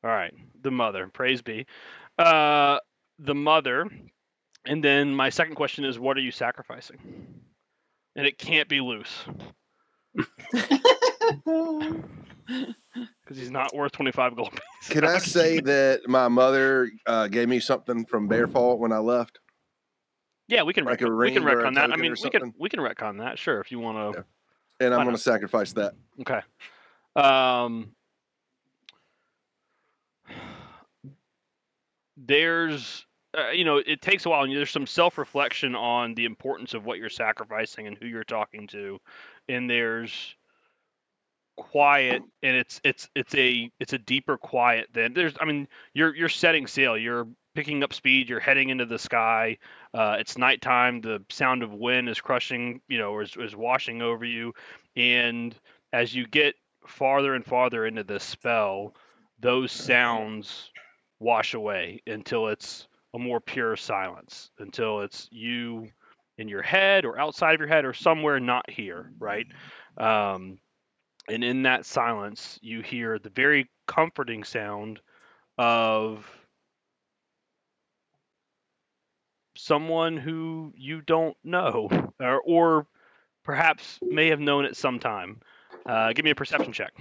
[0.05, 0.32] All right,
[0.62, 1.09] the mother.
[1.09, 1.66] Praise be.
[2.16, 2.78] Uh,
[3.18, 3.86] the mother.
[4.64, 6.98] And then my second question is, what are you sacrificing?
[8.14, 9.24] And it can't be Luce
[10.14, 11.94] because
[13.35, 14.93] he's not worth twenty-five gold pieces.
[14.93, 19.39] Can I say that my mother uh, gave me something from Bearfall when I left?
[20.48, 21.93] Yeah, we can like a retcon, we can ring or retcon that.
[21.93, 23.39] I mean, we can we can retcon that.
[23.39, 24.24] Sure, if you want to.
[24.80, 25.94] And I'm going to sacrifice that.
[26.20, 26.40] Okay.
[27.16, 27.93] Um,
[32.16, 33.05] there's,
[33.36, 36.85] uh, you know, it takes a while, and there's some self-reflection on the importance of
[36.85, 38.98] what you're sacrificing and who you're talking to,
[39.48, 40.35] and there's
[41.56, 45.35] quiet, and it's it's it's a it's a deeper quiet than there's.
[45.40, 49.59] I mean, you're you're setting sail, you're picking up speed, you're heading into the sky.
[49.93, 51.01] Uh, it's nighttime.
[51.01, 54.55] The sound of wind is crushing, you know, or is, is washing over you,
[54.97, 55.55] and
[55.93, 56.55] as you get
[56.89, 58.94] farther and farther into this spell,
[59.40, 60.70] those sounds
[61.20, 65.89] wash away until it's a more pure silence, until it's you
[66.36, 69.47] in your head or outside of your head or somewhere not here, right?
[69.97, 70.59] Um,
[71.28, 75.01] and in that silence, you hear the very comforting sound
[75.59, 76.27] of
[79.56, 81.89] someone who you don't know
[82.20, 82.86] or, or
[83.44, 85.40] perhaps may have known at some time.
[85.89, 86.93] Uh, give me a perception check.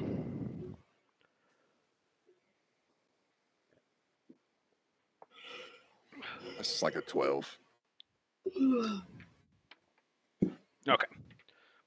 [6.57, 7.57] It's like a 12.
[10.89, 11.07] Okay,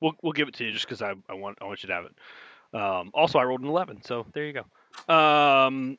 [0.01, 1.95] we'll we'll give it to you just because I, I want I want you to
[1.95, 2.79] have it.
[2.79, 5.13] Um, also, I rolled an eleven, so there you go.
[5.13, 5.97] Um,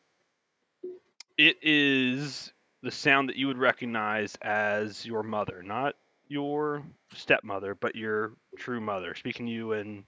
[1.38, 2.54] it is
[2.84, 5.96] the sound that you would recognize as your mother, not
[6.28, 6.84] your
[7.16, 10.06] stepmother, but your true mother, speaking to you in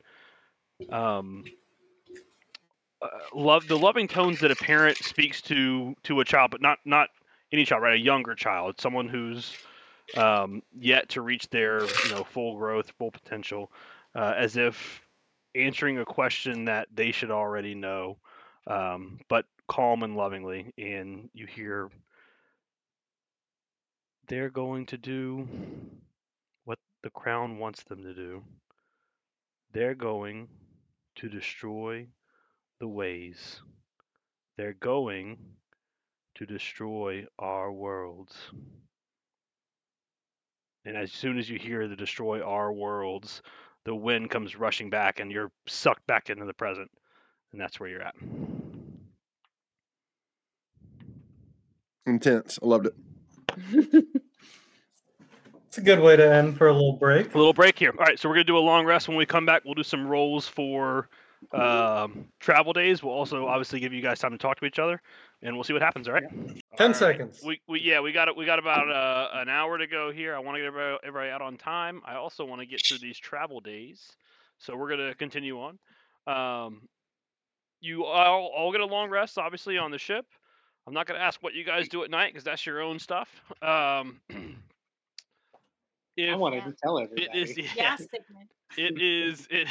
[0.89, 1.43] um,
[3.01, 6.79] uh, love the loving tones that a parent speaks to to a child, but not
[6.85, 7.09] not
[7.51, 7.95] any child, right?
[7.95, 9.53] A younger child, someone who's
[10.15, 13.71] um, yet to reach their you know full growth, full potential,
[14.15, 15.01] uh, as if
[15.55, 18.17] answering a question that they should already know,
[18.67, 20.73] um, but calm and lovingly.
[20.77, 21.89] And you hear
[24.27, 25.47] they're going to do
[26.65, 28.41] what the crown wants them to do.
[29.73, 30.47] They're going
[31.15, 32.07] to destroy
[32.79, 33.61] the ways.
[34.57, 35.37] They're going
[36.35, 38.35] to destroy our worlds.
[40.85, 43.41] And as soon as you hear the destroy our worlds,
[43.85, 46.91] the wind comes rushing back and you're sucked back into the present.
[47.51, 48.15] And that's where you're at.
[52.05, 52.59] Intense.
[52.61, 54.05] I loved it.
[55.73, 57.33] It's a good way to end for a little break.
[57.33, 57.89] A little break here.
[57.97, 59.07] All right, so we're gonna do a long rest.
[59.07, 61.09] When we come back, we'll do some rolls for
[61.51, 63.01] um, travel days.
[63.01, 65.01] We'll also obviously give you guys time to talk to each other,
[65.41, 66.07] and we'll see what happens.
[66.07, 66.29] All right.
[66.29, 66.95] Ten All right.
[66.95, 67.41] seconds.
[67.43, 68.37] We, we yeah we got it.
[68.37, 70.35] We got about uh, an hour to go here.
[70.35, 72.03] I want to get everybody, everybody out on time.
[72.05, 74.11] I also want to get through these travel days,
[74.59, 75.79] so we're gonna continue on.
[76.27, 76.83] Um,
[77.81, 80.27] you all all get a long rest, obviously on the ship.
[80.85, 83.27] I'm not gonna ask what you guys do at night because that's your own stuff.
[83.63, 84.19] Um,
[86.29, 87.29] I if wanted to tell everybody.
[87.31, 88.49] it is Yeah, Sigmund.
[88.77, 89.67] it is it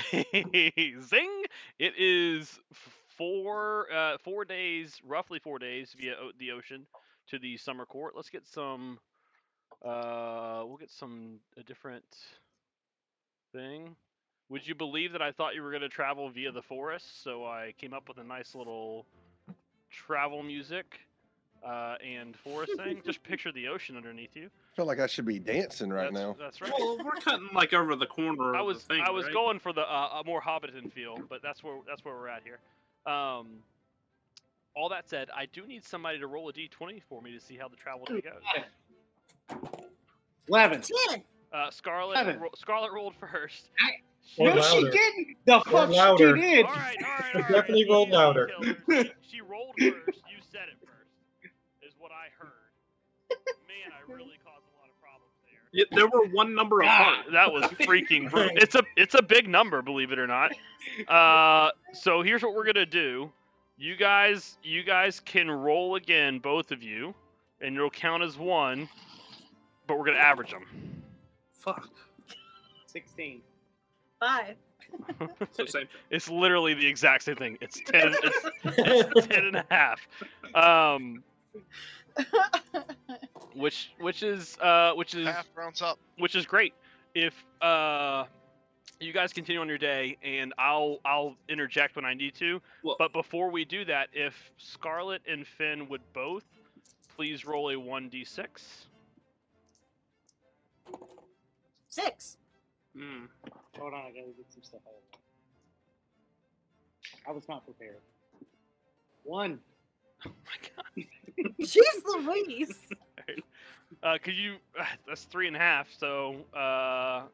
[1.03, 1.43] zing
[1.79, 2.59] it is
[3.17, 6.87] four uh four days roughly four days via o- the ocean
[7.29, 8.15] to the summer court.
[8.17, 8.99] Let's get some
[9.85, 12.05] uh we'll get some a different
[13.53, 13.97] thing.
[14.49, 17.23] Would you believe that i thought you were going to travel via the forest?
[17.23, 19.07] So i came up with a nice little
[19.91, 21.01] travel music
[21.65, 23.03] uh and forest thing.
[23.05, 26.15] Just picture the ocean underneath you I feel like I should be dancing right that's,
[26.15, 26.35] now.
[26.41, 28.55] that's right Well, we're cutting like over the corner.
[28.57, 29.35] I of was the thing, I was right?
[29.35, 32.43] going for the uh, a more Hobbiton feel, but that's where that's where we're at
[32.43, 32.59] here.
[33.13, 33.49] Um,
[34.75, 37.57] all that said, I do need somebody to roll a d20 for me to see
[37.59, 39.61] how the travel day goes.
[40.49, 40.83] Eleven.
[41.53, 42.41] Uh, Scarlet Seven.
[42.41, 43.69] ro- Scarlet rolled first.
[44.39, 45.37] Or no, she didn't.
[45.45, 46.35] The fuck louder.
[46.37, 46.65] she did.
[46.65, 47.51] All right, all right, all right.
[47.53, 48.51] definitely rolled louder.
[48.63, 50.21] She, she rolled first.
[50.31, 50.82] You said it
[55.73, 56.09] problems there.
[56.09, 57.27] Were one number apart.
[57.33, 58.51] That was freaking brutal.
[58.57, 60.53] It's a it's a big number, believe it or not.
[61.09, 63.31] Uh, so here's what we're gonna do.
[63.79, 67.15] You guys, you guys can roll again, both of you,
[67.61, 68.89] and it'll count as one.
[69.87, 70.65] But we're gonna average them.
[71.53, 71.89] Fuck.
[72.87, 73.41] Sixteen.
[74.21, 74.57] Five.
[75.53, 75.89] So same.
[76.11, 77.57] It's literally the exact same thing.
[77.63, 78.15] It's ten.
[78.23, 80.07] It's, it's ten and a half.
[80.55, 81.23] Um,
[83.55, 85.99] which which is uh which is Half rounds up.
[86.19, 86.75] which is great.
[87.15, 88.25] If uh,
[89.01, 92.61] you guys continue on your day, and I'll I'll interject when I need to.
[92.83, 96.45] Well- but before we do that, if Scarlet and Finn would both
[97.17, 98.87] please roll a one d six.
[101.89, 102.39] Six.
[102.97, 103.27] Mm.
[103.79, 104.93] Hold on, I gotta get some stuff out.
[104.95, 105.21] of there.
[107.29, 108.01] I was not prepared.
[109.25, 109.59] One.
[110.27, 111.07] Oh my god.
[111.61, 112.79] Jeez Louise.
[114.03, 114.57] Uh, could you?
[115.07, 115.87] That's three and a half.
[115.97, 117.29] So, uh, all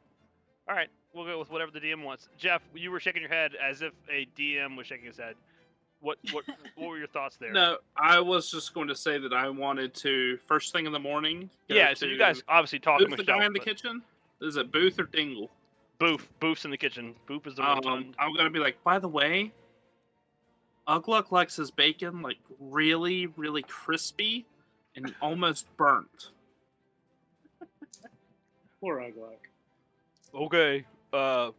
[0.69, 2.28] right, we'll go with whatever the DM wants.
[2.36, 5.35] Jeff, you were shaking your head as if a DM was shaking his head.
[6.01, 6.44] What what
[6.74, 7.52] what were your thoughts there?
[7.52, 10.98] No, I was just going to say that I wanted to first thing in the
[10.98, 11.48] morning.
[11.69, 11.94] Yeah.
[11.94, 14.02] So you guys obviously talk Who's the guy in the but- kitchen?
[14.40, 15.51] Is it Boof or Dingle?
[15.98, 16.28] Boof.
[16.40, 17.15] Boof's in the kitchen.
[17.27, 17.86] Boof is the one.
[17.86, 19.52] Um, I'm gonna be like, by the way,
[20.89, 24.47] Ugluck likes his bacon like really, really crispy
[24.97, 26.31] and almost burnt.
[28.81, 29.36] Poor Ugluck.
[30.35, 30.85] Okay.
[31.12, 31.51] Uh,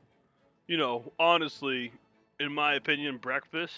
[0.67, 1.91] you know, honestly,
[2.39, 3.75] in my opinion, breakfast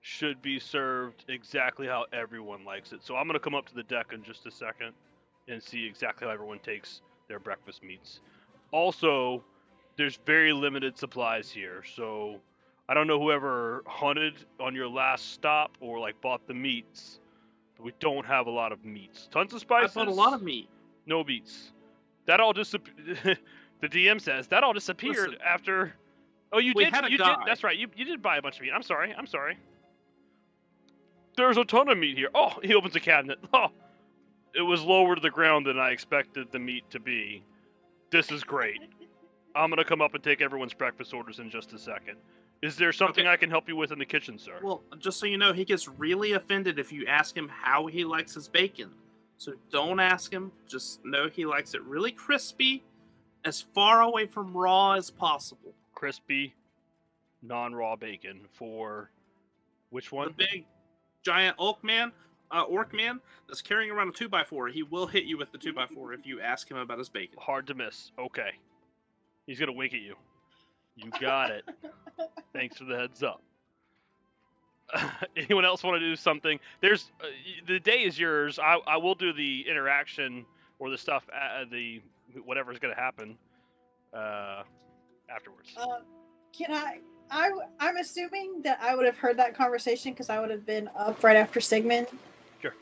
[0.00, 3.04] should be served exactly how everyone likes it.
[3.04, 4.92] So I'm gonna come up to the deck in just a second
[5.48, 8.20] and see exactly how everyone takes their breakfast meats.
[8.72, 9.44] Also,
[9.96, 12.40] there's very limited supplies here, so
[12.92, 17.20] I don't know whoever hunted on your last stop or like bought the meats,
[17.74, 19.30] but we don't have a lot of meats.
[19.32, 19.96] Tons of spices.
[19.96, 20.68] I bought a lot of meat.
[21.06, 21.72] no meats.
[22.26, 23.38] That all disappeared.
[23.80, 25.94] the DM says that all disappeared Listen, after.
[26.52, 26.92] Oh, you did.
[27.08, 27.36] you guy.
[27.36, 27.46] did.
[27.46, 27.78] That's right.
[27.78, 28.72] You you did buy a bunch of meat.
[28.74, 29.14] I'm sorry.
[29.16, 29.56] I'm sorry.
[31.38, 32.28] There's a ton of meat here.
[32.34, 33.38] Oh, he opens a cabinet.
[33.54, 33.68] Oh,
[34.54, 37.42] it was lower to the ground than I expected the meat to be.
[38.10, 38.82] This is great.
[39.54, 42.18] I'm gonna come up and take everyone's breakfast orders in just a second.
[42.62, 43.32] Is there something Okay.
[43.32, 44.58] I can help you with in the kitchen, sir?
[44.62, 48.04] Well, just so you know, he gets really offended if you ask him how he
[48.04, 48.90] likes his bacon.
[49.36, 50.52] So don't ask him.
[50.68, 52.84] Just know he likes it really crispy,
[53.44, 55.74] as far away from raw as possible.
[55.94, 56.54] Crispy,
[57.42, 59.10] non-raw bacon for
[59.90, 60.28] which one?
[60.28, 60.64] The big,
[61.24, 62.12] giant oak man.
[62.52, 64.68] uh, orc man that's carrying around a two by four.
[64.68, 67.08] He will hit you with the two by four if you ask him about his
[67.08, 67.38] bacon.
[67.40, 68.12] Hard to miss.
[68.18, 68.50] Okay.
[69.46, 70.14] He's gonna wink at you.
[70.94, 71.64] You got it.
[72.52, 73.42] Thanks for the heads up.
[75.36, 76.58] Anyone else want to do something?
[76.80, 77.26] There's uh,
[77.66, 78.58] the day is yours.
[78.58, 80.44] I I will do the interaction
[80.78, 82.02] or the stuff uh, the
[82.44, 83.36] whatever's gonna happen
[84.14, 84.62] uh
[85.30, 85.70] afterwards.
[85.76, 86.00] Uh,
[86.52, 87.00] can
[87.80, 91.24] I'm assuming that I would have heard that conversation because I would have been up
[91.24, 92.08] right after Sigmund.
[92.60, 92.74] Sure.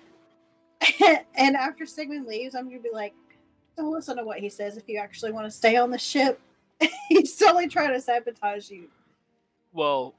[1.37, 3.15] and after Sigmund leaves, I'm gonna be like,
[3.77, 4.77] "Don't listen to what he says.
[4.77, 6.41] If you actually want to stay on the ship,
[7.09, 8.89] he's totally trying to sabotage you."
[9.73, 10.15] Well,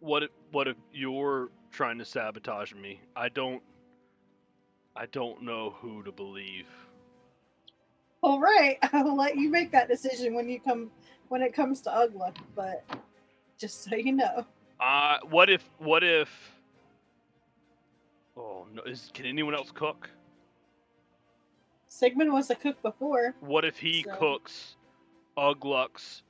[0.00, 3.00] what if, what if you're trying to sabotage me?
[3.16, 3.62] I don't
[4.96, 6.66] I don't know who to believe.
[8.22, 10.90] All right, I will let you make that decision when you come
[11.28, 12.34] when it comes to Ugla.
[12.56, 12.84] But
[13.58, 14.44] just so you know,
[14.80, 16.28] Uh what if what if
[18.36, 20.10] Oh no is can anyone else cook?
[21.88, 23.34] Sigmund was a cook before.
[23.40, 24.76] What if he So- cooks
[25.36, 26.22] Ugluck's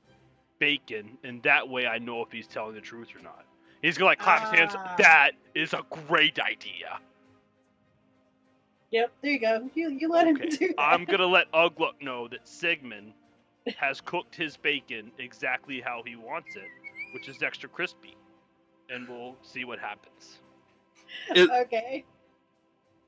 [0.59, 3.45] bacon and that way I know if he's telling the truth or not?
[3.81, 4.73] He's gonna like clap his hands.
[4.75, 4.95] Ah.
[4.97, 6.99] That is a great idea.
[8.91, 9.69] Yep, there you go.
[9.75, 10.75] You you let Okay, him do that.
[10.79, 13.13] I'm gonna let Ugluck know that Sigmund
[13.77, 16.67] has cooked his bacon exactly how he wants it,
[17.13, 18.15] which is extra crispy,
[18.89, 20.39] and we'll see what happens.
[21.35, 22.03] okay.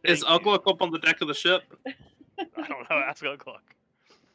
[0.04, 0.52] Is Thank you.
[0.52, 1.62] Ugluck up on the deck of the ship?
[1.88, 2.98] I don't know.
[2.98, 3.60] Ask Ugluck.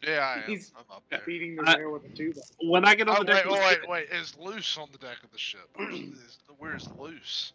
[0.03, 0.51] Yeah, I am.
[0.51, 1.23] He's I'm up there.
[1.27, 2.41] Beating the I- rail with a two by.
[2.63, 4.79] When I get on Oh, the deck wait, of the wait, ship, wait, Is Luce
[4.79, 5.69] on the deck of the ship?
[5.81, 7.53] Is, where's Luce?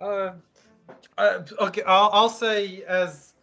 [0.00, 0.32] Uh,
[1.18, 3.34] uh, okay, I'll, I'll say as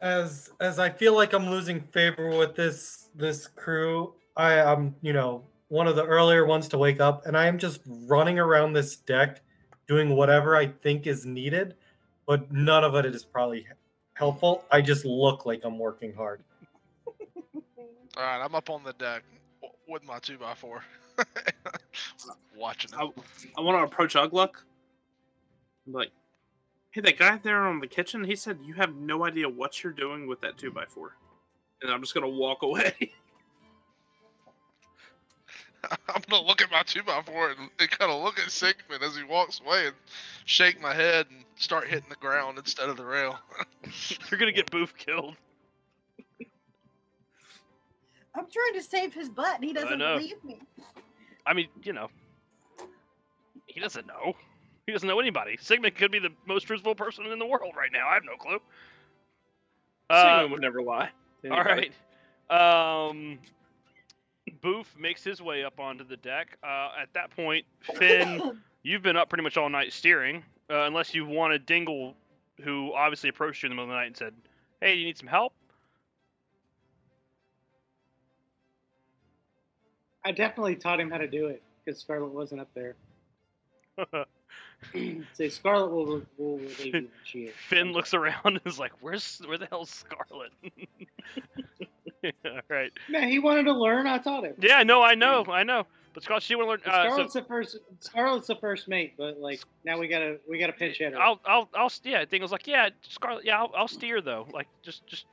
[0.00, 4.14] as as I feel like I'm losing favor with this this crew.
[4.36, 7.58] I am, you know, one of the earlier ones to wake up, and I am
[7.58, 9.40] just running around this deck,
[9.88, 11.74] doing whatever I think is needed,
[12.26, 13.66] but none of it is probably
[14.18, 14.64] helpful.
[14.70, 16.42] I just look like I'm working hard.
[17.54, 17.62] All
[18.16, 19.22] right, I'm up on the deck
[19.88, 20.82] with my two by four,
[22.56, 22.96] watching it.
[22.96, 23.08] I,
[23.56, 24.50] I want to approach Ugluck.
[25.86, 26.10] I'm like,
[26.90, 29.92] hey, that guy there on the kitchen, he said you have no idea what you're
[29.92, 31.12] doing with that two by four,
[31.80, 32.94] and I'm just gonna walk away.
[36.14, 39.02] I'm gonna look at my two by four and, and kind of look at Sigmund
[39.02, 39.94] as he walks away and
[40.44, 43.38] shake my head and start hitting the ground instead of the rail.
[44.30, 45.36] You're gonna get Boof killed.
[48.34, 50.16] I'm trying to save his butt, and he doesn't know.
[50.16, 50.60] believe me.
[51.46, 52.08] I mean, you know,
[53.66, 54.34] he doesn't know.
[54.86, 55.56] He doesn't know anybody.
[55.60, 58.06] Sigmund could be the most truthful person in the world right now.
[58.08, 58.58] I have no clue.
[60.10, 61.10] Uh, Sigmund would never lie.
[61.42, 61.90] to All anybody.
[62.50, 63.08] right.
[63.08, 63.38] Um,
[64.60, 66.58] Boof makes his way up onto the deck.
[66.62, 67.64] Uh, at that point,
[67.96, 72.14] Finn, you've been up pretty much all night steering, uh, unless you wanted Dingle,
[72.62, 74.34] who obviously approached you in the middle of the night and said,
[74.80, 75.52] "Hey, you need some help?"
[80.24, 82.96] I definitely taught him how to do it because Scarlet wasn't up there.
[85.34, 87.54] Say Scarlet will will relieve you when she is.
[87.68, 90.52] Finn looks around and is like, "Where's where the hell's Scarlet?"
[92.44, 92.92] all right.
[93.08, 94.06] Man, he wanted to learn.
[94.06, 94.54] I taught him.
[94.60, 95.86] Yeah, no, I know, I know.
[96.14, 96.80] But Scarlet, she want to learn.
[96.84, 97.78] Uh, Scarlet's so the first.
[98.00, 101.20] Scarlet's the first mate, but like now we gotta we gotta pinch hit her.
[101.20, 101.92] I'll, I'll, I'll.
[102.02, 103.44] Yeah, Dingle's like, yeah, Scarlet.
[103.44, 104.48] Yeah, I'll, I'll steer though.
[104.52, 105.26] Like, just, just,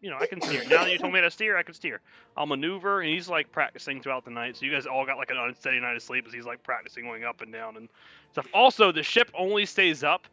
[0.00, 0.62] you know, I can steer.
[0.68, 2.00] Now that you told me how to steer, I can steer.
[2.36, 4.56] I'll maneuver, and he's like practicing throughout the night.
[4.56, 7.04] So you guys all got like an unsteady night of sleep as he's like practicing
[7.04, 7.88] going up and down and
[8.30, 8.46] stuff.
[8.54, 10.28] Also, the ship only stays up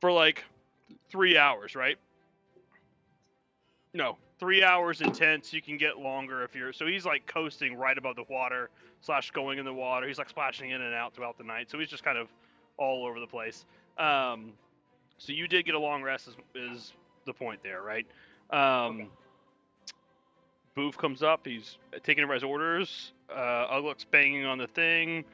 [0.00, 0.42] for like
[1.10, 1.98] three hours, right?
[3.92, 5.52] No, three hours intense.
[5.52, 6.72] You can get longer if you're.
[6.72, 8.70] So he's like coasting right above the water,
[9.00, 10.08] slash going in the water.
[10.08, 11.70] He's like splashing in and out throughout the night.
[11.70, 12.26] So he's just kind of
[12.76, 13.64] all over the place.
[13.98, 14.54] Um,
[15.16, 16.92] so you did get a long rest, is, is
[17.24, 18.04] the point there, right?
[18.50, 19.10] Um,
[20.74, 21.46] Boof comes up.
[21.46, 23.12] He's taking everybody's orders.
[23.30, 25.24] Uh, Ugluck's banging on the thing.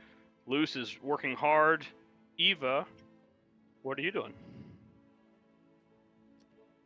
[0.47, 1.87] Luce is working hard.
[2.37, 2.85] Eva,
[3.85, 4.35] what are you doing?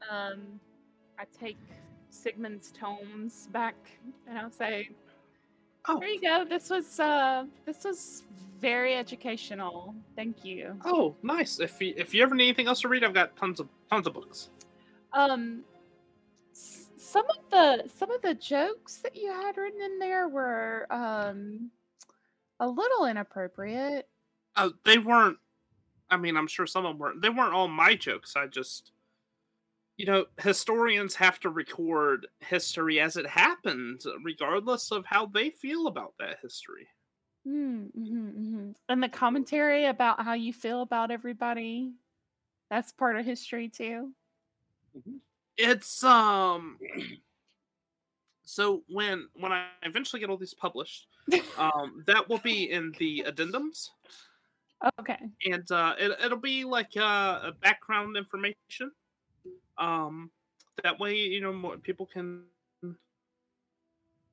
[0.09, 0.61] Um,
[1.19, 1.57] I take
[2.12, 3.74] Sigmund's tomes back
[4.28, 4.90] and I'll say,
[5.89, 5.98] Oh.
[5.98, 6.44] "There you go.
[6.48, 8.22] This was uh, this was
[8.60, 9.94] very educational.
[10.14, 11.59] Thank you." Oh, nice.
[11.59, 14.06] If you, if you ever need anything else to read, I've got tons of tons
[14.06, 14.51] of books.
[15.12, 15.64] Um,
[16.52, 21.70] some of the some of the jokes that you had written in there were um
[22.60, 24.09] a little inappropriate.
[24.55, 25.39] Uh, they weren't.
[26.10, 27.22] I mean, I'm sure some of them weren't.
[27.22, 28.36] They weren't all my jokes.
[28.36, 28.93] I just,
[30.03, 35.87] you know, historians have to record history as it happened, regardless of how they feel
[35.87, 36.89] about that history.
[37.47, 41.93] Mm-hmm, hmm And the commentary about how you feel about everybody,
[42.69, 44.11] that's part of history too.
[45.57, 46.79] It's um.
[48.45, 51.07] So when when I eventually get all these published,
[51.57, 53.91] um, that will be in the addendums,
[54.99, 55.16] Okay.
[55.47, 58.91] and uh, it, it'll be like uh, a background information.
[59.78, 60.31] Um,
[60.82, 62.44] that way, you know, more people can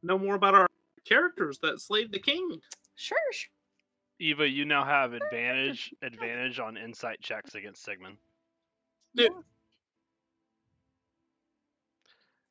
[0.03, 0.68] know more about our
[1.06, 2.60] characters that slayed the king.
[2.95, 3.18] Sure.
[3.32, 3.49] sure.
[4.20, 8.18] Eva, you now have advantage advantage on insight checks against Sigmund.
[9.14, 9.30] Yeah.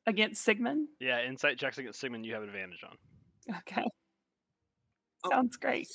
[0.07, 0.87] Against Sigmund?
[0.99, 3.57] Yeah, insight checks against Sigmund you have advantage on.
[3.57, 3.85] Okay.
[5.23, 5.29] Oh.
[5.29, 5.89] Sounds great.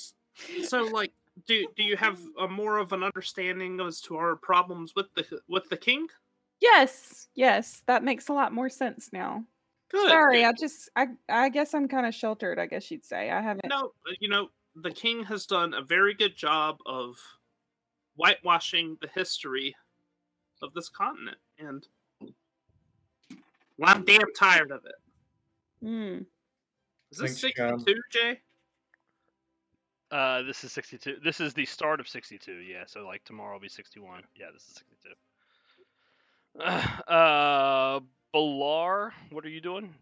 [0.63, 1.11] so like,
[1.47, 5.25] do do you have a more of an understanding as to our problems with the
[5.49, 6.07] with the king?
[6.61, 9.43] Yes, yes, that makes a lot more sense now.
[9.91, 10.09] Good.
[10.09, 10.43] Sorry.
[10.43, 13.29] I just I I guess I'm kind of sheltered, I guess you'd say.
[13.29, 17.17] I haven't No, uh, you know, the king has done a very good job of
[18.15, 19.75] whitewashing the history
[20.61, 21.87] of this continent, and
[23.77, 25.85] well, I'm damn tired of it.
[25.85, 26.23] Hmm.
[27.11, 27.79] Is this Thanks, John.
[27.79, 28.39] 62, Jay?
[30.11, 31.17] Uh, this is 62.
[31.23, 32.51] This is the start of 62.
[32.53, 34.23] Yeah, so like tomorrow will be 61.
[34.35, 35.09] Yeah, this is 62.
[37.07, 37.99] Uh,
[38.33, 39.93] Balar, what are you doing?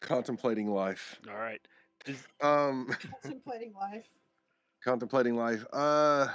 [0.00, 1.18] Contemplating life.
[1.28, 1.60] All right.
[2.40, 4.06] Um, Contemplating life.
[4.84, 5.64] contemplating life.
[5.72, 6.28] Uh,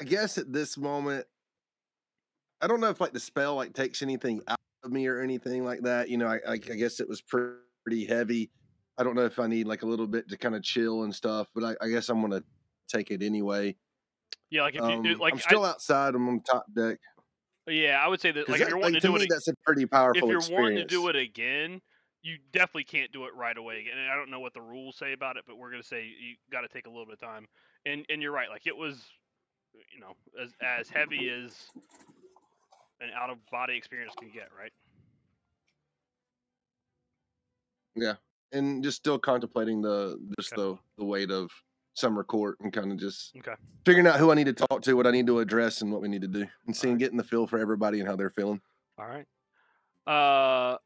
[0.00, 1.26] I guess at this moment,
[2.62, 5.62] I don't know if like the spell like takes anything out of me or anything
[5.62, 6.08] like that.
[6.08, 8.50] You know, I I, I guess it was pretty heavy.
[8.96, 11.14] I don't know if I need like a little bit to kind of chill and
[11.14, 12.42] stuff, but I, I guess I'm gonna
[12.90, 13.76] take it anyway.
[14.50, 16.14] Yeah, like if Um, you do, like I'm I- still outside.
[16.14, 16.98] I'm on top deck.
[17.66, 19.48] yeah, I would say that like if you're wanting like, to do me, it, that's
[19.48, 20.62] a pretty if powerful you're experience.
[20.64, 21.80] wanting to do it again,
[22.22, 23.86] you definitely can't do it right away.
[23.90, 26.36] And I don't know what the rules say about it, but we're gonna say you
[26.50, 27.46] got to take a little bit of time.
[27.86, 29.04] And and you're right, like it was,
[29.92, 31.70] you know, as as heavy as
[33.00, 34.72] an out of body experience can get, right?
[37.94, 38.14] Yeah,
[38.52, 40.62] and just still contemplating the just Okay.
[40.62, 41.50] the the weight of
[42.00, 43.54] summer court and kind of just Okay.
[43.84, 46.00] figuring out who I need to talk to, what I need to address, and what
[46.02, 48.60] we need to do, and seeing getting the feel for everybody and how they're feeling.
[48.98, 49.26] All right.
[50.06, 50.78] Uh,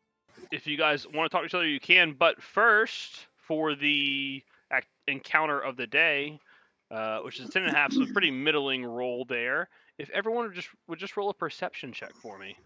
[0.50, 2.12] if you guys want to talk to each other, you can.
[2.12, 4.42] But first, for the
[4.72, 6.38] ac- encounter of the day,
[6.90, 9.68] uh, which is ten and a half, so a pretty middling roll there.
[9.98, 12.56] If everyone would just would just roll a perception check for me.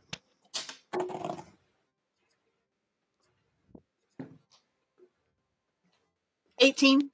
[6.60, 7.10] Eighteen.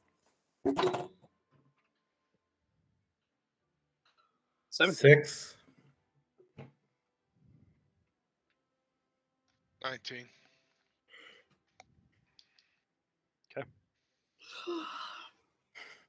[4.74, 4.92] Seven.
[4.92, 5.54] Six.
[9.84, 10.24] 19.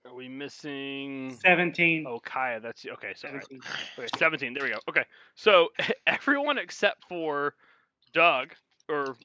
[0.08, 1.38] Are we missing?
[1.42, 2.06] 17.
[2.08, 2.60] Oh, Kaya.
[2.60, 3.14] That's okay.
[3.16, 3.34] Sorry.
[3.34, 3.60] 17.
[4.00, 4.56] Okay, 17.
[4.56, 4.80] There we go.
[4.90, 5.06] Okay.
[5.36, 5.68] So
[6.08, 7.54] everyone except for
[8.16, 8.56] Doug,
[8.90, 9.16] or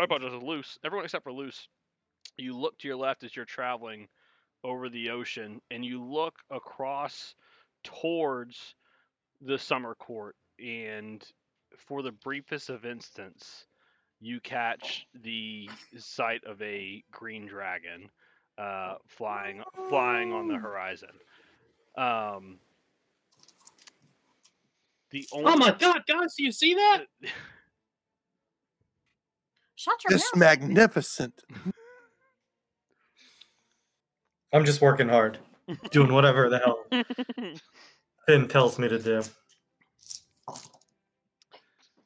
[0.00, 0.80] I apologize, Luce.
[0.84, 1.68] Everyone except for Luce,
[2.38, 4.08] you look to your left as you're traveling
[4.64, 7.36] over the ocean, and you look across
[7.84, 8.74] towards
[9.40, 11.24] the summer court, and
[11.76, 13.66] for the briefest of instants,
[14.20, 18.08] you catch the sight of a green dragon
[18.58, 21.08] uh, flying flying on the horizon.
[21.96, 22.58] Um,
[25.10, 27.04] the only Oh my god, guys, do you see that?
[29.76, 30.40] Shut your This mouth.
[30.40, 31.42] magnificent.
[34.52, 35.38] I'm just working hard,
[35.90, 36.84] doing whatever the hell
[38.26, 39.22] Finn tells me to do.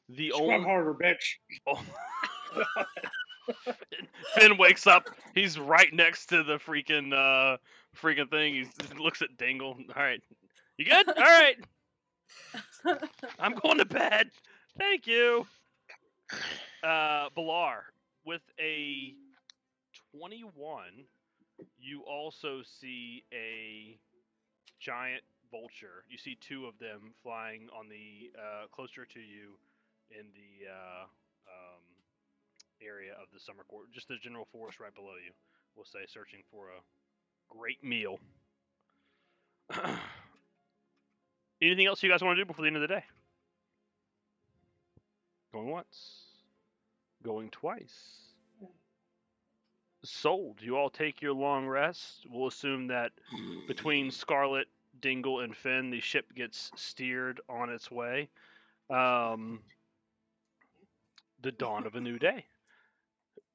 [0.09, 1.35] the Scrub only harder, bitch.
[1.67, 1.83] oh.
[4.35, 5.09] Finn wakes up.
[5.33, 7.57] He's right next to the freaking uh
[7.97, 8.53] freaking thing.
[8.53, 9.77] He's, he looks at Dingle.
[9.95, 10.21] All right,
[10.77, 11.07] you good?
[11.07, 11.55] All right,
[13.39, 14.29] I'm going to bed.
[14.77, 15.45] Thank you.
[16.83, 17.79] Uh, Balar
[18.25, 19.13] with a
[20.15, 20.51] 21.
[21.79, 23.97] You also see a
[24.79, 26.03] giant vulture.
[26.09, 29.57] You see two of them flying on the uh, closer to you
[30.11, 31.03] in the uh,
[31.47, 31.83] um,
[32.81, 35.31] area of the summer court, just the general forest right below you.
[35.75, 36.81] We'll say searching for a
[37.49, 38.19] great meal.
[41.61, 43.03] Anything else you guys want to do before the end of the day?
[45.53, 46.23] Going once.
[47.23, 47.93] Going twice.
[50.03, 50.59] Sold.
[50.61, 52.25] You all take your long rest.
[52.29, 53.11] We'll assume that
[53.67, 54.67] between Scarlet,
[55.01, 58.29] Dingle, and Finn, the ship gets steered on its way.
[58.89, 59.59] Um,
[61.41, 62.45] the dawn of a new day.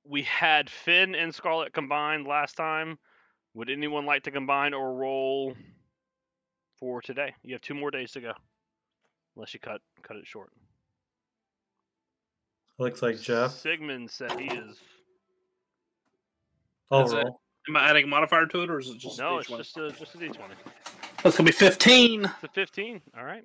[0.05, 2.99] We had Finn and Scarlet combined last time.
[3.55, 5.55] Would anyone like to combine or roll
[6.79, 7.35] for today?
[7.43, 8.33] You have two more days to go,
[9.37, 10.51] unless you cut cut it short.
[12.79, 13.53] Looks like Jeff.
[13.53, 14.79] Sigmund said he is.
[16.91, 17.41] I'll roll.
[17.69, 19.61] Am I adding a modifier to it, or is it just No, each it's one?
[19.61, 20.55] just a just a d twenty.
[21.25, 22.27] That's gonna be fifteen.
[22.27, 23.01] It's a fifteen.
[23.17, 23.45] All right.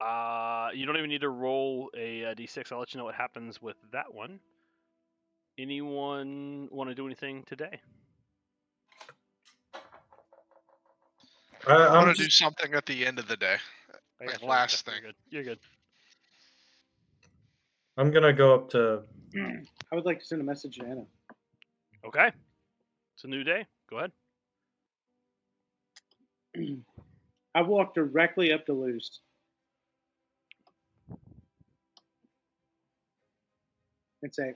[0.00, 2.72] Uh, you don't even need to roll a, uh d6.
[2.72, 4.40] I'll let you know what happens with that one.
[5.58, 7.78] Anyone want to do anything today?
[11.66, 13.56] I, I I'm gonna do something at the end of the day.
[14.18, 14.48] Like you.
[14.48, 14.94] last thing.
[15.02, 15.14] You're good.
[15.28, 15.58] You're good.
[17.98, 19.02] I'm gonna go up to.
[19.92, 21.04] I would like to send a message to Anna.
[22.06, 22.30] Okay.
[23.14, 23.66] It's a new day.
[23.90, 24.12] Go ahead.
[26.56, 29.20] I walk directly up to Luce.
[34.22, 34.54] And say,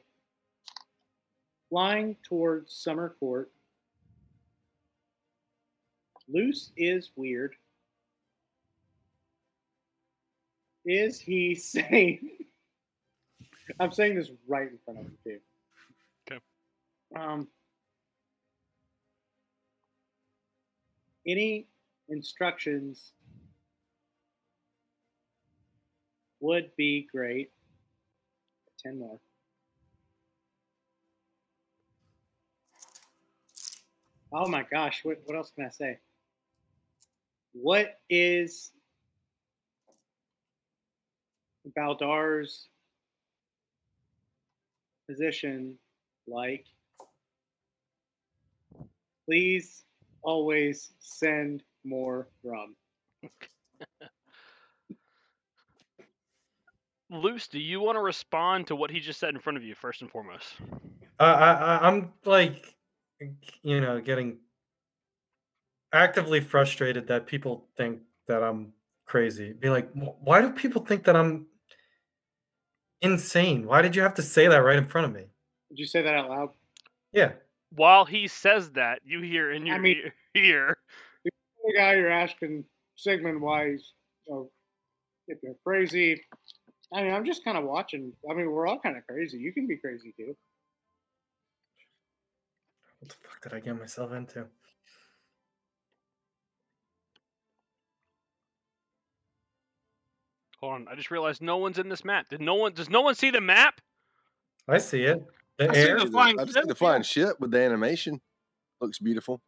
[1.70, 3.50] flying towards Summer Court.
[6.28, 7.54] Luce is weird.
[10.84, 12.20] Is he safe?
[13.80, 15.38] I'm saying this right in front of him too.
[16.30, 16.40] Okay.
[17.16, 17.48] Um.
[21.26, 21.66] Any
[22.14, 23.12] instructions
[26.40, 27.50] would be great.
[28.78, 29.18] Ten more.
[34.32, 35.00] Oh my gosh!
[35.04, 35.98] What what else can I say?
[37.52, 38.72] What is
[41.76, 42.68] Baldar's
[45.08, 45.78] position
[46.26, 46.66] like?
[49.24, 49.84] Please
[50.22, 52.74] always send more rum.
[57.10, 59.74] Luce, do you want to respond to what he just said in front of you
[59.74, 60.46] first and foremost?
[61.18, 62.74] I, I I- I'm like,
[63.62, 64.38] you know, getting
[65.92, 68.72] actively frustrated that people think that I'm
[69.06, 69.52] crazy.
[69.52, 71.46] Be like, why do people think that I'm
[73.00, 73.66] insane?
[73.66, 75.26] Why did you have to say that right in front of me?
[75.68, 76.48] Did you say that out loud?
[77.12, 77.32] Yeah.
[77.70, 80.78] While he says that, you hear in your mean- ear, ear
[81.64, 82.64] The guy you're asking
[82.96, 83.92] Sigmund why he's
[84.26, 84.50] you know,
[85.26, 86.20] if they're crazy.
[86.92, 88.12] I mean, I'm just kind of watching.
[88.30, 89.38] I mean, we're all kind of crazy.
[89.38, 90.36] You can be crazy too.
[93.00, 94.46] What the fuck did I get myself into?
[100.60, 102.28] Hold on, I just realized no one's in this map.
[102.30, 102.72] Did no one?
[102.72, 103.80] Does no one see the map?
[104.66, 105.22] I see it.
[105.58, 105.98] The I see air.
[105.98, 108.20] the I flying just see ship, the flying ship with the animation.
[108.80, 109.42] Looks beautiful.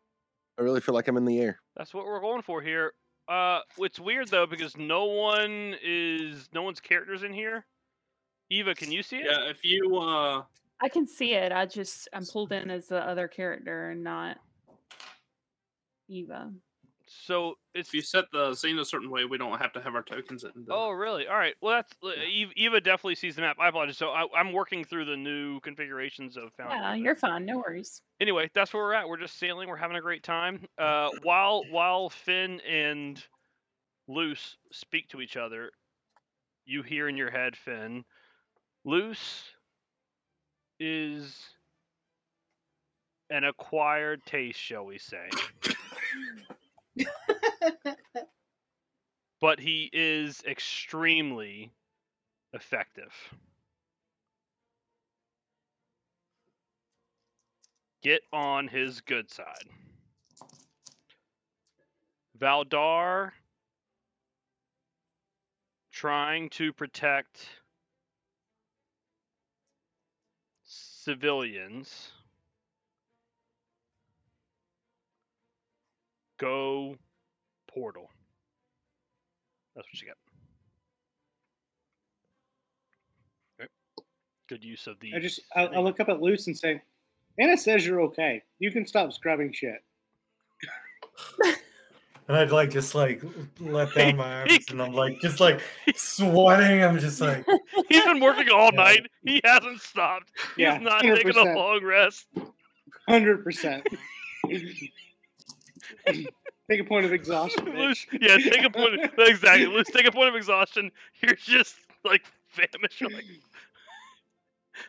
[0.59, 1.61] I really feel like I'm in the air.
[1.77, 2.93] That's what we're going for here.
[3.29, 7.67] Uh, it's weird though because no one is no one's characters in here.
[8.51, 9.27] Eva, can you see it?
[9.29, 10.43] Yeah, if you uh
[10.81, 11.53] I can see it.
[11.53, 14.39] I just I'm pulled in as the other character and not
[16.09, 16.53] Eva.
[17.09, 19.95] So it's if you set the scene a certain way, we don't have to have
[19.95, 20.51] our tokens in.
[20.65, 21.27] The, Oh, really?
[21.29, 21.55] All right.
[21.61, 22.23] Well, that's uh,
[22.57, 23.57] Eva definitely sees the map.
[23.61, 23.97] I apologize.
[23.97, 26.77] So I, I'm working through the new configurations of Foundry.
[26.79, 27.45] Yeah, you're fine.
[27.47, 28.03] No worries.
[28.21, 29.09] Anyway, that's where we're at.
[29.09, 29.69] We're just sailing.
[29.69, 30.67] We're having a great time.
[30.79, 33.25] Uh, while while Finn and
[34.09, 35.71] Luce speak to each other,
[36.67, 38.05] you hear in your head, Finn,
[38.85, 39.45] Luce
[40.79, 41.43] is
[43.31, 45.29] an acquired taste, shall we say?
[49.41, 51.73] but he is extremely
[52.53, 53.13] effective.
[58.07, 59.67] Get on his good side.
[62.39, 63.33] Valdar
[65.91, 67.49] trying to protect
[70.63, 72.13] civilians.
[76.39, 76.95] Go
[77.67, 78.09] portal.
[79.75, 80.17] That's what you get.
[83.61, 83.69] Okay.
[84.49, 85.13] Good use of the.
[85.13, 86.81] I just I, I look up at Luce and say,
[87.39, 88.43] Anna says you're okay.
[88.59, 89.83] You can stop scrubbing shit.
[92.29, 93.23] And I'd like just like
[93.61, 95.61] let down my arms and I'm like just like
[95.95, 96.83] sweating.
[96.83, 97.47] I'm just like
[97.89, 98.83] He's been working all Yeah.
[98.83, 99.07] night.
[99.25, 100.33] He hasn't stopped.
[100.57, 102.27] He's Yeah, not taking a long rest.
[103.09, 103.87] Hundred percent.
[106.69, 107.65] Take a point of exhaustion.
[107.77, 109.01] Luce, yeah, take a point.
[109.01, 109.67] Of, exactly.
[109.67, 110.91] Luce, take a point of exhaustion.
[111.23, 113.01] You're just like famished.
[113.01, 113.25] You're like,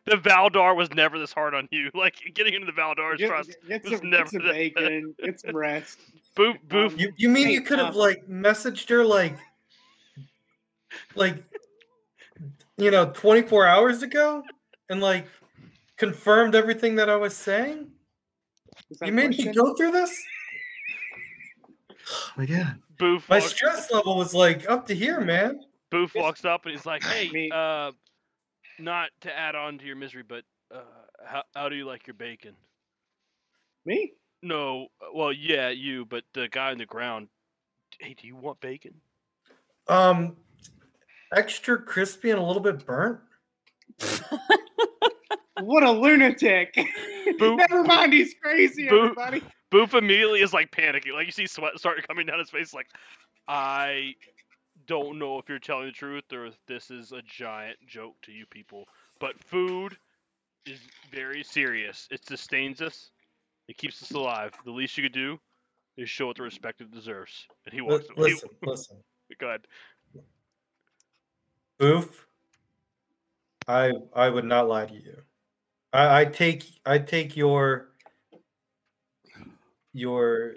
[0.06, 1.90] the Valdar was never this hard on you.
[1.96, 3.56] Like getting into the Valdar's Get, trust.
[3.68, 6.00] get was some, never get some that- bacon, get some rest.
[6.36, 6.94] Boof, boof.
[6.94, 9.36] Um, you, you mean Hey, you could have uh, like messaged her like
[11.16, 11.44] like
[12.78, 14.44] you know, 24 hours ago
[14.90, 15.28] and like
[15.98, 17.88] confirmed everything that I was saying?
[19.04, 20.24] You made me go through this?
[22.10, 22.78] Oh my god.
[23.00, 25.60] Boof My walks, stress level was like up to here, man.
[25.92, 27.92] Boof walks up and he's like, "Hey, uh,
[28.80, 30.44] not to add on to your misery, but
[30.74, 30.82] uh,
[31.26, 32.56] how how do you like your bacon?"
[33.86, 34.14] Me?
[34.44, 37.28] No, uh, well, yeah, you, but the guy on the ground.
[38.00, 38.94] Hey, do you want bacon?
[39.88, 40.36] Um
[41.36, 43.20] extra crispy and a little bit burnt.
[45.62, 46.76] What a lunatic!
[47.40, 48.88] Boo- Never mind, he's crazy.
[48.88, 49.42] Boo- Everybody.
[49.72, 51.14] Boof immediately is like panicking.
[51.14, 52.74] Like you see sweat starting coming down his face.
[52.74, 52.88] Like,
[53.48, 54.14] I
[54.88, 58.32] don't know if you're telling the truth or if this is a giant joke to
[58.32, 58.86] you people.
[59.20, 59.98] But food
[60.66, 60.80] is
[61.12, 62.08] very serious.
[62.12, 63.12] It sustains us.
[63.68, 64.54] It keeps us alive.
[64.66, 65.40] The least you could do
[65.98, 67.48] is show it the respect it deserves.
[67.66, 68.32] And he wants away.
[68.32, 68.98] listen, listen.
[69.40, 69.68] Go ahead.
[71.78, 72.26] Boof.
[73.68, 75.18] I I would not lie to you.
[75.92, 77.90] I, I take I take your
[79.94, 80.56] your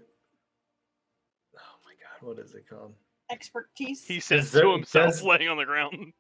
[1.57, 2.95] oh my god, what is it called?
[3.31, 4.05] Expertise.
[4.07, 6.13] He says there- to himself, does- laying on the ground.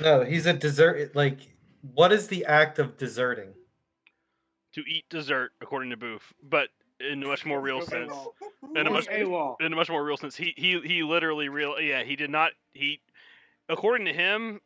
[0.00, 1.38] No, he's a dessert like
[1.80, 3.54] what is the act of deserting?
[4.72, 6.68] to eat dessert, according to Boof, but
[7.00, 8.10] in a much more real sense.
[8.12, 8.34] well,
[8.74, 12.02] In a much in a much more real sense, he he he literally real yeah
[12.02, 13.00] he did not he,
[13.70, 14.60] according to him,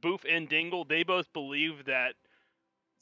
[0.00, 2.14] Boof and Dingle they both believe that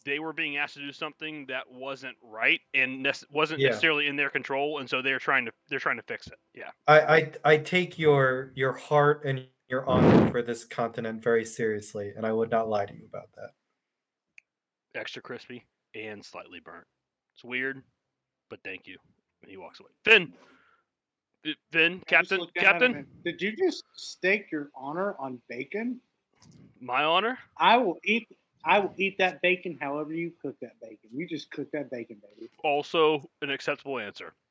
[0.08, 3.68] they were being asked to do something that wasn't right and nec- wasn't Yeah.
[3.68, 6.38] necessarily in their control, and so they're trying to they're trying to fix it.
[6.54, 11.44] Yeah, I, I I take your your heart and your honor for this continent very
[11.44, 13.50] seriously, and I would not lie to you about that.
[14.94, 15.64] extra crispy
[15.94, 16.86] and slightly burnt.
[17.34, 17.82] It's weird,
[18.48, 18.96] but thank you.
[19.42, 19.90] And he walks away.
[20.04, 20.32] Finn,
[21.70, 26.00] Finn, Captain, looked down at him Captain, Did you just stake your honor on bacon?
[26.80, 27.38] my honor.
[27.56, 28.28] I will eat.
[28.64, 31.10] I will eat that bacon however you cook that bacon.
[31.12, 32.50] You just cook that bacon, baby.
[32.64, 34.34] also an acceptable answer.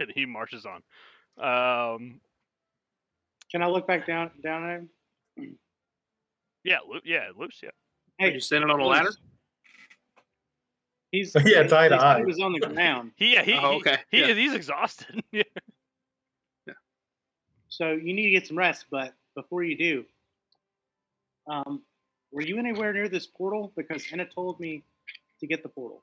[0.00, 0.82] And he marches on.
[1.38, 2.20] Um,
[3.52, 4.80] Can I look back down down at
[5.38, 5.58] him?
[6.64, 7.68] yeah, Lu- yeah, Luce, yeah.
[7.68, 9.10] Are Hey, you standing on a ladder?
[11.12, 12.16] He's Yeah, it's eye to his eye.
[12.18, 13.12] feet was on the ground.
[13.16, 14.34] He, yeah, he, Oh, okay, he, yeah.
[14.34, 15.22] he's exhausted.
[15.32, 15.42] yeah.
[17.68, 18.86] So you need to get some rest.
[18.90, 20.04] But before you do,
[21.46, 21.82] um,
[22.34, 23.72] were you anywhere near this portal?
[23.76, 24.82] Because Anna told me
[25.40, 26.02] to get the portal.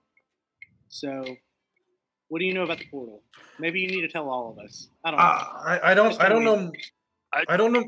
[0.89, 1.23] So,
[2.29, 3.21] what do you know about the portal?
[3.59, 4.87] Maybe you need to tell all of us.
[5.03, 5.25] I don't know.
[5.25, 5.27] Uh,
[5.83, 6.71] I, I don't I don't know
[7.33, 7.85] I- I don't know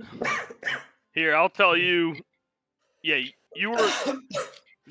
[1.14, 2.15] Here, I'll tell you.
[3.03, 3.20] Yeah,
[3.56, 3.90] you were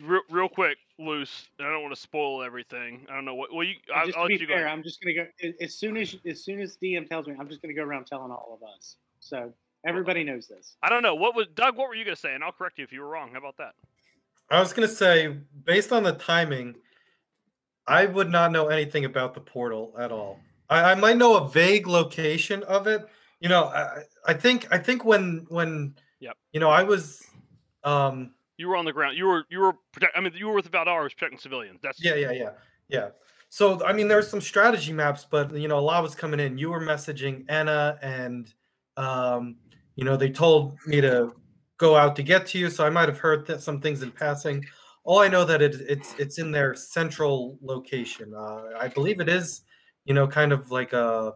[0.01, 1.49] real, real quick, Luce.
[1.59, 3.07] and I don't want to spoil everything.
[3.11, 3.53] I don't know what.
[3.53, 3.75] Well, you.
[3.95, 4.55] I, just I'll to be let you go.
[4.55, 5.27] fair, I'm just gonna go
[5.61, 7.35] as soon as as soon as DM tells me.
[7.39, 8.97] I'm just gonna go around telling all of us.
[9.21, 9.53] So
[9.85, 10.77] everybody knows this.
[10.83, 11.77] I don't know what was Doug.
[11.77, 12.35] What were you gonna say?
[12.35, 13.31] And I'll correct you if you were wrong.
[13.33, 13.73] How about that?
[14.51, 16.75] I was gonna say, based on the timing,
[17.87, 20.39] I would not know anything about the portal at all.
[20.69, 23.05] I, I might know a vague location of it.
[23.41, 26.37] You know, I, I think I think when when Yep.
[26.53, 27.21] you know I was
[27.83, 29.17] um You were on the ground.
[29.19, 29.45] You were.
[29.51, 29.73] You were.
[29.93, 31.81] Protect, I mean, you were with Valdar, was protecting civilians.
[31.83, 32.51] That's yeah yeah yeah
[32.89, 33.09] yeah.
[33.49, 36.59] So I mean, there's some strategy maps, but you know, a lot was coming in.
[36.59, 38.53] You were messaging Anna, and
[38.97, 39.57] um,
[39.97, 41.33] you know, they told me to
[41.79, 42.71] go out to get to you.
[42.71, 44.65] So I might have heard th- some things in passing.
[45.05, 48.33] All I know that it, it's it's in their central location.
[48.35, 49.63] Uh, I believe it is,
[50.05, 51.35] you know, kind of like a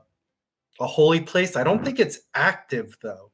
[0.80, 1.56] a holy place.
[1.56, 3.30] I don't think it's active though.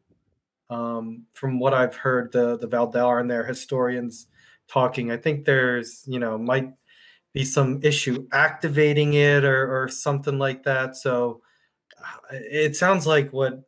[0.71, 4.27] Um, from what I've heard, the the Valdar and their historians
[4.69, 6.73] talking, I think there's you know might
[7.35, 10.97] be some issue activating it or or something like that.
[10.97, 11.43] So
[11.99, 13.63] uh, it sounds like what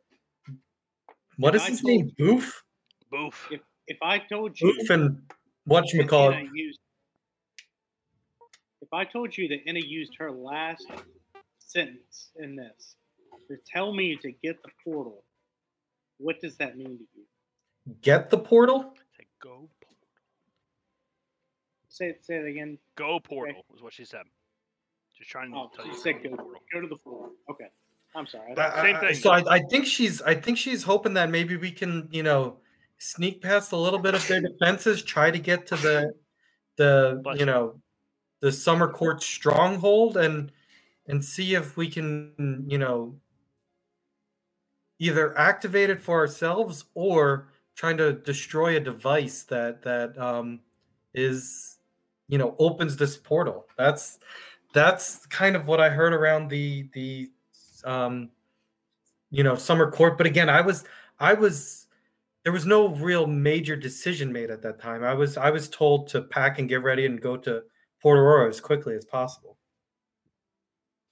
[1.37, 2.11] what If is I his told name?
[2.17, 2.63] Boof.
[3.11, 3.47] boof.
[3.51, 5.21] If if I told you Boof and
[5.65, 6.47] what you that call it?
[8.81, 10.85] if I told you that Anna used her last
[11.59, 12.95] sentence in this
[13.47, 15.23] to tell me to get the portal,
[16.17, 17.25] what does that mean to you?
[18.01, 18.93] Get the portal.
[19.17, 19.69] Say go.
[19.81, 19.89] por-
[21.89, 22.25] Say it.
[22.25, 22.77] Say it again.
[22.95, 24.23] Go portal is what she said.
[25.13, 25.97] She's trying to Oh, tell you you.
[25.97, 26.35] said go go.
[26.37, 26.61] portal.
[26.73, 27.31] Go to the portal.
[27.51, 27.67] Okay.
[28.15, 28.51] I'm sorry.
[28.51, 29.15] I But- Same I- I- thing.
[29.15, 32.57] So I, I think she's I think she's hoping that maybe we can you know
[32.97, 36.13] sneak past a little bit of their defenses, try to get to the
[36.77, 37.45] the Bless you you.
[37.45, 37.81] know
[38.41, 40.51] the summer court stronghold and
[41.07, 43.15] and see if we can you know
[44.99, 50.61] either activate it for ourselves or trying to destroy a device that that um,
[51.13, 51.77] is
[52.27, 53.65] you know opens this portal.
[53.77, 54.19] That's
[54.73, 57.31] that's kind of what I heard around the the
[57.85, 58.29] um,
[59.31, 60.17] you know summer court.
[60.17, 60.83] But again, I was
[61.19, 61.87] I was
[62.43, 65.03] there was no real major decision made at that time.
[65.03, 67.63] I was I was told to pack and get ready and go to
[68.01, 69.57] Port Aurora as quickly as possible.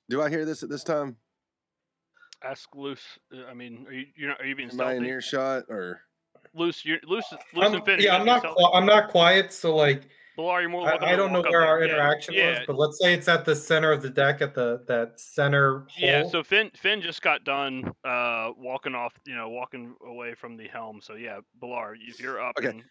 [0.09, 1.15] Do I hear this at this time?
[2.43, 3.17] Ask Luce.
[3.33, 6.01] uh, I mean, are you you're not, are you being Am I in earshot or?
[6.53, 7.25] Luce, you're Luce.
[7.55, 7.99] Luce I'm- and Finn.
[7.99, 8.55] yeah, you I'm not stealthy?
[8.63, 10.03] qui- I'm not quiet, so like
[10.37, 13.13] Balar, you're more I, I don't know where our interaction yeah, was, but let's say
[13.13, 15.87] it's at the center of the deck at the that center hole.
[16.09, 20.57] Yeah, so Finn Finn just got done uh walking off, you know, walking away from
[20.57, 21.01] the helm.
[21.01, 22.69] So yeah, Balar, if you're up Okay.
[22.69, 22.83] and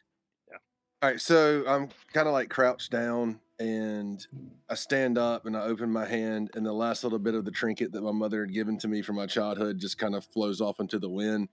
[1.02, 4.24] All right, so I'm kind of like crouched down and
[4.68, 7.50] I stand up and I open my hand and the last little bit of the
[7.50, 10.60] trinket that my mother had given to me from my childhood just kind of flows
[10.60, 11.48] off into the wind.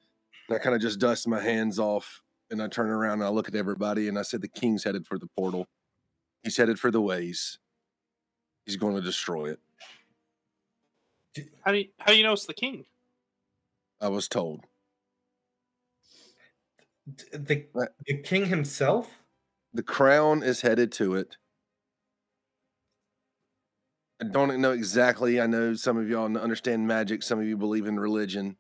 [0.48, 2.22] And I kind of just dust my hands off
[2.52, 5.08] and I turn around and I look at everybody and I said, The king's headed
[5.08, 5.68] for the portal.
[6.44, 7.60] He's headed for the ways.
[8.66, 9.60] He's going to destroy it.
[11.64, 12.86] How do you, how do you know it's the king?
[14.02, 14.66] I was told.
[17.32, 19.24] The uh, the king himself.
[19.74, 21.38] The crown is headed to it.
[24.22, 25.40] I don't know exactly.
[25.40, 28.58] I know some of y'all understand magic, some of you believe in religion.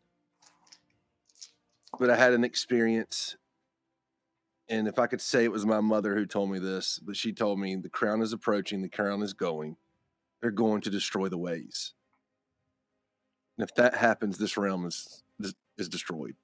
[1.99, 3.35] But I had an experience.
[4.69, 7.33] And if I could say it was my mother who told me this, but she
[7.33, 9.77] told me the crown is approaching, the crown is going.
[10.41, 11.93] They're going to destroy the ways.
[13.57, 16.35] And if that happens, this realm is is, is destroyed.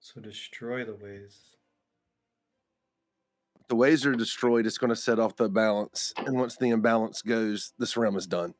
[0.00, 1.56] So destroy the ways.
[3.68, 6.14] the ways are destroyed, it's going to set off the balance.
[6.18, 8.54] And once the imbalance goes, this realm is done.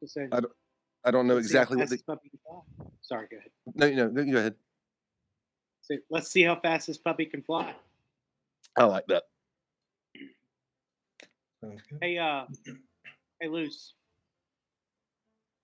[0.00, 0.40] Just say, I
[1.04, 1.96] I don't know "Let's see how exactly what the.
[1.96, 3.50] this puppy can fly." Sorry, go ahead.
[3.74, 4.54] No, no, no, go ahead.
[5.86, 7.74] Say, let's see how fast this puppy can fly.
[8.76, 9.24] I like that.
[12.00, 12.44] Hey, uh,
[13.40, 13.92] hey, Luce.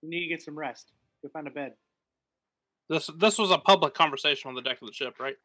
[0.01, 0.91] You need to get some rest.
[1.23, 1.73] Go find a bed.
[2.89, 5.35] This this was a public conversation on the deck of the ship, right?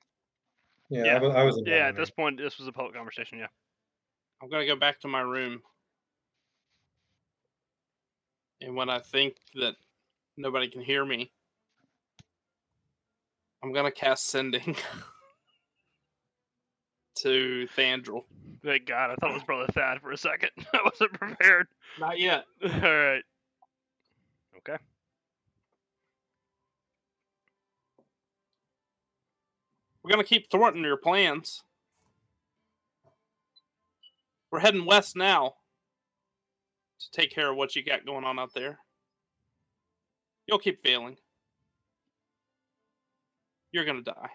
[0.91, 1.17] Yeah, Yeah.
[1.17, 1.63] I, wa- I was.
[1.65, 2.17] yeah, at this it.
[2.17, 3.39] point, this was a public conversation.
[3.39, 3.47] Yeah.
[4.43, 5.63] I'm gonna go back to my room,
[8.61, 9.75] and when I think that
[10.37, 11.33] nobody can hear me,
[13.63, 14.77] I'm gonna cast sending
[17.19, 18.25] to Thandril.
[18.65, 20.51] Thank God, I thought it was Brother Thad for a second.
[20.73, 21.67] I wasn't prepared.
[21.99, 22.45] Not yet.
[22.63, 23.23] All right.
[24.59, 24.77] Okay.
[30.03, 31.63] We're gonna keep thwarting your plans.
[34.51, 35.55] We're heading west now
[37.01, 38.79] to take care of what you got going on out there.
[40.47, 41.17] You'll keep failing.
[43.77, 44.31] You're gonna die.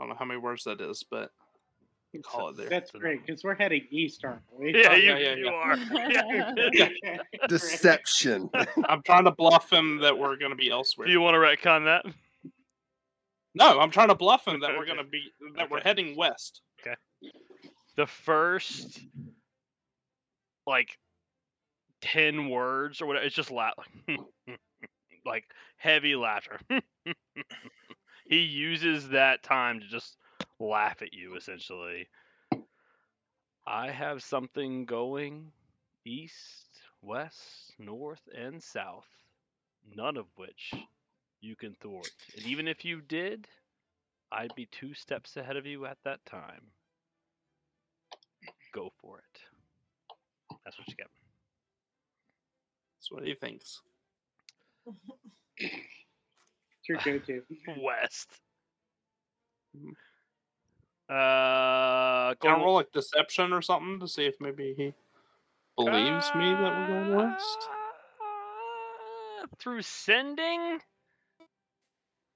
[0.00, 1.30] I don't know how many words that is, but
[2.12, 2.68] you call it there.
[2.68, 4.74] That's great because we're heading east, aren't we?
[4.76, 7.12] Yeah, Oh, you, yeah, yeah, you yeah.
[7.12, 7.46] are.
[7.48, 8.50] Deception.
[8.88, 11.06] I'm trying to bluff him that we're gonna be elsewhere.
[11.06, 12.04] Do you want to retcon that?
[13.54, 15.22] No, I'm trying to bluff him that we're gonna be
[15.54, 16.62] that we're heading west.
[16.80, 16.96] Okay.
[17.94, 18.98] The first,
[20.66, 20.98] like,
[22.00, 23.70] 10 words or whatever, it's just la-
[25.28, 25.44] like
[25.76, 26.58] heavy laughter.
[28.28, 30.16] he uses that time to just
[30.58, 32.08] laugh at you, essentially.
[33.66, 35.52] I have something going
[36.04, 39.06] east, west, north, and south,
[39.94, 40.72] none of which
[41.40, 42.10] you can thwart.
[42.36, 43.46] And even if you did,
[44.32, 46.72] I'd be two steps ahead of you at that time.
[48.74, 49.40] Go for it.
[50.64, 51.08] That's what you get.
[52.96, 53.80] That's what he thinks.
[55.56, 57.42] It's your go-to.
[57.82, 58.28] West.
[61.08, 64.92] Uh, Can I roll like deception or something to see if maybe he
[65.76, 67.68] believes me that we're going west?
[68.20, 70.80] Uh, Through sending?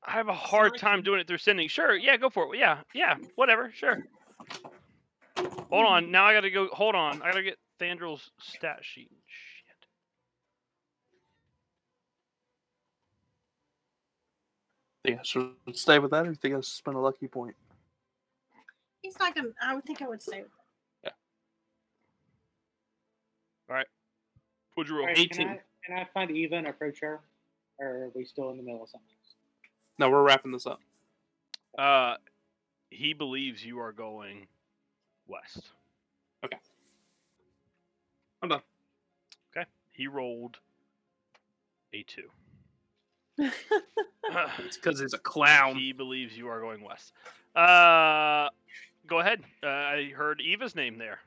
[0.05, 1.69] I have a hard time doing it through sending.
[1.69, 2.59] Sure, yeah, go for it.
[2.59, 4.07] Yeah, yeah, whatever, sure.
[5.71, 6.69] Hold on, now I gotta go.
[6.73, 9.11] Hold on, I gotta get Thandril's stat sheet.
[15.05, 17.57] Think I should stay with that, or think I should spend a lucky point?
[19.01, 19.49] He's not gonna.
[19.61, 20.51] I would think I would stay with
[24.75, 25.07] What'd you roll?
[25.07, 25.49] Alright, can, 18.
[25.49, 27.21] I, can I find Eva and approach her?
[27.79, 29.09] Or are we still in the middle of something?
[29.99, 30.81] No, we're wrapping this up.
[31.77, 32.15] Uh,
[32.91, 34.47] he believes you are going
[35.27, 35.71] west.
[36.45, 36.57] Okay.
[38.43, 38.63] I'm done.
[39.55, 39.67] Okay.
[39.91, 40.59] He rolled
[41.93, 42.31] a two.
[44.59, 45.77] It's because he's a clown.
[45.77, 47.13] he believes you are going west.
[47.55, 48.49] Uh,
[49.07, 49.43] go ahead.
[49.63, 51.19] Uh, I heard Eva's name there.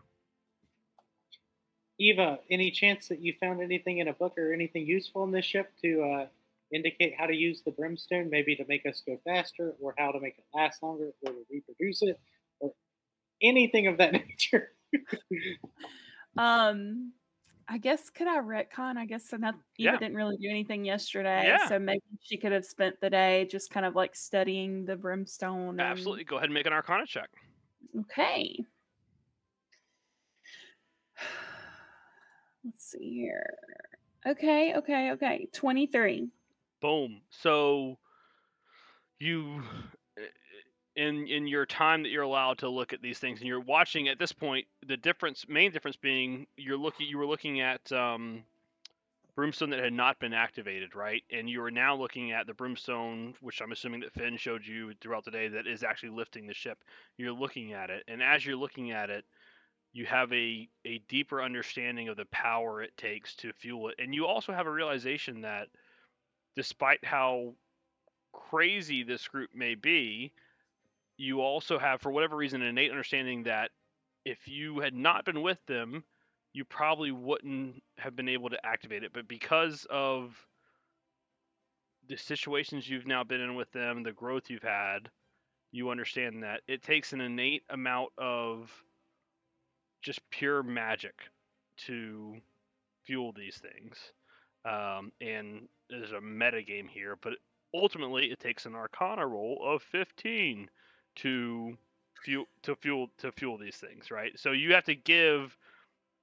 [2.00, 5.46] Eva, any chance that you found anything in a book or anything useful in this
[5.46, 6.26] ship to uh,
[6.74, 10.20] indicate how to use the brimstone, maybe to make us go faster, or how to
[10.20, 12.20] make it last longer, or to reproduce it,
[12.60, 12.74] or
[13.42, 14.72] anything of that nature?
[16.38, 17.14] Um,
[17.68, 18.96] I guess could I retcon?
[18.98, 19.38] I guess so.
[19.38, 19.98] Not Eva Yeah.
[19.98, 21.68] didn't really do anything yesterday, Yeah.
[21.68, 25.70] so maybe she could have spent the day just kind of like studying the brimstone.
[25.70, 26.24] and- Absolutely.
[26.26, 27.30] Go ahead and make an Arcana check.
[28.02, 28.60] Okay.
[32.64, 33.54] Let's see here.
[34.28, 35.48] Okay, okay, okay.
[35.54, 36.30] 23.
[36.82, 37.22] Boom.
[37.30, 37.98] So
[39.20, 39.64] you
[40.96, 44.08] in in your time that you're allowed to look at these things and you're watching
[44.08, 48.44] at this point the difference main difference being you're looking you were looking at um
[49.38, 51.24] broomstone that had not been activated right?
[51.32, 54.94] And you are now looking at the broomstone which i'm assuming that finn showed you
[55.02, 56.78] throughout the day that is actually lifting the ship.
[57.18, 59.26] You're looking at it and as you're looking at it
[59.96, 63.96] you have a a deeper understanding of the power it takes to fuel it.
[63.98, 65.68] And you also have a realization that
[66.56, 67.54] despite how
[68.34, 70.34] crazy this group may be,
[71.18, 73.72] you also have, for whatever reason, an innate understanding that
[74.26, 76.04] if you had not been with them,
[76.54, 79.12] you probably wouldn't have been able to activate it.
[79.14, 80.36] But because of
[82.08, 85.10] the situations you've now been in with them, the growth you've had,
[85.72, 88.72] you understand that it takes an innate amount of
[90.02, 91.16] just pure magic
[91.78, 92.36] to
[93.04, 93.98] fuel these things.
[94.66, 97.34] Um, and there's a meta game here, but
[97.74, 100.70] ultimately it takes an arcana roll of 15
[101.18, 101.78] to
[102.24, 104.38] fuel to fuel to fuel these things right?
[104.40, 105.56] So you have to give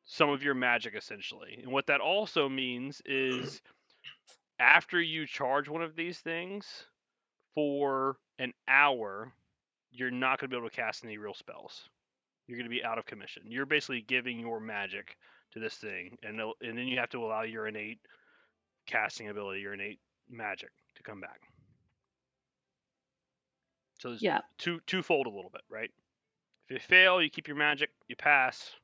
[0.05, 1.61] some of your magic essentially.
[1.63, 3.63] And what that also means is
[4.59, 6.67] after you charge one of these things
[7.55, 9.33] for an hour
[9.91, 11.89] you're not going to be able to cast any real spells.
[12.47, 13.43] You're going to be out of commission.
[13.47, 15.17] You're basically giving your magic
[15.53, 18.01] to this thing and and then you have to allow your innate
[18.87, 20.01] casting ability your innate
[20.31, 21.41] magic to come back.
[24.03, 24.41] So there's Yeah.
[24.59, 25.91] two twofold a little bit, right?
[26.67, 27.91] If you fail, you keep your magic.
[28.09, 28.75] You pass.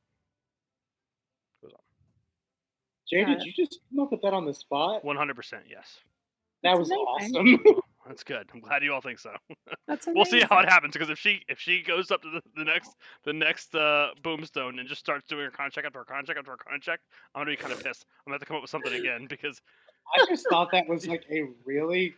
[3.10, 5.02] Jay, did you just come up with that on the spot?
[5.02, 5.98] One hundred percent, yes.
[6.62, 7.58] That That's was amazing.
[7.64, 7.80] awesome.
[8.06, 8.48] That's good.
[8.54, 9.34] I'm glad you all think so.
[9.88, 12.42] That's We'll see how it happens because if she if she goes up to the,
[12.54, 16.38] the next the next uh, boomstone and just starts doing her contract after her contract
[16.38, 17.00] after her contract, check,
[17.34, 18.06] I'm gonna be kind of pissed.
[18.20, 19.60] I'm gonna have to come up with something again because
[20.14, 22.14] I just thought that was like a really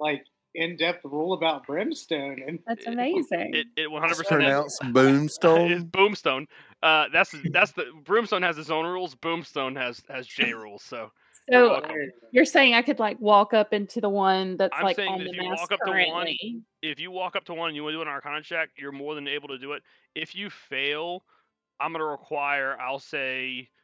[0.00, 0.24] like
[0.54, 3.54] in-depth rule about brimstone, and That's amazing.
[3.54, 5.90] it it 100 It's percent pronounced is Boomstone.
[5.90, 6.46] Boomstone.
[6.82, 9.14] Uh, that's that's the Broomstone has its own rules.
[9.14, 10.82] Boomstone has has J rules.
[10.82, 11.10] So
[11.48, 11.94] you're so
[12.30, 15.18] you're saying I could like walk up into the one that's I'm like saying on
[15.18, 16.26] that the if you walk up to one,
[16.82, 18.92] if you walk up to one and you want to do an Arcana check, you're
[18.92, 19.82] more than able to do it.
[20.14, 21.24] If you fail,
[21.80, 22.78] I'm gonna require.
[22.80, 23.81] I'll say uh,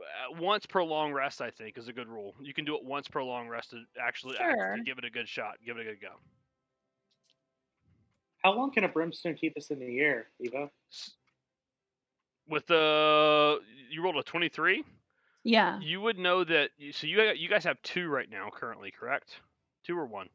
[0.00, 1.40] Uh, once per long rest.
[1.40, 2.34] I think is a good rule.
[2.40, 4.76] You can do it once per long rest to actually Sure.
[4.76, 5.56] to give it a good shot.
[5.64, 6.14] Give it a good go.
[8.44, 10.70] how long can a brimstone keep us in the air, Eva?
[12.48, 13.60] With the
[13.90, 14.84] you rolled a 23.
[15.44, 15.78] Yeah.
[15.80, 16.70] You would know that.
[16.92, 19.40] So you you guys have two right now currently, correct?
[19.84, 20.28] Two or one?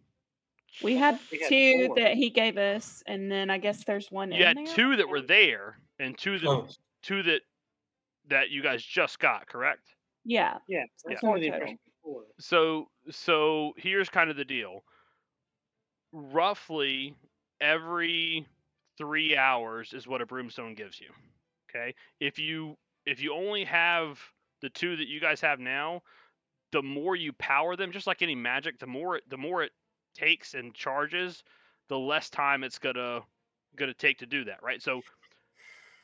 [0.84, 1.95] We had We had two four.
[1.98, 4.76] that he gave us, and then I guess there's one You in had there.
[4.76, 6.68] two that were there, and two that Oh,
[7.03, 7.41] two that
[8.28, 9.95] that you guys just got, correct?
[10.26, 10.60] Yeah.
[10.68, 11.16] Yeah, Yeah.
[11.16, 11.48] that's Four one of the total.
[11.48, 11.80] impressions.
[12.40, 14.84] So so here's kind of the deal.
[16.12, 17.16] Roughly
[17.60, 18.48] every
[18.98, 21.12] three hours is what a broomstone gives you.
[21.70, 24.20] Okay, if you if you only have
[24.62, 26.04] the two that you guys have now,
[26.72, 29.74] the more you power them, just like any magic, the more it, the more it
[30.16, 31.44] takes and charges,
[31.90, 33.22] the less time it's gonna
[33.76, 34.82] gonna take to do that, right?
[34.82, 35.04] So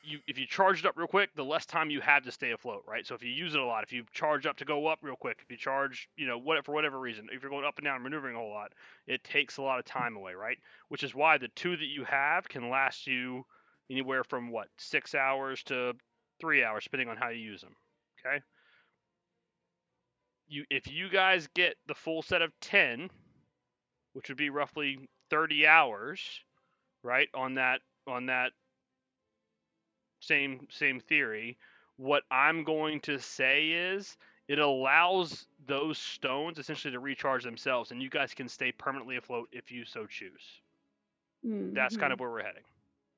[0.02, 2.52] you if you charge it up real quick, the less time you have to stay
[2.52, 3.06] afloat, right?
[3.06, 5.16] So if you use it a lot, if you charge up to go up real
[5.16, 7.84] quick, if you charge, you know, what for whatever reason, if you're going up and
[7.84, 8.72] down, maneuvering a whole lot,
[9.06, 10.58] it takes a lot of time away, right?
[10.88, 13.44] Which is why the two that you have can last you
[13.90, 15.92] anywhere from what six hours to
[16.40, 17.74] three hours, depending on how you use them.
[18.24, 18.40] Okay.
[20.48, 23.10] You if you guys get the full set of ten,
[24.14, 24.98] which would be roughly
[25.30, 26.20] thirty hours,
[27.02, 28.52] right on that on that
[30.20, 31.58] same same theory.
[31.96, 34.16] What I'm going to say is
[34.48, 39.48] it allows those stones essentially to recharge themselves, and you guys can stay permanently afloat
[39.52, 40.62] if you so choose.
[41.72, 42.12] That's kind Mhm.
[42.12, 42.64] of where we're heading.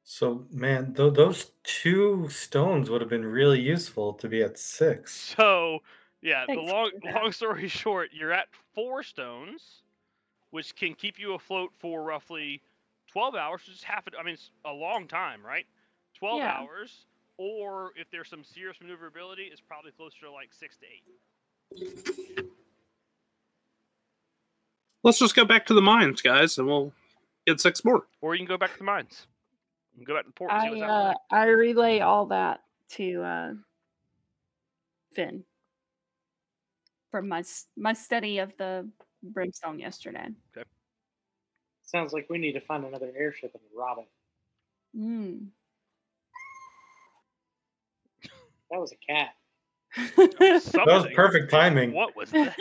[0.05, 5.37] so man, th- those two stones would have been really useful to be at six.
[5.37, 5.83] So
[6.21, 9.83] yeah, the long long story short, you're at four stones,
[10.51, 12.63] which can keep you afloat for roughly
[13.09, 14.07] twelve hours, which is half.
[14.09, 15.67] A, I mean, it's a long time, right?
[16.23, 16.61] Twelve Yeah.
[16.61, 22.47] hours, or if there's some serious maneuverability, it's probably closer to like six to eight.
[25.03, 26.93] Let's just go back to the mines, guys, and we'll
[27.45, 28.07] get six more.
[28.21, 29.27] Or you can go back to the mines.
[29.99, 31.35] You go back to the port and see I what's uh.
[31.35, 33.55] I relay all that to uh,
[35.15, 35.43] Finn
[37.11, 37.43] from my
[37.77, 38.89] my study of the
[39.25, 40.29] brimstone yesterday.
[40.57, 40.69] Okay.
[41.83, 44.09] Sounds like we need to find another airship and rob it.
[44.97, 45.49] Mm.
[48.73, 49.29] That was a cat.
[50.17, 51.15] That was Something.
[51.15, 51.93] perfect timing.
[51.93, 52.57] What was that?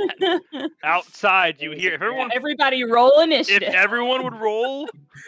[0.83, 3.13] Outside, you hear a if everyone Everybody roll
[3.49, 4.89] if everyone would roll,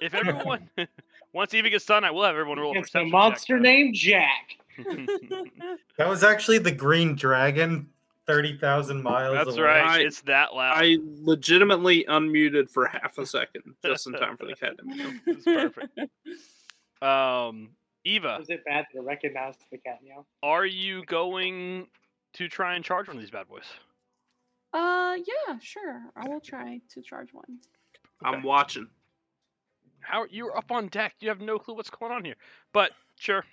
[0.00, 0.70] if everyone
[1.34, 3.94] once Eva gets done, I will have everyone roll a It's a monster check, named
[3.94, 4.56] Jack.
[5.98, 7.90] That was actually the Green Dragon,
[8.26, 9.34] thirty thousand miles.
[9.36, 9.66] That's away.
[9.66, 9.86] right.
[9.86, 10.82] I- it's that loud.
[10.82, 15.20] I legitimately unmuted for half a second just in time for the cat to.
[15.26, 15.98] It's perfect.
[17.02, 17.70] Um,
[18.04, 20.24] Eva, Was it bad to recognize the cat meow?
[20.42, 21.86] are you going
[22.34, 23.64] to try and charge one of these bad boys?
[24.72, 26.02] uh, yeah, sure.
[26.16, 27.58] I will try to charge one.
[28.22, 28.86] I'm watching.
[30.00, 31.14] How you're up on deck?
[31.20, 32.36] You have no clue what's going on here.
[32.72, 33.44] But sure.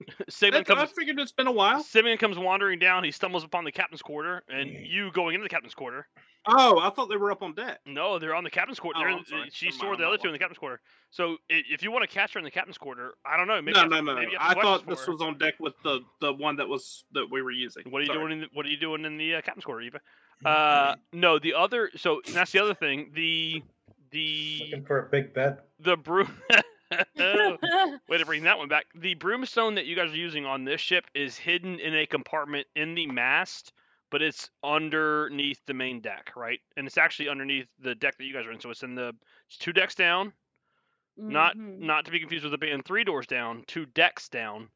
[0.28, 1.82] Sigmund I figured it's been a while.
[1.82, 3.04] Simeon comes wandering down.
[3.04, 6.06] He stumbles upon the captain's quarter, and you going into the captain's quarter.
[6.48, 7.80] Oh, I thought they were up on deck.
[7.86, 9.00] No, they're on the captain's quarter.
[9.00, 9.48] Oh, I'm sorry.
[9.52, 10.80] She Never stored the other two in the captain's quarter.
[11.10, 13.60] So if you want to catch her in the captain's quarter, I don't know.
[13.60, 14.14] Maybe no, have no, no.
[14.14, 17.42] maybe I thought this was on deck with the the one that was that we
[17.42, 17.84] were using.
[17.90, 18.18] What are you Sorry.
[18.20, 18.32] doing?
[18.32, 20.00] In the, what are you doing in the uh, captain's quarter, Eva?
[20.44, 21.90] Uh, no, the other.
[21.96, 23.10] So that's the other thing.
[23.14, 23.62] The
[24.10, 25.66] the Looking for a big bet.
[25.80, 26.30] the broom.
[28.08, 28.86] Way to bring that one back.
[28.94, 32.66] The broomstone that you guys are using on this ship is hidden in a compartment
[32.76, 33.72] in the mast,
[34.10, 36.60] but it's underneath the main deck, right?
[36.76, 38.60] And it's actually underneath the deck that you guys are in.
[38.60, 39.14] So it's in the
[39.48, 40.32] it's two decks down,
[41.28, 44.70] not Mhm, not to be confused with the band three doors down, two decks down.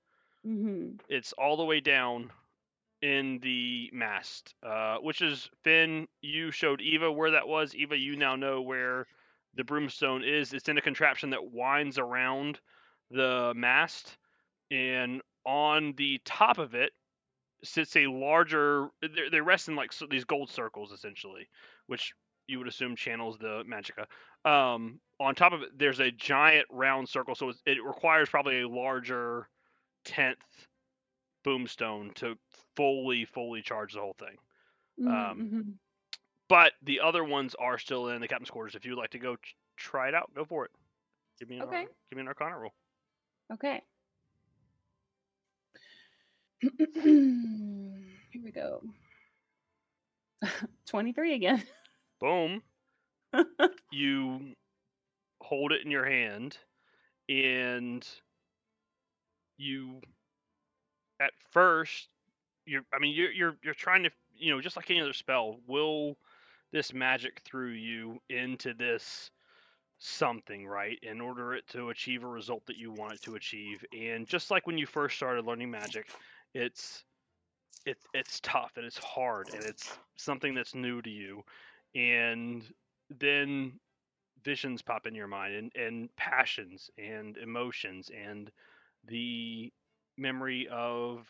[0.45, 0.99] mhm.
[1.09, 2.33] It's all the way down
[3.03, 6.09] in the mast, uh, which is Finn.
[6.21, 7.75] You showed Eva where that was.
[7.75, 9.07] Eva, you now know where
[9.55, 10.53] the broomstone is.
[10.53, 12.61] It's in a contraption that winds around
[13.11, 14.19] the mast,
[14.71, 16.93] and on the top of it
[17.65, 18.89] sits a larger.
[19.03, 21.49] They they rest in like so these gold circles essentially,
[21.87, 22.13] which
[22.47, 24.07] you would assume channels the magica.
[24.51, 28.69] Um, on top of it, there's a giant round circle, so it requires probably a
[28.69, 29.49] larger
[30.05, 30.69] tenth
[31.45, 32.39] boomstone to
[32.77, 34.37] fully fully charge the whole thing.
[34.99, 35.79] Mhm, Um, mhm.
[36.51, 38.75] But the other ones are still in the captain's quarters.
[38.75, 40.73] If you would like to go ch- try it out, go for it.
[41.39, 41.77] Give me an Okay.
[41.77, 42.73] Ar- give me an Arcana roll.
[43.53, 43.81] Okay.
[46.61, 48.83] Here we go.
[50.87, 51.63] 23 again.
[52.21, 52.63] Boom.
[53.93, 54.57] you
[55.41, 56.59] hold it in your hand,
[57.29, 58.05] and
[59.57, 60.01] you
[61.21, 62.09] at first
[62.67, 65.61] you're I mean you're you're you're trying to you know just like any other spell
[65.69, 66.17] will
[66.73, 69.31] this magic through you into this
[69.99, 70.99] something right?
[71.03, 73.85] In order it to achieve a result that you want it to achieve.
[73.93, 76.09] And just like when you first started learning magic
[76.55, 77.05] it's
[77.87, 81.43] it's it's tough and it's hard and it's something that's new to you.
[81.95, 82.63] And
[83.19, 83.73] then
[84.45, 88.51] visions pop in your mind and, and passions and emotions and
[89.07, 89.73] the
[90.19, 91.27] memory of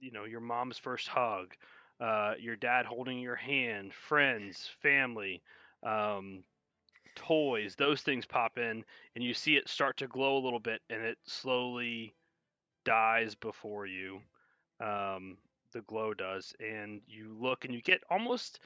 [0.00, 1.54] you know your mom's first hug
[2.00, 5.42] uh, your dad holding your hand friends family
[5.84, 6.42] um,
[7.14, 8.84] toys those things pop in
[9.14, 12.14] and you see it start to glow a little bit and it slowly
[12.84, 14.20] dies before you
[14.80, 15.36] um,
[15.72, 18.60] the glow does and you look and you get almost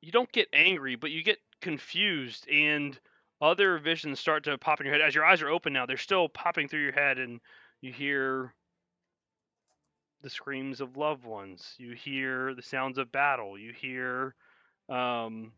[0.00, 2.98] you don't get angry but you get confused and
[3.40, 5.02] other visions start to pop in your head.
[5.02, 7.40] As your eyes are open now they're still popping through your head and
[7.80, 8.52] you hear
[10.22, 11.74] the screams of loved ones.
[11.78, 13.58] You hear the sounds of battle.
[13.58, 14.34] You hear
[14.88, 15.52] um,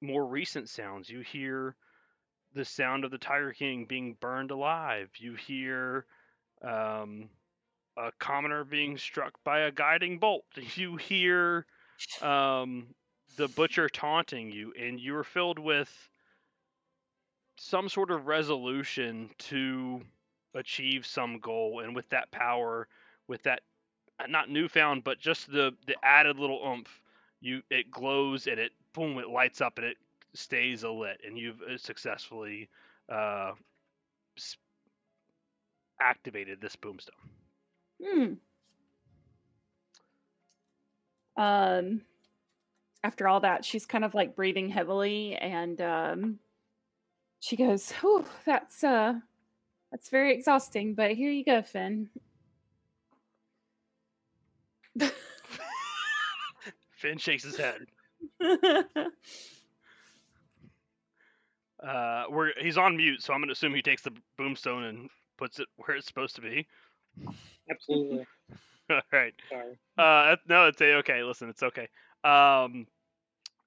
[0.00, 1.08] more recent sounds.
[1.10, 1.76] You hear
[2.54, 5.10] the sound of the tiger king being burned alive.
[5.18, 6.06] You hear
[6.62, 7.28] um,
[7.96, 10.44] a commoner being struck by a guiding bolt.
[10.76, 11.66] You hear
[12.22, 12.88] um,
[13.36, 15.90] the butcher taunting you and you're filled with
[17.58, 20.02] some sort of resolution to
[20.54, 22.88] achieve some goal and with that power
[23.28, 23.60] with that
[24.20, 27.00] uh, not newfound but just the the added little oomph
[27.40, 29.96] you it glows and it boom it lights up and it
[30.34, 32.68] stays alit and you've uh, successfully
[33.12, 33.52] uh
[36.00, 37.10] activated this boomstone
[38.04, 38.34] Hmm.
[41.36, 42.02] Um,
[43.02, 46.38] after all that, she's kind of like breathing heavily, and um,
[47.40, 49.14] she goes, "Oh, that's uh,
[49.90, 52.10] That's very exhausting, but here you go, Finn.
[56.96, 57.86] Finn shakes his head.
[61.82, 65.58] Uh, we're he's on mute, so I'm gonna assume he takes the boomstone and puts
[65.58, 66.66] it where it's supposed to be.
[67.70, 68.26] Absolutely.
[68.90, 69.34] All right.
[69.50, 69.78] Sorry.
[69.98, 71.22] Uh, no, it's a, okay.
[71.22, 71.88] Listen, it's okay.
[72.24, 72.86] Um,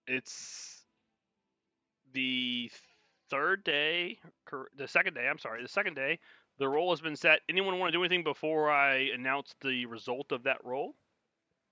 [0.08, 0.82] it's
[2.14, 2.72] the
[3.30, 5.28] third day, cor- the second day.
[5.28, 6.20] I'm sorry, the second day.
[6.58, 7.40] The roll has been set.
[7.48, 10.96] Anyone want to do anything before I announce the result of that roll?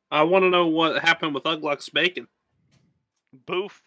[0.09, 2.27] I want to know what happened with Ugluck's bacon.
[3.45, 3.81] Boof.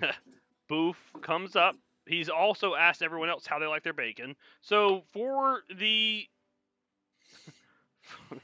[0.68, 1.76] Boof comes up.
[2.06, 4.36] He's also asked everyone else how they like their bacon.
[4.62, 6.26] So for the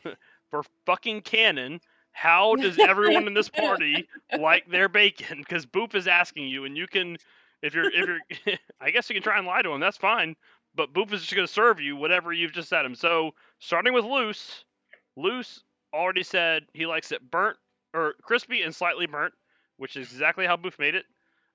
[0.51, 1.81] for fucking canon,
[2.13, 5.39] how does everyone in this party like their bacon?
[5.39, 7.17] Because Boof is asking you, and you can,
[7.63, 9.81] if you're, if you're, I guess you can try and lie to him.
[9.81, 10.35] That's fine.
[10.75, 12.95] But Boof is just going to serve you whatever you've just said him.
[12.95, 14.65] So starting with Luce,
[15.17, 15.63] Luce
[15.97, 17.57] already said he likes it burnt
[17.95, 19.35] or crispy and slightly burnt,
[19.79, 21.05] which is exactly how Boof made it.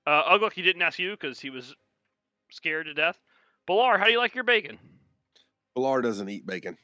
[0.06, 1.74] Uh, Ugluck, he didn't ask you because he was
[2.50, 3.18] scared to death.
[3.68, 4.78] Balar, how do you like your bacon?
[5.76, 6.76] Balar doesn't eat bacon.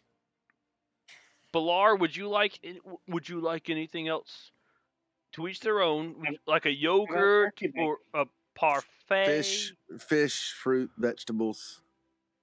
[1.52, 2.60] Balar, would you like
[3.08, 4.52] would you like anything else?
[5.32, 6.14] To each their own.
[6.46, 9.26] Like a yogurt or a parfait?
[9.26, 11.80] Fish, fish, fruit, vegetables,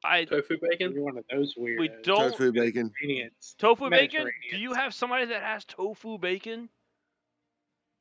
[0.06, 0.94] I Tofu bacon?
[0.94, 1.80] You're one of those weirdos.
[1.80, 2.92] we don't tofu, bacon.
[3.02, 3.56] Ingredients.
[3.58, 4.28] tofu bacon.
[4.52, 6.70] Do you have somebody that has tofu bacon?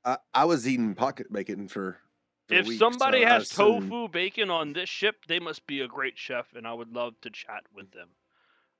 [0.04, 1.96] I, I was eating pocket bacon for.
[2.48, 5.66] for a If week, somebody so has assume- tofu bacon on this ship, they must
[5.66, 8.08] be a great chef, and I would love to chat with them.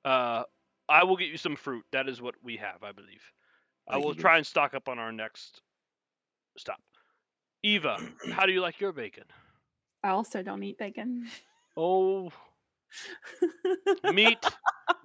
[0.03, 0.43] Uh,
[0.87, 1.83] I will get you some fruit.
[1.91, 3.23] That is what we have, I believe.
[3.87, 5.61] I Thank will you, try and stock up on our next
[6.57, 6.79] stop.
[7.63, 7.97] Eva,
[8.31, 9.23] how do you like your bacon?
[10.03, 11.27] I also don't eat bacon.
[11.75, 12.31] Oh,
[14.13, 14.37] meat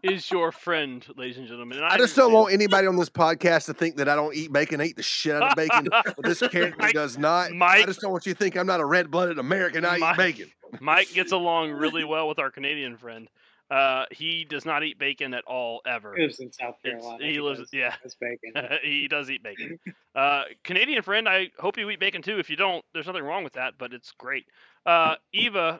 [0.02, 1.78] is your friend, ladies and gentlemen.
[1.78, 4.52] and I just don't want anybody on this podcast to think that I don't eat
[4.52, 4.80] bacon.
[4.80, 5.88] I eat the shit out of bacon.
[5.90, 7.52] but this character Mike- does not.
[7.52, 9.84] Mike, I just don't want you to think I'm not a red blooded American.
[9.84, 10.50] I Mike- eat bacon.
[10.80, 13.28] Mike gets along really well with our Canadian friend.
[13.70, 16.16] Uh, he does not eat bacon at all ever.
[16.16, 17.24] He lives in South It's- Carolina.
[17.24, 17.94] he lives- does- yeah.
[18.20, 18.78] bacon.
[18.82, 19.78] he does eat bacon.
[20.14, 22.38] Uh, Canadian friend, I hope you eat bacon too.
[22.38, 24.46] If you don't, there's nothing wrong with that, but it's great.
[24.86, 25.78] Uh, Eva,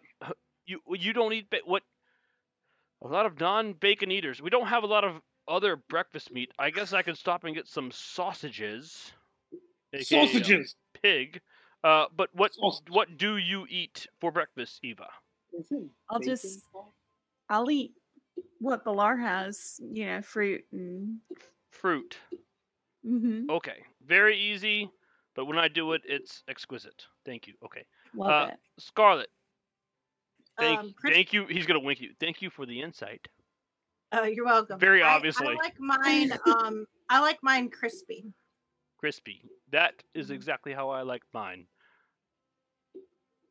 [0.66, 1.82] you you don't eat ba- what?
[3.02, 4.43] A lot of non-bacon eaters.
[4.43, 6.52] We don't have a lot of other breakfast meat.
[6.59, 9.12] I guess I could stop and get some sausages.
[9.93, 10.77] aka, uh, Sausages.
[11.02, 11.40] pig.
[11.82, 12.90] Uh, but what Sausage.
[12.90, 15.09] what do you eat for breakfast, Eva?
[16.10, 16.62] I'll just-
[17.48, 17.93] I'll eat
[18.60, 21.20] what Balar has, you know, fruit and.
[21.70, 22.18] Fruit.
[23.02, 24.90] hmm Okay, very easy.
[25.35, 27.06] But when I do it, it's exquisite.
[27.24, 27.55] Thank you.
[27.64, 28.60] Okay, Love Uh, it.
[28.78, 29.31] Scarlet.
[30.60, 31.46] Thank, Um, Chris- thank you.
[31.46, 32.14] He's gonna wink you.
[32.20, 33.28] Thank you for the insight.
[34.12, 34.78] Oh, you're welcome.
[34.78, 35.48] Very I- obviously.
[35.48, 36.32] I like mine.
[36.46, 38.32] Um, I like mine crispy.
[38.98, 39.42] Crispy.
[39.70, 40.34] That is Mm-hmm.
[40.34, 41.66] exactly how I like mine.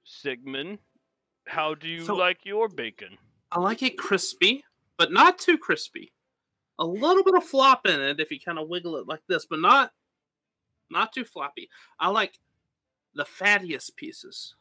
[0.04, 0.80] Sigmund,
[1.48, 3.18] how do you So- like your bacon?
[3.52, 4.64] I like it crispy,
[4.98, 6.14] but not too crispy.
[6.78, 9.46] A little bit of flop in it if you kind of wiggle it like this,
[9.46, 9.94] but not
[10.92, 11.70] not too floppy.
[12.00, 12.40] I like
[13.14, 14.56] the fattiest pieces.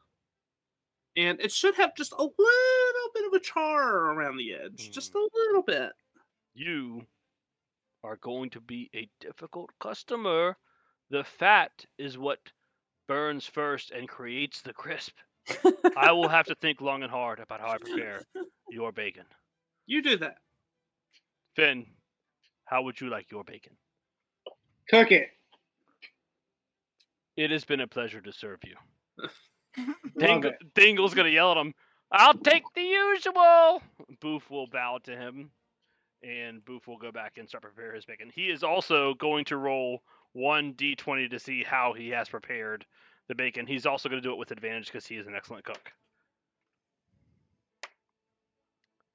[1.19, 4.93] And it should have just a little bit of a char around the edge.
[4.93, 5.19] Just hmm.
[5.19, 5.90] a little bit.
[6.55, 7.03] You
[8.05, 10.57] are going to be a difficult customer.
[11.11, 12.39] The fat is what
[13.09, 15.15] burns first and creates the crisp.
[15.97, 18.23] I will have to think long and hard about how I prepare
[18.70, 19.24] your bacon.
[19.86, 20.36] You do that.
[21.57, 21.85] Finn,
[22.65, 23.73] how would you like your bacon?
[24.89, 25.31] Cook it.
[27.36, 28.77] It has been a pleasure to serve you.
[30.18, 30.52] Dingle.
[30.74, 31.74] Dingle's gonna yell at him.
[32.10, 33.82] I'll take the usual.
[34.20, 35.50] Boof will bow to him,
[36.22, 38.30] and Boof will go back and start preparing his bacon.
[38.34, 40.02] He is also going to roll
[40.32, 42.86] one d20 to see how he has prepared
[43.28, 43.66] the bacon.
[43.66, 45.92] He's also going to do it with advantage because he is an excellent cook.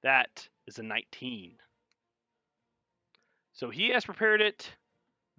[0.03, 1.53] That is a 19.
[3.53, 4.69] So he has prepared it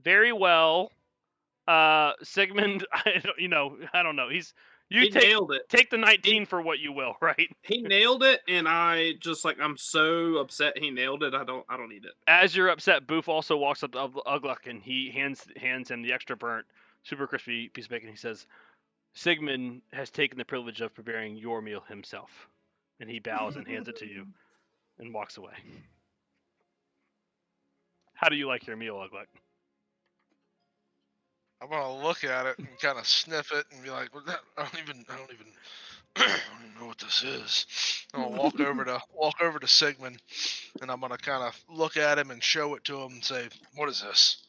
[0.02, 0.90] very well.
[1.68, 4.28] Uh, Sigmund, I don't, you know, I don't know.
[4.28, 4.54] He's
[4.94, 5.68] you he take nailed it.
[5.68, 7.48] take the 19 for what you will, right?
[7.62, 11.34] He nailed it, and I just like I'm so upset he nailed it.
[11.34, 12.12] I don't I don't need it.
[12.26, 16.02] As you're upset, Boof also walks up to Ug- Ugluck and he hands hands him
[16.02, 16.66] the extra burnt,
[17.02, 18.08] super crispy piece of bacon.
[18.08, 18.46] He says,
[19.14, 22.48] "Sigmund has taken the privilege of preparing your meal himself,"
[23.00, 24.26] and he bows and hands it to you,
[24.98, 25.54] and walks away.
[28.14, 29.26] How do you like your meal, Ugluck?
[31.64, 34.40] I'm gonna look at it and kind of sniff it and be like, "What that?
[34.58, 35.46] I don't even, I don't even,
[36.16, 37.66] I don't even know what this is."
[38.12, 40.20] I'm gonna walk over to walk over to Sigmund,
[40.82, 43.48] and I'm gonna kind of look at him and show it to him and say,
[43.76, 44.46] "What is this?"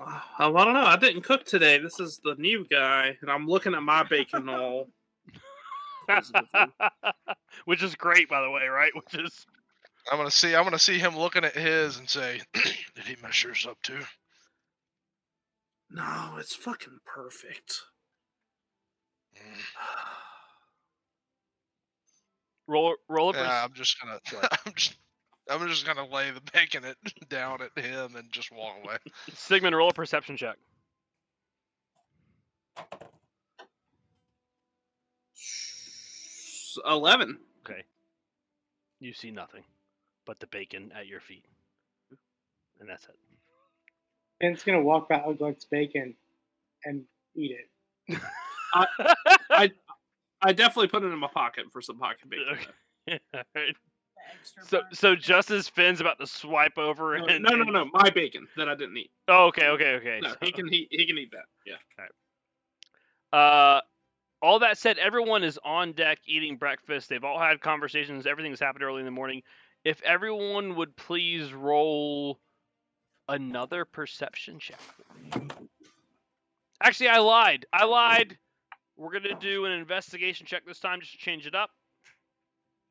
[0.00, 0.84] Uh, I don't know.
[0.84, 1.78] I didn't cook today.
[1.78, 4.88] This is the new guy, and I'm looking at my bacon all.
[7.64, 8.92] Which is great, by the way, right?
[8.94, 9.46] Which is
[10.12, 10.54] I'm gonna see.
[10.54, 13.98] I'm gonna see him looking at his and say, "Did he mess yours up too?"
[15.90, 17.80] No, it's fucking perfect.
[19.36, 19.40] Mm.
[22.66, 24.18] roll roll a Yeah, I'm just gonna.
[24.66, 24.96] I'm just.
[25.50, 26.98] I'm just gonna lay the bacon it
[27.30, 28.98] down at him and just walk away.
[29.34, 29.74] Sigmund.
[29.74, 30.56] Roll a perception check.
[36.86, 37.38] Eleven.
[37.66, 37.82] Okay.
[39.00, 39.64] You see nothing
[40.26, 41.44] but the bacon at your feet,
[42.78, 43.16] and that's it.
[44.40, 46.14] Ben's gonna walk by Ugluck's bacon
[46.84, 47.04] and
[47.34, 47.56] eat
[48.08, 48.20] it.
[49.50, 49.70] I
[50.40, 52.46] I definitely put it in my pocket for some pocket bacon.
[52.52, 53.20] Okay.
[53.34, 53.76] Alright.
[53.76, 57.62] The extra So, so just as Finn's about to swipe over No, and no, no,
[57.62, 59.10] and- no, my bacon that I didn't eat.
[59.26, 60.20] Oh, okay, okay, okay.
[60.22, 61.44] No, so- he can he, he can eat that.
[61.66, 61.76] Yeah.
[63.32, 63.80] Uh,
[64.40, 67.08] all that said, everyone is on deck eating breakfast.
[67.08, 68.26] They've all had conversations.
[68.26, 69.42] Everything's happened early in the morning.
[69.84, 72.38] If everyone would please roll
[73.28, 74.80] another perception check.
[76.82, 77.66] Actually, I lied.
[77.72, 78.38] I lied.
[78.96, 81.70] We're gonna do an investigation check this time, just to change it up.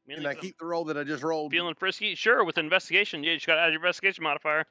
[0.05, 1.51] Mainly Can I 'cause I'm keep the roll that I just rolled?
[1.51, 2.15] feeling frisky?
[2.15, 3.23] Sure, with investigation.
[3.23, 4.65] Yeah, you just gotta add your investigation modifier.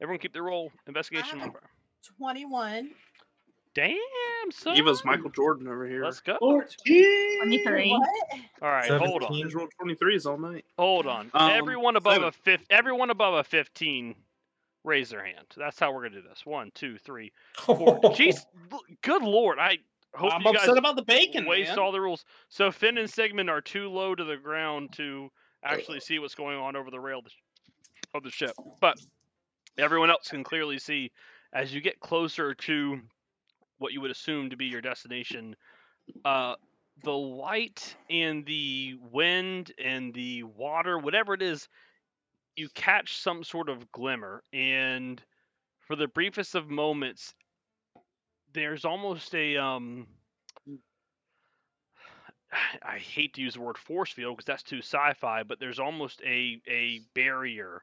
[0.00, 1.68] Everyone keep their roll investigation modifier.
[2.18, 2.94] 21.
[3.74, 3.96] Damn,
[4.50, 4.76] son.
[4.76, 6.02] Eva's Michael Jordan over here.
[6.02, 6.36] Let's go.
[6.38, 7.38] Fourteen.
[7.42, 7.90] 23.
[7.90, 8.08] What?
[8.62, 9.28] All right, hold on.
[9.28, 9.44] 17.
[9.44, 10.64] He's rolled 23s all night.
[10.78, 11.30] Hold on.
[11.34, 12.28] Um, everyone above seven.
[12.28, 12.64] a fifth.
[12.70, 14.14] Everyone above a fifteen,
[14.88, 15.46] raise their hand.
[15.56, 16.44] That's how we're gonna do this.
[16.44, 18.00] One, two, three, four.
[18.12, 18.44] Jeez,
[19.02, 19.58] good lord!
[19.58, 19.78] I
[20.14, 21.78] hope I'm you guys upset about the bacon, waste man.
[21.78, 22.24] all the rules.
[22.48, 25.30] So Finn and Sigmund are too low to the ground to
[25.62, 27.30] actually see what's going on over the rail of the
[28.14, 28.96] of the ship, but
[29.76, 31.12] everyone else can clearly see
[31.52, 33.00] as you get closer to
[33.78, 35.54] what you would assume to be your destination.
[36.24, 36.54] Uh,
[37.04, 41.68] the light and the wind and the water, whatever it is,
[42.58, 45.22] you catch some sort of glimmer, and
[45.86, 47.34] for the briefest of moments,
[48.52, 50.06] there's almost a um.
[52.82, 56.20] I hate to use the word force field because that's too sci-fi, but there's almost
[56.22, 57.82] a a barrier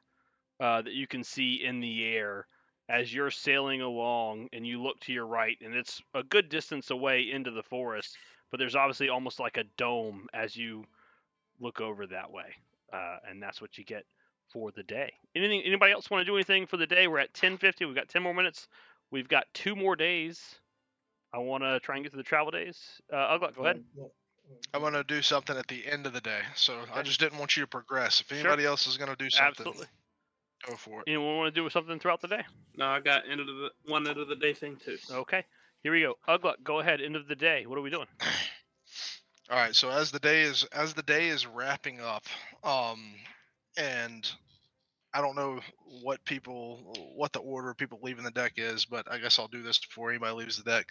[0.60, 2.46] uh, that you can see in the air
[2.88, 6.90] as you're sailing along, and you look to your right, and it's a good distance
[6.90, 8.16] away into the forest,
[8.50, 10.84] but there's obviously almost like a dome as you
[11.60, 12.54] look over that way,
[12.92, 14.04] uh, and that's what you get
[14.52, 15.12] for the day.
[15.34, 15.62] Anything?
[15.62, 17.06] Anybody else want to do anything for the day?
[17.06, 17.86] We're at 10:50.
[17.86, 18.68] We've got 10 more minutes.
[19.10, 20.56] We've got two more days.
[21.32, 23.00] I want to try and get to the travel days.
[23.12, 23.84] Uh, Ugluck, go ahead.
[24.72, 27.56] I'm gonna do something at the end of the day, so I just didn't want
[27.56, 28.20] you to progress.
[28.20, 28.38] If Sure.
[28.38, 29.86] anybody else is gonna do something, Absolutely.
[30.64, 31.08] go for it.
[31.08, 32.44] Anyone want to do something throughout the day?
[32.74, 34.98] No, I got end of the one end of the day thing too.
[35.10, 35.44] Okay.
[35.82, 36.16] Here we go.
[36.28, 37.00] Ugluck, go ahead.
[37.00, 37.66] End of the day.
[37.66, 38.06] What are we doing?
[39.50, 42.24] All right, so as the day is as the day is wrapping up,
[42.64, 43.14] um,
[43.76, 44.30] and
[45.14, 45.60] I don't know
[46.02, 49.48] what people what the order of people leaving the deck is, but I guess I'll
[49.48, 50.86] do this before anybody leaves the deck.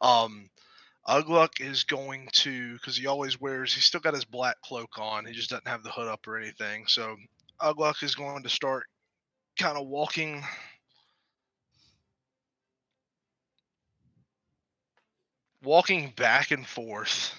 [0.00, 0.48] Um,
[1.08, 5.26] Ugluck is going to because he always wears he's still got his black cloak on.
[5.26, 6.86] He just doesn't have the hood up or anything.
[6.86, 7.16] So
[7.60, 8.84] Ugluck is going to start
[9.58, 10.42] kind of walking
[15.62, 17.34] walking back and forth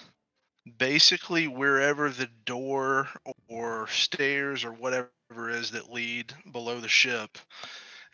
[0.78, 3.08] basically wherever the door
[3.48, 5.10] or stairs or whatever
[5.50, 7.38] is that lead below the ship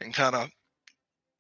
[0.01, 0.51] and kind of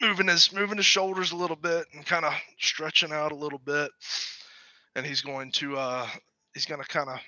[0.01, 3.59] moving his moving his shoulders a little bit and kind of stretching out a little
[3.59, 3.91] bit.
[4.95, 6.09] And he's going to uh
[6.55, 7.19] he's going to kind of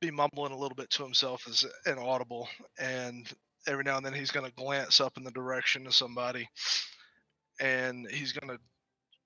[0.00, 2.48] be mumbling a little bit to himself as inaudible.
[2.78, 3.30] And
[3.66, 6.48] every now and then he's going to glance up in the direction of somebody
[7.60, 8.62] and he's going to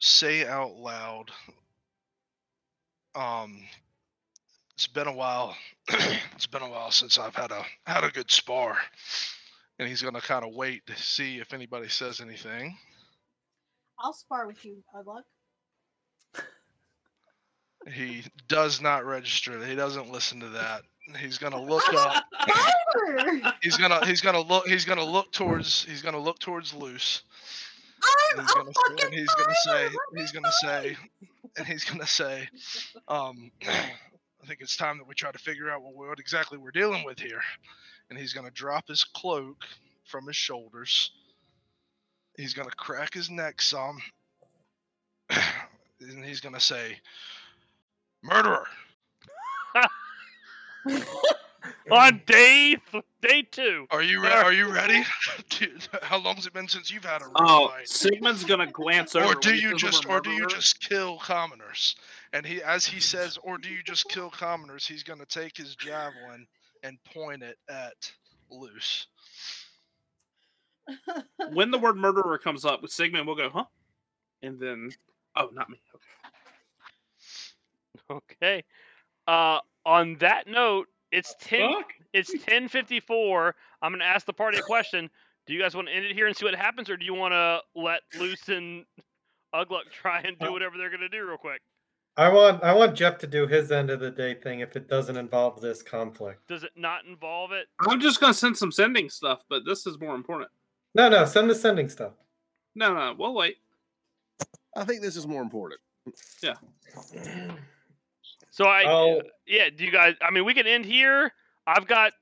[0.00, 1.30] say out loud
[3.14, 3.60] um
[4.80, 5.54] it's been a while
[6.34, 8.78] it's been a while since i've had a had a good spar.
[9.78, 12.76] And he's going to kind of wait to see if anybody says anything.
[13.98, 15.22] I'll spar with you, Ugluck.
[17.90, 19.62] he does not register.
[19.64, 20.82] He doesn't listen to that.
[21.18, 22.24] He's going to look up.
[23.62, 26.72] He's going to he's to look he's to look towards he's going to look towards
[26.72, 27.22] Luce.
[28.38, 28.70] I'm he's gonna
[29.04, 30.96] and he's gonna say he's gonna say
[31.58, 32.48] and he's gonna say
[33.08, 33.50] um
[34.42, 37.04] i think it's time that we try to figure out what, what exactly we're dealing
[37.04, 37.42] with here.
[38.08, 39.64] And he's gonna drop his cloak
[40.04, 41.12] from his shoulders.
[42.36, 44.00] He's gonna crack his neck some.
[46.02, 46.98] And he's gonna say
[48.22, 48.66] murderer
[51.90, 53.86] on day th- day two.
[53.90, 55.02] Are you re- are you ready?
[55.50, 57.88] Dude, How long's it been since you've had a real Oh, fight?
[57.88, 59.26] Sigmund's gonna glance over.
[59.26, 61.96] Or do you just or do you just kill commoners?
[62.32, 65.76] And he as he says, or do you just kill commoners, he's gonna take his
[65.76, 66.46] javelin
[66.82, 68.10] and point it at
[68.50, 69.06] Luce.
[71.52, 73.64] when the word murderer comes up, with Sigmund will go, huh?
[74.42, 74.90] And then,
[75.36, 75.80] oh, not me.
[75.94, 76.06] Okay.
[78.42, 78.64] Okay.
[79.28, 81.72] Uh, on that note, it's ten.
[81.72, 81.92] Fuck.
[82.12, 83.54] It's ten fifty four.
[83.82, 85.10] I'm gonna ask the party a question.
[85.46, 87.14] Do you guys want to end it here and see what happens, or do you
[87.14, 88.84] want to let Luce and
[89.54, 91.60] Ugluck try and do uh, whatever they're gonna do real quick?
[92.16, 94.88] I want I want Jeff to do his end of the day thing if it
[94.88, 96.46] doesn't involve this conflict.
[96.48, 97.66] Does it not involve it?
[97.88, 100.50] I'm just gonna send some sending stuff, but this is more important.
[100.94, 102.12] No, no, send the sending stuff.
[102.74, 103.56] No, no, we'll wait.
[104.76, 105.80] I think this is more important.
[108.60, 109.22] So I, Oh.
[109.46, 109.70] yeah.
[109.70, 110.16] Do you guys?
[110.20, 111.32] I mean, we can end here.
[111.66, 112.12] I've got,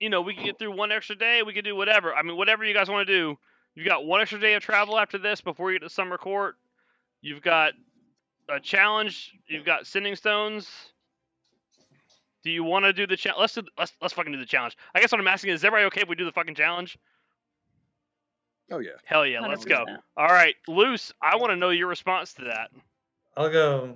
[0.00, 1.44] you know, we can get through one extra day.
[1.44, 2.12] We can do whatever.
[2.12, 3.36] I mean, whatever you guys want to do.
[3.76, 6.56] You've got one extra day of travel after this before you get to summer court.
[7.20, 7.74] You've got
[8.48, 9.34] a challenge.
[9.46, 10.68] You've got sending stones.
[12.42, 13.40] Do you want to do the challenge?
[13.40, 13.62] Let's do.
[13.78, 14.76] Let's let's fucking do the challenge.
[14.96, 16.98] I guess what I'm asking is, is everybody okay if we do the fucking challenge?
[18.72, 18.90] Oh yeah.
[19.04, 19.84] Hell yeah, let's go.
[20.16, 21.12] All right, Luce.
[21.22, 22.70] I want to know your response to that.
[23.36, 23.94] I'll go.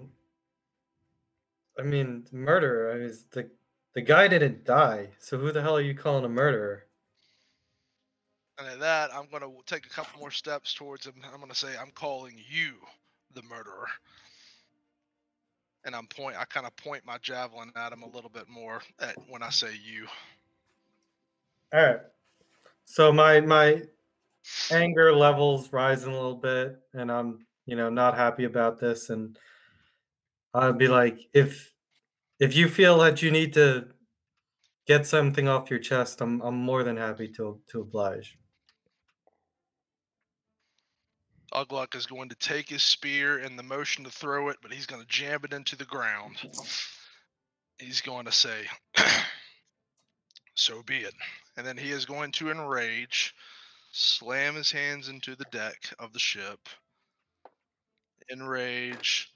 [1.79, 2.93] I mean, murderer.
[2.93, 3.51] I mean, the
[3.95, 6.85] the guy didn't die, so who the hell are you calling a murderer?
[8.59, 11.15] And at that, I'm gonna take a couple more steps towards him.
[11.33, 12.75] I'm gonna say, I'm calling you
[13.35, 13.87] the murderer.
[15.85, 16.37] And I'm point.
[16.37, 19.51] I kind of point my javelin at him a little bit more at when I
[19.51, 20.07] say you.
[21.73, 22.01] All right.
[22.85, 23.83] So my my
[24.71, 29.39] anger levels rising a little bit, and I'm you know not happy about this, and
[30.55, 31.73] I'd be like, if
[32.41, 33.89] if you feel that you need to
[34.87, 38.39] get something off your chest, I'm I'm more than happy to to oblige.
[41.53, 44.87] Ugluck is going to take his spear in the motion to throw it, but he's
[44.87, 46.37] going to jam it into the ground.
[47.79, 48.66] He's going to say,
[50.59, 51.15] So be it.
[51.57, 53.33] And then he is going to enrage,
[53.93, 56.59] slam his hands into the deck of the ship,
[58.31, 59.31] enrage,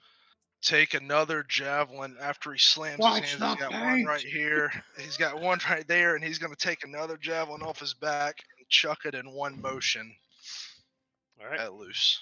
[0.62, 3.58] take another javelin after he slams Watch his hands.
[3.58, 4.72] He's the got one right here.
[4.98, 8.36] He's got one right there, and he's going to take another javelin off his back
[8.58, 10.14] and chuck it in one motion
[11.40, 11.60] All right.
[11.60, 12.20] at Luce.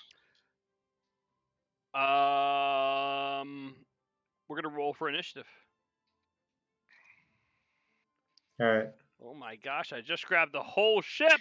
[1.92, 3.74] Um,
[4.48, 5.46] we're gonna roll for initiative.
[8.60, 8.88] All right.
[9.24, 9.92] Oh my gosh!
[9.92, 11.40] I just grabbed the whole ship.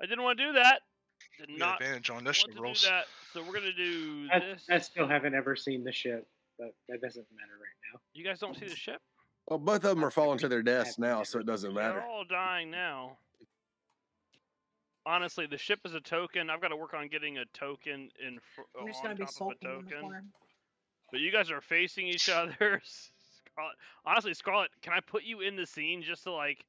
[0.00, 0.80] I didn't want to do that.
[1.38, 3.04] Did You not advantage on want initiative to do that.
[3.32, 4.66] So we're gonna do I, this.
[4.70, 6.26] I still haven't ever seen the ship,
[6.58, 8.00] but that doesn't matter right now.
[8.12, 9.00] You guys don't see the ship?
[9.48, 11.94] Well, both of them are falling to their deaths now, so it doesn't matter.
[11.94, 13.16] They're all dying now.
[15.04, 16.48] Honestly, the ship is a token.
[16.48, 19.14] I've got to work on getting a token in fr- uh, I'm just on gonna
[19.16, 20.32] be top of a sulking in the token.
[21.10, 22.80] But you guys are facing each other.
[23.52, 23.74] Scarlet.
[24.06, 26.64] Honestly, Scarlet, can I put you in the scene just to like?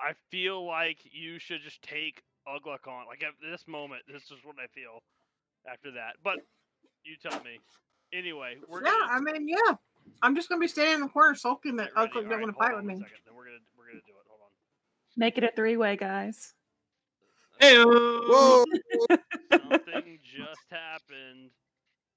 [0.00, 3.06] I feel like you should just take Ugluck on.
[3.06, 5.02] Like at this moment, this is what I feel
[5.70, 6.14] after that.
[6.22, 6.38] But
[7.04, 7.58] you tell me.
[8.12, 9.12] Anyway, we're yeah, gonna.
[9.12, 9.74] I mean, yeah.
[10.22, 12.10] I'm just gonna be standing in the corner sulking that Get ready.
[12.10, 12.94] Ugly don't Alright, want to fight with me.
[12.94, 14.26] second, Then we're gonna we're gonna do it.
[14.28, 14.50] Hold on.
[15.16, 16.54] Make it a three way, guys.
[17.58, 18.64] Hey, Whoa!
[19.50, 21.50] Something just happened.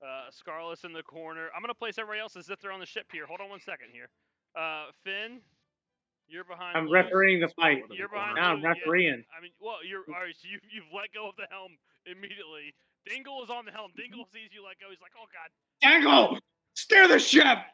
[0.03, 1.49] Uh, Scarlet's in the corner.
[1.55, 3.25] I'm gonna place everybody else as if they're on the ship here.
[3.25, 4.09] Hold on one second here.
[4.55, 5.39] Uh, Finn,
[6.29, 6.77] you're behind.
[6.77, 6.93] I'm Luz.
[7.09, 7.83] refereeing the fight.
[7.91, 8.35] You're behind.
[8.37, 8.85] Now I'm Luz, yeah.
[8.85, 9.23] refereeing.
[9.33, 10.35] I mean, well, you're all right.
[10.37, 11.73] So you you've let go of the helm
[12.05, 12.73] immediately.
[13.05, 13.91] Dingle is on the helm.
[13.97, 14.87] Dingle sees you let go.
[14.89, 15.49] He's like, "Oh God."
[15.81, 16.37] Dingle,
[16.77, 17.57] steer the ship.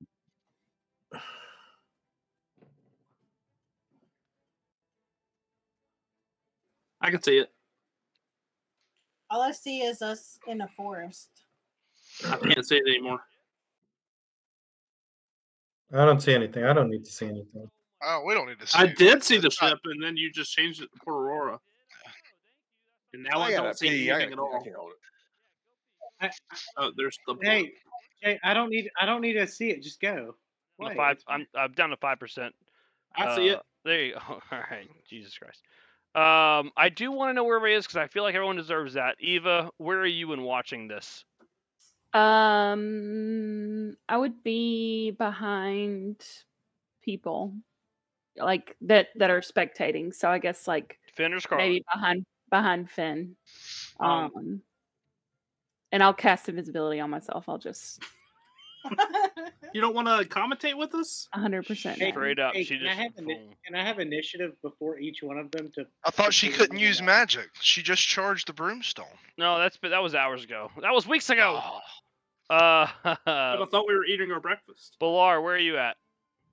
[6.60, 6.95] the now you're on here.
[7.06, 7.52] I can see it.
[9.30, 11.28] All I see is us in a forest.
[12.28, 13.20] I can't see it anymore.
[15.92, 16.64] I don't see anything.
[16.64, 17.70] I don't need to see anything.
[18.02, 18.76] Oh, we don't need to see.
[18.76, 21.60] I did see the ship, and then you just changed it to Port Aurora,
[23.12, 24.10] and now I, I don't see pee.
[24.10, 24.90] Anything at gotta- I all.
[26.20, 26.32] can't.
[26.76, 27.72] Oh, there's the Hey,
[28.20, 28.90] hey, I don't need.
[29.00, 29.80] I don't need to see it.
[29.80, 30.34] Just go.
[30.80, 31.18] I'm, five.
[31.28, 32.52] I'm I'm down to five percent.
[33.14, 33.58] I see it.
[33.58, 34.20] Uh, there you go.
[34.28, 34.90] All right.
[35.08, 35.62] Jesus Christ.
[36.16, 38.94] Um, I do want to know where everybody is because I feel like everyone deserves
[38.94, 39.16] that.
[39.20, 41.26] Eva, where are you in watching this?
[42.14, 46.24] Um, I would be behind
[47.02, 47.52] people
[48.38, 50.14] like that that are spectating.
[50.14, 51.64] So I guess like Finn or Scarlet?
[51.64, 53.36] maybe behind behind Finn.
[54.00, 54.62] Um, Um,
[55.92, 57.46] and I'll cast invisibility on myself.
[57.46, 58.02] I'll just
[59.74, 61.28] You don't want to commentate with us?
[61.34, 61.96] 100%.
[61.98, 62.10] Hey.
[62.10, 65.18] Straight up, Hey, she can I just have ini- can I have initiative before each
[65.22, 65.86] one of them to?
[66.04, 67.04] I thought she couldn't use that?
[67.04, 67.48] magic.
[67.60, 69.04] She just charged the broomstone.
[69.38, 70.70] No, that's but that was hours ago.
[70.82, 71.60] That was weeks ago.
[71.62, 71.80] Oh,
[72.48, 74.96] Uh, But I thought we were eating our breakfast.
[75.00, 75.96] Balar, where are you at?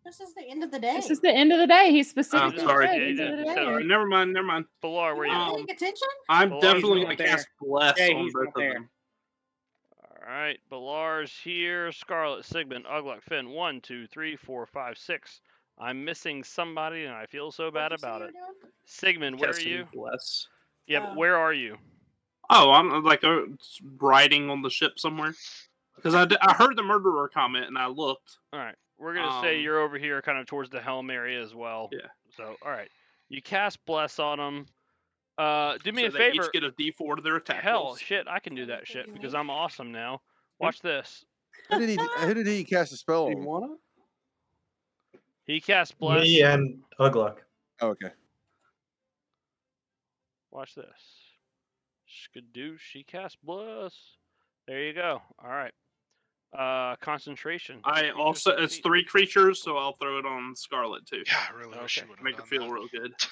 [0.06, 0.96] This is the end of the day.
[0.96, 1.92] This is the end of the day.
[1.92, 2.88] He specifically sorry.
[2.88, 3.64] said Yeah, end of the You said day.
[3.64, 4.66] Sorry, never mind, never mind.
[4.84, 5.32] Balar, where are you?
[5.32, 5.48] Are at?
[5.50, 6.08] Um, paying attention?
[6.28, 8.54] I'm Well, definitely he's going to not cast Bless Yeah, on he's both not of
[8.56, 8.74] there.
[8.74, 8.90] them.
[10.26, 11.92] All right, Balar's here.
[11.92, 13.50] Scarlet, Sigmund, Ugluck, Finn.
[13.50, 15.42] One, two, three, four, five, six.
[15.78, 18.36] I'm missing somebody, and I feel so bad What'd you say about it.
[18.86, 19.88] Sigmund, where are Casting you?
[19.94, 20.48] Bless.
[20.88, 21.16] Yeah, but Oh.
[21.16, 21.78] where are you?
[22.50, 23.42] Oh, I'm like uh,
[24.00, 25.34] riding on the ship somewhere.
[25.96, 28.38] Because I, d- I heard the murderer comment and I looked.
[28.52, 31.42] All right, we're gonna say Um, you're over here, kind of towards the helm area
[31.42, 31.90] as well.
[31.92, 32.08] Yeah.
[32.36, 32.90] So, all right,
[33.30, 34.66] you cast bless on them.
[35.38, 36.46] Uh, do me so a they favor.
[36.46, 37.64] Each get a D4 to their attack.
[37.64, 38.00] Hell, rolls.
[38.00, 40.22] shit, I can do that shit because I'm awesome now.
[40.60, 41.26] Watch this.
[41.70, 41.98] Who did he?
[42.26, 43.46] Who did he cast a spell Do you on?
[43.46, 43.76] wanna?
[45.46, 46.24] He cast bless.
[46.24, 47.38] Me and Ugluck.
[47.82, 48.10] Oh, okay.
[50.52, 50.86] Watch this.
[52.08, 53.94] Skadoosh, she cast bless.
[54.68, 55.22] There you go.
[55.44, 55.74] All right.
[56.58, 57.80] Uh, concentration.
[57.84, 61.24] I Creatures also, it's three creatures, so I'll throw it on Scarlet too.
[61.26, 62.10] yeah, I really wish she Okay.
[62.12, 63.14] would Make her feel real good.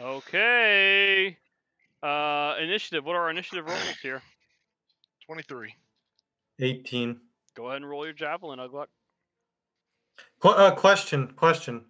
[0.00, 1.36] Okay.
[2.02, 3.04] Uh, initiative.
[3.04, 4.22] What are our initiative rolls here?
[5.26, 5.74] 23.
[6.60, 7.20] 18.
[7.54, 8.86] Go ahead and roll your javelin, Ugluck.
[10.40, 11.84] Qu- uh, question, question.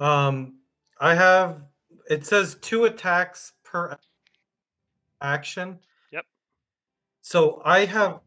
[0.00, 0.58] Um,
[1.00, 1.64] I have.
[2.08, 3.98] It says two attacks per
[5.20, 5.78] action.
[6.12, 6.24] Yep.
[7.22, 8.20] So I have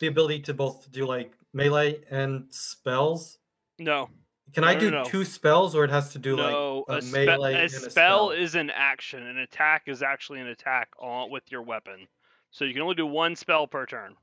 [0.00, 3.38] the ability to both do like melee and spells.
[3.78, 4.08] No.
[4.52, 5.08] Can I No, do no, no.
[5.08, 6.84] two spells, or it has to do no.
[6.88, 8.30] like a, a, spe- melee a and spell, a spell?
[8.30, 9.26] is an action.
[9.26, 12.06] An attack is actually an attack on with your weapon.
[12.50, 14.14] So you can only do one spell per turn.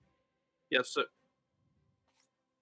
[0.69, 1.03] Yes, so,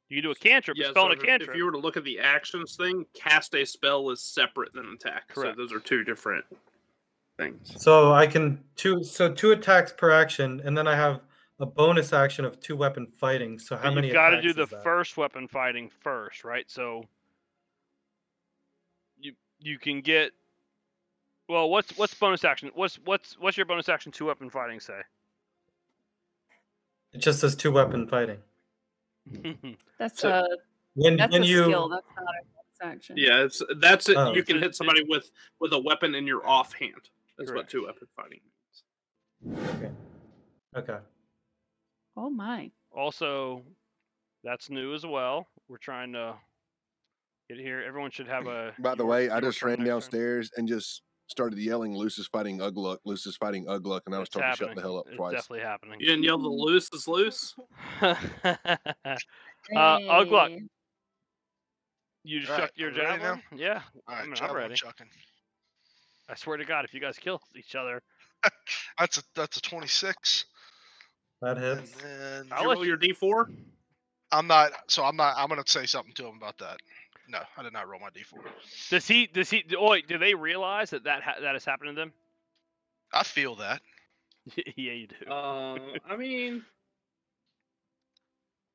[0.07, 1.49] You can do a cantrip, a yeah, spell so and a if- cantrip.
[1.51, 4.85] If you were to look at the actions thing, cast a spell is separate than
[4.93, 5.27] attack.
[5.27, 5.55] Correct.
[5.55, 6.45] So those are two different
[7.37, 7.71] things.
[7.77, 11.21] So I can two so two attacks per action, and then I have
[11.59, 13.59] a bonus action of two weapon fighting.
[13.59, 14.07] So how But many?
[14.07, 14.81] You've got to do the that?
[14.83, 16.65] first weapon fighting first, right?
[16.71, 17.03] So
[19.59, 20.31] you you can get.
[21.47, 22.71] Well, what's what's bonus action?
[22.75, 24.99] What's what's what's your bonus action two weapon fighting say?
[27.13, 28.37] It just says two weapon fighting.
[29.97, 30.47] That's So- a
[30.95, 31.89] When that's when a you skill.
[31.89, 32.43] That's not a
[32.85, 33.15] bonus action.
[33.17, 34.17] Yeah, it's that's it.
[34.17, 34.33] Oh.
[34.33, 37.09] You can hit somebody with with a weapon in your offhand.
[37.37, 38.39] That's what two weapon fighting
[39.43, 39.69] means.
[39.75, 39.91] okay.
[40.75, 40.97] Okay.
[42.17, 42.69] Oh my.
[42.91, 43.63] also,
[44.43, 45.47] that's new as well.
[45.67, 46.35] We're trying to
[47.49, 47.83] get here.
[47.85, 48.73] Everyone should have a.
[48.79, 49.85] By the way, I just ran next turn.
[49.87, 52.97] downstairs and just started yelling, "Luce is fighting Ugluck.
[53.05, 55.17] Luce is fighting Ugluck," and I was It's told to shut the hell up it's
[55.17, 55.33] twice.
[55.33, 55.99] definitely happening.
[55.99, 57.55] You didn't yell the loose is loose.
[58.01, 58.15] uh,
[59.75, 60.57] Ugluck,
[62.23, 63.13] you just Alright, chuck your are ready now?
[63.17, 63.41] javelin?
[63.55, 64.75] Yeah, All I mean, I'm javelin ready.
[64.75, 65.07] chucking.
[66.29, 68.01] I swear to God, if you guys kill each other,
[68.99, 70.45] That's a that's a 26.
[71.41, 71.91] That And hits.
[72.01, 73.49] then I'll You roll you- your D four.
[74.31, 74.71] I'm not.
[74.87, 75.33] So I'm not.
[75.37, 76.77] I'm gonna say something to him about that.
[77.29, 78.39] No, I did not roll my d4.
[78.89, 79.27] does he?
[79.27, 79.63] Does he?
[79.77, 82.11] Oh, wait, do they realize that that ha- that has happened to them?
[83.13, 83.81] I feel that.
[84.75, 85.31] yeah, you do.
[85.31, 85.77] Uh,
[86.09, 86.63] I mean,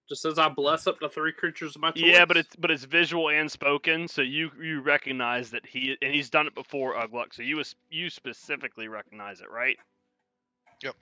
[0.08, 2.04] just says I bless up to three creatures of my choice.
[2.04, 6.14] Yeah, but it's but it's visual and spoken, so you you recognize that he and
[6.14, 7.34] he's done it before, Ugluck.
[7.34, 9.78] So you was you specifically recognize it, right?
[10.82, 10.94] Yep.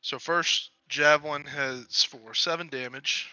[0.00, 3.30] So first, javelin has for seven damage,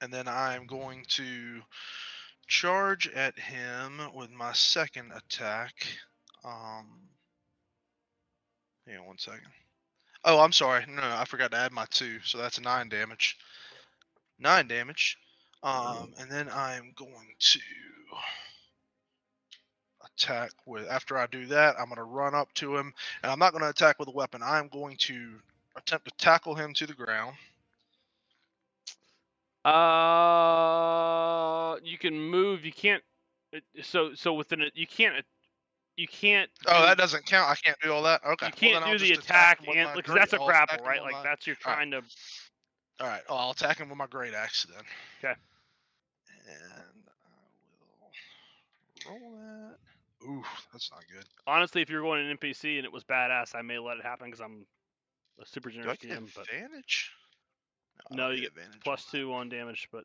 [0.00, 1.60] and then I am going to
[2.46, 5.74] charge at him with my second attack.
[6.44, 6.86] Um,
[8.86, 9.48] hang on one second.
[10.24, 10.84] Oh, I'm sorry.
[10.88, 13.36] No, I forgot to add my two, so that's nine damage.
[14.38, 15.16] Nine damage.
[15.62, 17.60] Um, and then I am going to
[20.04, 20.88] attack with.
[20.88, 22.92] After I do that, I'm going to run up to him,
[23.22, 24.40] and I'm not going to attack with a weapon.
[24.42, 25.34] I'm going to
[25.76, 27.36] attempt to tackle him to the ground.
[29.68, 32.64] Uh, you can move.
[32.64, 33.02] You can't.
[33.82, 35.24] So so within it, you can't.
[35.96, 36.48] You can't.
[36.66, 37.50] Oh, do- that doesn't count.
[37.50, 38.22] I can't do all that.
[38.24, 38.46] Okay.
[38.46, 41.02] You can't I'll do the attack attack and because that's a grapple, right?
[41.02, 41.76] Like that's you're all right.
[41.78, 42.02] trying to.
[43.00, 43.22] All right.
[43.28, 44.84] Well, I'll attack him with my great axe then.
[45.20, 45.34] 'Kay.
[46.48, 47.04] And
[49.06, 49.76] I will roll that.
[50.24, 50.42] Ooh,
[50.72, 51.24] that's not good.
[51.46, 54.26] Honestly, if you're going an NPC and it was badass, I may let it happen
[54.26, 54.66] because I'm
[55.40, 56.28] a super Do I generous get DM.
[56.34, 57.12] But advantage?
[57.14, 57.17] I
[58.10, 60.04] No, don't you advantage on plus two on damage, but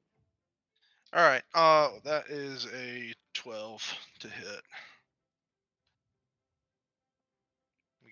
[1.14, 1.44] All right.
[1.54, 3.84] Uh, that is a twelve
[4.20, 4.62] to hit.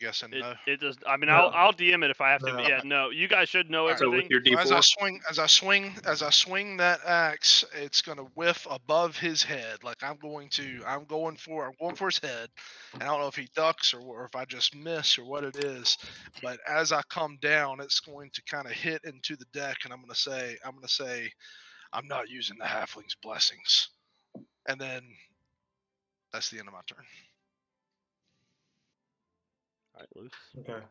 [0.01, 0.55] Guessing It, no.
[0.67, 0.97] it does.
[1.07, 1.35] I mean, No.
[1.35, 2.51] I'll I'll DM it if I have to.
[2.51, 2.57] No.
[2.57, 3.09] But yeah, no.
[3.11, 3.99] You guys should know Alright.
[3.99, 4.25] So everything.
[4.25, 8.01] with your D As I swing, as I swing, as I swing that axe, it's
[8.01, 9.83] gonna whiff above his head.
[9.83, 12.49] Like I'm going to, I'm going for, I'm going for his head.
[12.93, 15.43] And I don't know if he ducks or, or if I just miss or what
[15.45, 15.97] it is.
[16.43, 19.93] But as I come down, it's going to kind of hit into the deck, and
[19.93, 21.31] I'm gonna say, I'm gonna say,
[21.93, 23.89] I'm not using the halfling's blessings.
[24.67, 25.03] And then
[26.33, 27.05] that's the end of my turn.
[30.01, 30.69] All right, Luce.
[30.69, 30.85] Okay.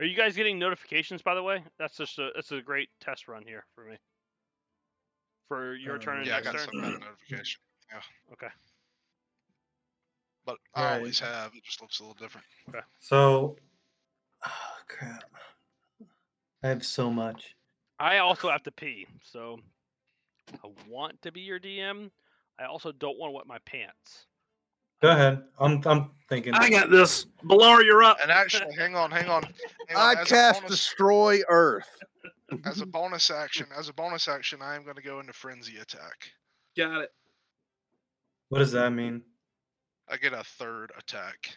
[0.00, 1.22] Are you guys getting notifications?
[1.22, 3.96] By the way, that's just a that's a great test run here for me.
[5.48, 6.66] For your Um, turn and Yeah, I got turn.
[6.66, 7.60] some kind of notification.
[7.90, 8.02] Yeah.
[8.32, 8.48] Okay.
[10.44, 10.96] But I Right.
[10.98, 11.54] always have.
[11.54, 12.46] It just looks a little different.
[12.68, 12.80] Okay.
[13.00, 13.56] So,
[14.46, 15.24] oh, crap.
[16.62, 17.56] I have so much.
[17.98, 19.60] I also have to pee, so
[20.62, 22.12] I want to be your DM.
[22.58, 24.26] I also don't want to wet my pants.
[25.00, 25.44] Go ahead.
[25.60, 26.54] I'm I'm thinking.
[26.54, 27.26] I got this.
[27.44, 28.18] Balar, you're up.
[28.20, 29.44] And actually, hang on, hang on.
[29.88, 31.88] hang on, I as cast bonus- destroy Earth.
[32.64, 35.76] as a bonus action, as a bonus action, I am going to go into frenzy
[35.76, 36.30] attack.
[36.76, 37.10] Got it.
[38.48, 39.22] What does that mean?
[40.08, 41.56] I get a third attack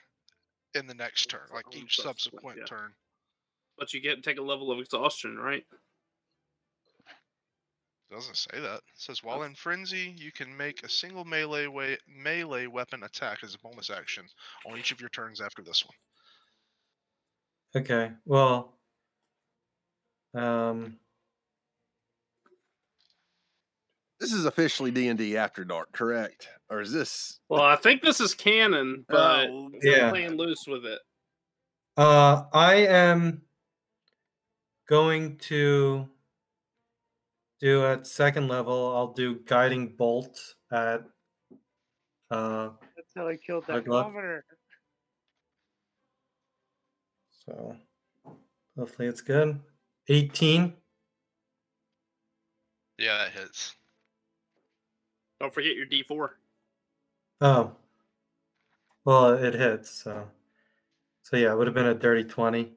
[0.76, 2.66] in the next turn, like each subsequent, subsequent yeah.
[2.66, 2.94] turn.
[3.78, 5.64] But you get to take a level of exhaustion, right?
[8.12, 8.76] It doesn't say that.
[8.76, 13.40] It says while in frenzy, you can make a single melee way, melee weapon attack
[13.42, 14.26] as a bonus action
[14.70, 15.86] on each of your turns after this
[17.74, 17.84] one.
[17.84, 18.12] Okay.
[18.26, 18.78] Well.
[20.34, 20.98] Um.
[24.20, 26.48] This is officially D and D After Dark, correct?
[26.70, 27.40] Or is this?
[27.50, 30.10] Well, I think this is canon, but Oh, we're yeah.
[30.10, 31.00] playing loose with it.
[31.98, 33.42] Uh, I am
[34.88, 36.08] going to
[37.62, 38.96] do at second level.
[38.96, 40.40] I'll do guiding bolt
[40.72, 41.04] at.
[42.30, 44.08] Uh, That's how I killed that Good luck.
[44.08, 44.44] commoner.
[47.46, 47.76] so
[48.78, 49.60] hopefully it's good.
[50.08, 50.74] 18.
[52.98, 53.76] Yeah, that hits.
[55.40, 56.30] Don't forget your D4.
[57.42, 57.72] Oh.
[59.06, 60.28] Well, it hits, so.
[61.24, 62.74] So yeah, it would have been a dirty 20.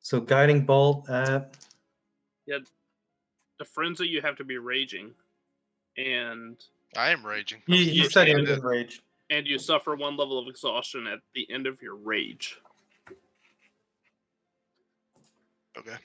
[0.00, 1.56] So guiding bolt at.
[3.58, 5.14] The frenzy, you have to be raging,
[5.96, 6.56] and
[6.96, 7.60] I am raging.
[7.66, 9.02] He, he said he first was thing in rage.
[9.30, 12.58] and you suffer one level of exhaustion at the end of your rage.
[15.76, 15.96] Okay.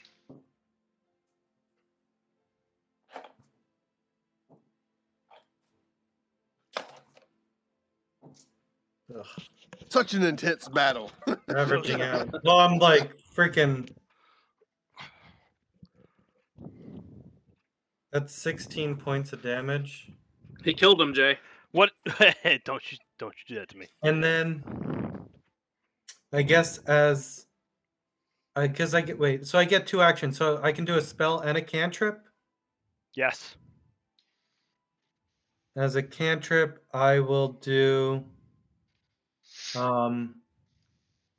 [9.15, 9.25] Ugh,
[9.89, 11.11] Such an intense battle.
[11.49, 12.29] averaging out.
[12.43, 13.89] Well, I'm like freaking.
[18.13, 20.11] That's 16 points of damage.
[20.63, 21.39] He killed him, Jay.
[21.71, 21.91] What?
[22.63, 23.87] don't you don't you do that to me?
[24.03, 24.63] And then
[26.31, 27.47] I guess as
[28.55, 30.37] I because I get wait, so I get two actions.
[30.37, 32.19] So I can do a spell and a cantrip.
[33.15, 33.55] Yes.
[35.75, 38.23] As a cantrip, I will do
[39.75, 40.35] um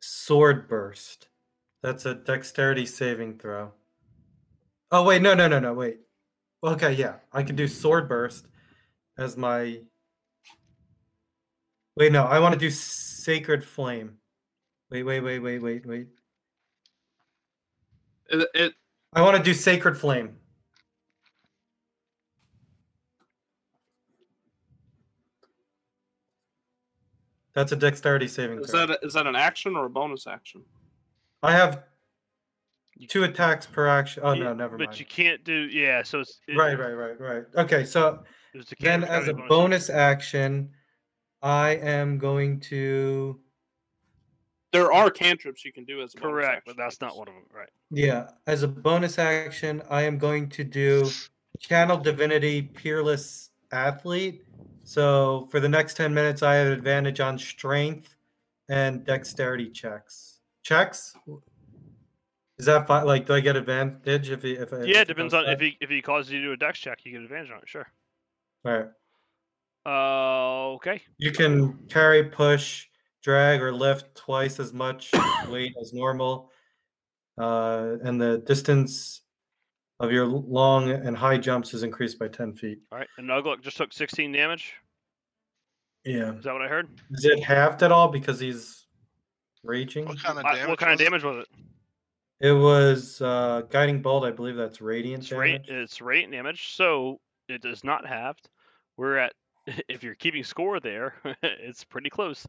[0.01, 1.29] sword burst.
[1.85, 3.71] That's a dexterity saving throw.
[4.91, 5.99] Oh wait, no, no, no, no, wait.
[6.65, 8.47] Okay, yeah, I can do sword burst
[9.19, 9.81] as my.
[11.95, 14.17] Wait, no, I want to do sacred flame.
[14.91, 16.09] Wait, wait, wait, wait, wait, wait.
[18.31, 18.73] It, it
[19.13, 20.37] I want to do sacred flame.
[27.55, 28.87] That's a dexterity saving is throw.
[28.87, 30.63] that a, is that an action or a bonus action?
[31.43, 31.85] I have
[33.09, 34.23] two attacks per action.
[34.25, 34.91] Oh Yeah, no, never but mind.
[34.93, 35.69] But you can't do.
[35.71, 36.03] Yeah.
[36.03, 37.45] So it's it, Right, right, right, right.
[37.57, 38.25] Okay, so
[38.55, 40.71] It's the then as a kind of bonus action,
[41.43, 43.41] I am going to
[44.73, 46.63] There are cantrips you can do as a bonus Correct, action.
[46.67, 47.45] but that's not one of them.
[47.55, 47.69] Right.
[47.91, 51.09] yeah, as a bonus action, I am going to do
[51.61, 54.43] channel divinity peerless athlete.
[54.85, 58.17] So for the next 10 minutes I have advantage on strength
[58.69, 60.41] and dexterity checks.
[60.63, 61.15] Checks?
[62.59, 63.05] Is that fine?
[63.05, 65.61] Like, do I get advantage if he, if I, Yeah, if it depends on if
[65.61, 67.69] he if he causes you to do a dex check, you get advantage on it.
[67.69, 67.87] Sure.
[68.65, 68.87] All right.
[69.87, 71.03] Uh, okay.
[71.19, 72.87] You can carry, push,
[73.23, 75.11] drag, or lift twice as much
[75.49, 76.51] weight as normal.
[77.37, 79.23] Uh, and the distance
[80.01, 82.79] of your long and high jumps is increased by 10 feet.
[82.93, 83.09] All right.
[83.19, 84.73] And Ugluck just took 16 damage.
[86.05, 86.35] Yeah.
[86.35, 86.89] Is that what I heard?
[87.11, 88.87] Is it halved at all because he's
[89.63, 90.07] raging?
[90.07, 90.69] What kind of I- damage?
[90.69, 91.05] what kind of was it?
[91.05, 91.49] damage was it?
[92.41, 94.25] It was uh, guiding bolt.
[94.25, 95.83] I believe that's radiant It's rate damage.
[95.83, 98.37] it's rate damage, so it does not have.
[98.97, 99.33] We're at
[99.89, 102.47] if you're keeping score there, it's pretty close.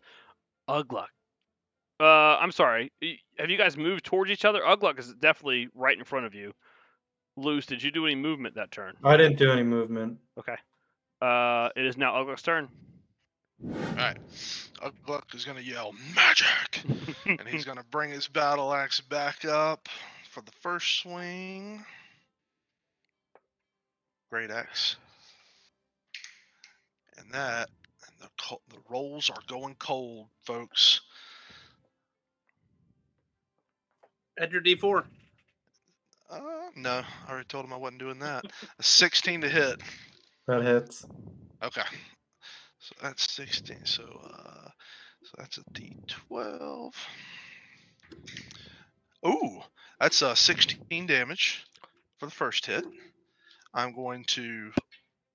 [0.70, 1.08] Ugluck.
[2.00, 2.92] Uh, I'm sorry.
[3.38, 4.62] Have you guys moved towards each other?
[4.62, 6.52] Ugluck is definitely right in front of you.
[7.38, 8.96] Luce, did you do any movement that turn?
[9.04, 10.18] I didn't do any movement.
[10.38, 10.56] Okay.
[11.22, 12.68] Uh, it is now Ugluck's turn.
[13.74, 14.18] Alright.
[14.84, 16.84] Ugluck is gonna yell magic!
[17.26, 19.88] and he's gonna bring his battle axe back up
[20.32, 21.84] for the first swing.
[24.30, 24.98] Great axe.
[27.18, 27.70] And that,
[28.08, 31.02] and the co- the rolls are going cold, folks.
[34.38, 35.06] Add your D4.
[36.30, 36.40] Uh,
[36.76, 38.46] no, I already told him I wasn't doing that.
[38.80, 39.82] A 16 to hit.
[40.48, 41.06] That hits.
[41.64, 41.82] Okay.
[42.86, 43.78] So that's 16.
[43.86, 44.70] So uh
[45.24, 46.94] so that's a D12.
[49.26, 49.62] Ooh,
[50.00, 51.66] that's uh 16 damage
[52.20, 52.86] for the first hit.
[53.74, 54.72] I'm going to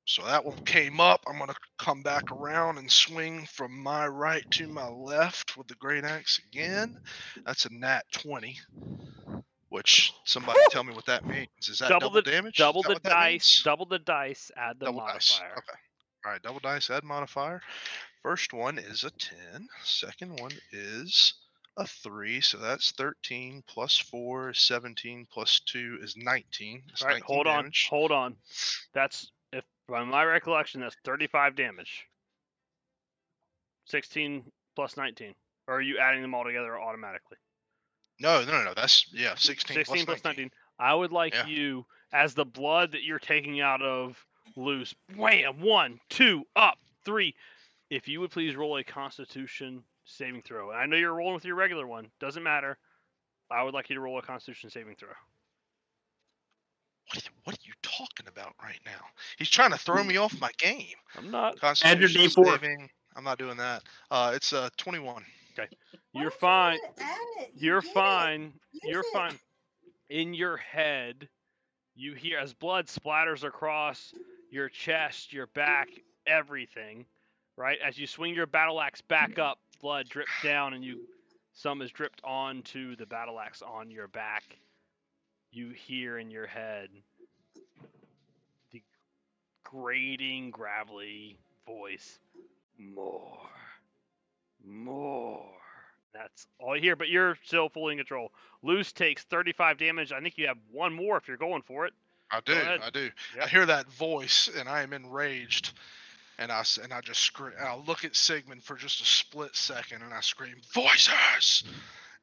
[0.05, 1.23] so that one came up.
[1.27, 5.67] I'm going to come back around and swing from my right to my left with
[5.67, 6.97] the great axe again.
[7.45, 8.59] That's a nat 20.
[9.71, 11.49] Which somebody tell me what that means.
[11.69, 12.57] Is that Double double, the- damage?
[12.57, 13.63] Double the dice.
[13.65, 14.51] Double the dice.
[14.57, 15.39] Add the double dice.
[15.41, 15.59] modifier.
[15.59, 15.79] Okay.
[16.25, 17.63] All right, double dice, add modifier.
[18.23, 19.69] First one is a 10.
[19.83, 21.35] Second one is
[21.77, 22.41] a 3.
[22.43, 26.83] So that's 13 plus 4 17 plus 2 is 19.
[26.89, 28.37] That's All right, 19 hold on, hold on.
[28.93, 32.07] That's if by my recollection, that's 35 damage.
[33.87, 34.45] 16
[34.77, 35.35] plus 19.
[35.67, 37.39] Or are you adding them all together automatically?
[38.21, 38.75] No, no, no, no.
[38.75, 40.51] That's, yeah, 16, 16 plus 19.
[40.79, 41.47] I would like Yeah.
[41.47, 44.23] you, as the blood that you're taking out of
[44.57, 47.35] Luce, wham, one, two, up, three.
[47.91, 50.71] If you would please roll a Constitution saving throw.
[50.71, 52.11] And I know you're rolling with your regular one.
[52.21, 52.77] Doesn't matter.
[53.51, 55.09] I would like you to roll a Constitution saving throw.
[57.09, 59.01] What are, you, what are you talking about right now?
[59.37, 60.95] He's trying to throw me off my game.
[61.17, 61.57] I'm not.
[61.83, 62.45] Add your Constitution D4.
[62.45, 62.89] saving.
[63.17, 63.83] I'm not doing that.
[64.11, 65.25] Uh, it's uh 21.
[66.13, 66.79] Why You're fine.
[66.83, 67.51] let it add it?
[67.57, 68.53] You You're fine.
[68.85, 69.07] You're it.
[69.13, 69.35] fine.
[70.09, 71.29] In your head,
[71.97, 74.13] you hear as blood splatters across
[74.51, 75.89] your chest, your back,
[76.27, 77.07] everything,
[77.57, 77.79] right?
[77.85, 81.01] As you swing your battle axe back up, blood drips down and you
[81.53, 84.59] some is dripped onto the battle axe on your back.
[85.51, 86.89] You hear in your head
[88.73, 88.83] the
[89.65, 92.19] grating, gravelly voice.
[92.79, 93.41] More.
[94.65, 95.45] More.
[96.13, 98.33] That's all you hear, but you're still fully in control.
[98.63, 100.13] Luce takes 35 damage.
[100.13, 101.93] I think you have one more if you're going for it.
[102.31, 102.55] I do.
[102.55, 103.11] I do.
[103.43, 105.73] I hear that voice and I am enraged.
[106.39, 107.53] And I, s- and I just scream.
[107.63, 111.65] I look at Sigmund for just a split second and I scream, Voices!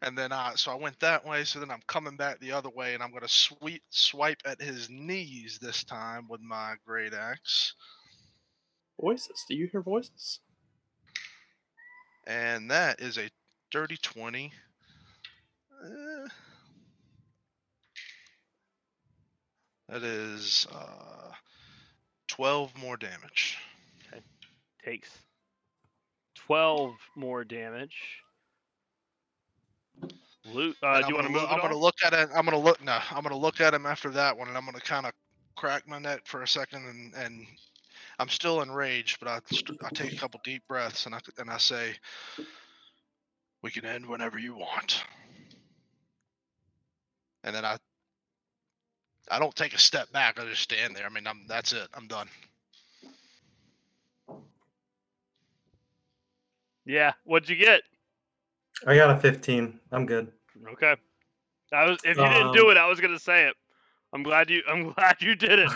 [0.02, 1.44] And then I, so I went that way.
[1.44, 4.62] So then I'm coming back the other way and I'm going to sweep, swipe at
[4.62, 7.74] his knees this time with my great axe.
[9.00, 9.44] Voices.
[9.48, 10.40] Do you hear voices?
[12.26, 13.30] And that is a
[13.72, 14.52] dirty 20.
[15.86, 16.28] Eh,
[19.90, 21.32] that is uh,
[22.28, 23.58] 12 more damage.
[24.12, 24.22] Okay.
[24.84, 25.10] Takes
[26.36, 27.96] 12 more damage.
[30.54, 30.78] Loot.
[30.82, 31.42] Uh, do you I'm want to move?
[31.42, 32.30] look- I'm at gonna look at it.
[32.34, 32.82] I'm gonna look.
[32.84, 35.12] No, I'm gonna look at him after that one, and I'm gonna kind of
[35.56, 37.46] crack my neck for a second, and and
[38.20, 41.50] I'm still enraged, but I st- I take a couple deep breaths, and I and
[41.50, 41.96] I say,
[43.62, 45.04] "We can end whenever you want."
[47.44, 47.78] And then I
[49.30, 50.40] I don't take a step back.
[50.40, 51.06] I just stand there.
[51.06, 51.88] I mean, I'm that's it.
[51.94, 52.28] I'm done.
[56.86, 57.14] Yeah.
[57.26, 57.82] What'd you get?
[58.86, 59.80] I got a 15.
[59.92, 60.32] I'm good.
[60.74, 60.96] Okay.
[61.74, 61.98] I was.
[62.04, 63.56] If you didn't do Um, it, I was gonna say it.
[64.14, 64.62] I'm glad you.
[64.70, 65.70] I'm glad you did it.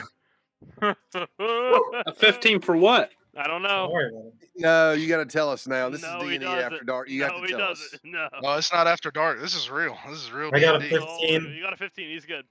[0.81, 3.11] A 15 for what?
[3.35, 3.89] I don't Don't know.
[3.91, 4.33] worry about it.
[4.57, 5.87] No, you got to tell us now.
[5.89, 7.09] This No, is he D&D after dark.
[7.09, 7.93] You no, have to he tell doesn't.
[7.93, 7.99] us.
[8.03, 8.27] No.
[8.41, 9.39] No, it's not after dark.
[9.39, 9.97] This is real.
[10.09, 10.51] This is real.
[10.53, 10.89] I got a D&D.
[10.97, 11.07] 15.
[11.07, 12.09] Oh, you got a 15.
[12.09, 12.43] He's good.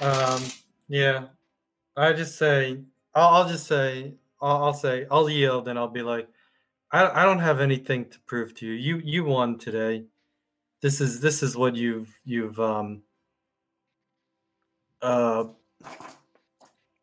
[0.00, 0.42] Um,
[0.88, 1.26] yeah,
[1.96, 2.80] I just say,
[3.14, 6.28] I'll, I'll just say, I'll, I'll say, I'll yield, and I'll be like,
[6.92, 8.72] I, I don't have anything to prove to you.
[8.72, 10.04] You, you won today.
[10.82, 13.02] This is this is what you've you've um
[15.02, 15.44] uh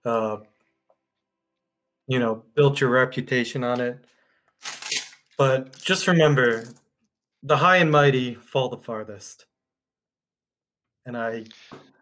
[0.03, 0.37] uh
[2.07, 4.03] you know built your reputation on it.
[5.37, 6.63] But just remember,
[7.43, 9.45] the high and mighty fall the farthest.
[11.05, 11.45] And I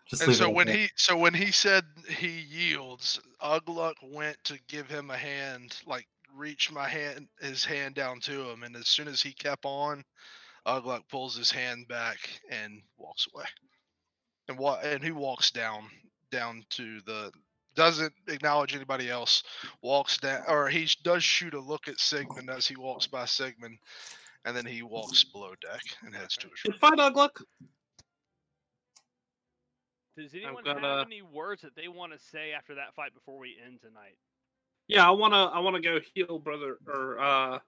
[0.08, 0.76] just And so when that.
[0.76, 6.08] he so when he said he yields, Ugluck went to give him a hand, like
[6.36, 10.04] reach my hand his hand down to him, and as soon as he kept on,
[10.68, 12.18] Ugluck pulls his hand back
[12.50, 13.46] and walks away.
[14.48, 15.90] and what and he walks down
[16.32, 17.32] down to the
[17.76, 19.44] doesn't acknowledge anybody else
[19.82, 23.78] walks down or he does shoot a look at sigmund as he walks by sigmund
[24.46, 27.42] and then he walks below deck and heads to his room Good Ugluck.
[30.18, 33.38] Does anyone gonna- have any words that they want to say after that fight before
[33.38, 34.18] we end tonight?
[34.88, 37.60] Yeah, I wanna I wanna go heal brother or uh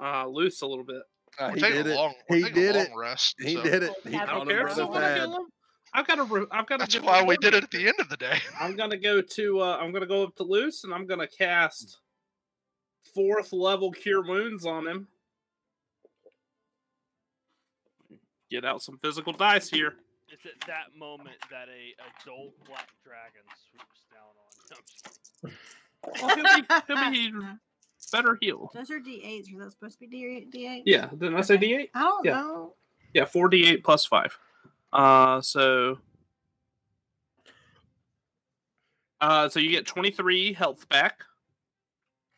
[0.00, 1.02] uh Luce a little bit.
[1.38, 1.94] Uh, he did it.
[1.96, 2.90] long, he did it.
[2.94, 3.92] rest He so did it.
[4.06, 5.18] He I I don't care if I so wanna bad.
[5.18, 5.46] heal him.
[5.94, 6.46] I've got to.
[6.50, 6.86] I've got to.
[6.86, 9.60] that's why we did it at the end of the day I'm gonna go to.
[9.60, 11.98] Uh, I'm gonna go up to Luce, and I'm gonna cast
[13.14, 15.08] fourth level cure wounds on him.
[18.50, 19.94] Get out some physical dice here.
[20.32, 21.92] It's at that moment that a
[22.24, 24.32] adult black dragon swoops down
[25.44, 25.56] on him.
[26.22, 27.32] Well, he'll be, he'll be
[28.12, 28.70] better healed.
[28.74, 29.54] Those are D8s.
[29.54, 30.82] Are those supposed to be D- D8?
[30.86, 31.90] Yeah, didn't I say D8?
[31.94, 32.32] I don't Yeah.
[32.32, 32.74] know.
[33.12, 34.38] Yeah, four D8 plus five.
[34.92, 35.98] Uh, so.
[39.20, 41.20] Uh, so you get 23 health back.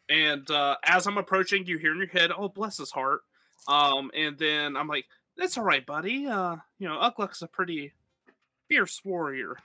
[0.09, 3.23] And uh, as I'm approaching, you hear in your head, oh, bless his heart.
[3.69, 5.07] Um, and then I'm like,
[5.37, 6.27] that's all right, buddy.
[6.27, 7.93] Uh, you know, Ugluck's a pretty
[8.69, 9.57] fierce warrior.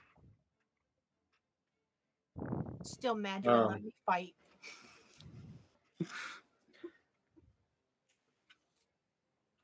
[2.82, 3.66] Still mad you Oh.
[3.68, 4.34] let me fight.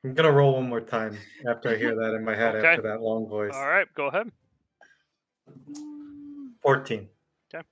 [0.04, 1.16] I'm gonna roll one more time
[1.48, 2.68] after I hear that in my head Okay.
[2.68, 3.52] after that long voice.
[3.54, 4.30] All right, go ahead.
[6.62, 7.08] Fourteen.
[7.52, 7.64] Okay.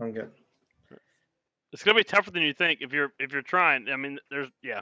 [0.00, 0.30] I'm good.
[1.72, 3.88] It's gonna be tougher than you think if you're if you're trying.
[3.90, 4.80] I mean, there's yeah.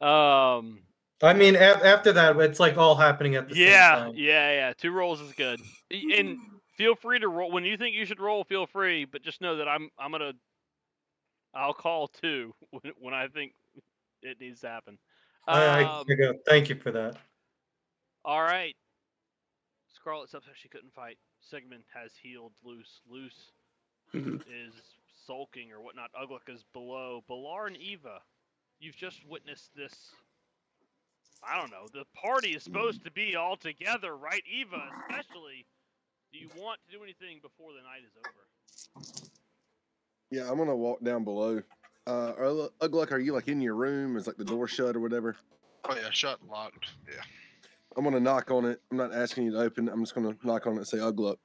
[0.00, 0.80] Um.
[1.22, 4.12] I mean, a- after that, it's like all happening at the Yeah, same time.
[4.16, 4.72] yeah, yeah.
[4.72, 5.60] Two rolls is good.
[5.90, 6.38] And
[6.76, 8.44] feel free to roll when you think you should roll.
[8.44, 10.32] Feel free, but just know that I'm I'm gonna
[11.54, 13.52] I'll call two when, when I think
[14.22, 14.98] it needs to happen.
[15.46, 17.16] I, I, Um, I go, Thank you for that.
[18.24, 18.74] all right.
[19.94, 21.18] Scarlet's upset she couldn't fight.
[21.40, 23.00] Sigmund has healed Luce.
[23.10, 23.52] Luce
[24.14, 24.40] Mhm.
[24.48, 24.74] is
[25.26, 26.10] sulking or whatnot.
[26.14, 27.22] Ugluck is below.
[27.28, 28.20] Balar and Eva,
[28.78, 30.10] you've just witnessed this.
[31.42, 31.86] I don't know.
[31.92, 34.42] The party is supposed to be all together, right?
[34.50, 35.66] Eva, especially.
[36.32, 39.30] Do you want to do anything before the night is over?
[40.30, 41.60] Yeah, I'm gonna walk down below.
[42.06, 44.16] Uh, are, Ugluck, are you like in your room?
[44.16, 45.36] Is like the door shut or whatever?
[45.88, 47.22] oh yeah shut and locked yeah
[47.96, 48.80] I'm gonna knock on it.
[48.90, 49.88] I'm not asking you to open.
[49.88, 51.36] I'm just gonna knock on it and say Ugluck.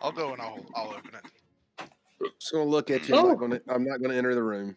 [0.00, 1.90] i'll go and i'll i'll open it
[2.38, 3.16] Just gonna look at you.
[3.16, 3.28] I'm Oh.
[3.30, 3.60] not gonna.
[3.68, 4.76] I'm not gonna enter the room.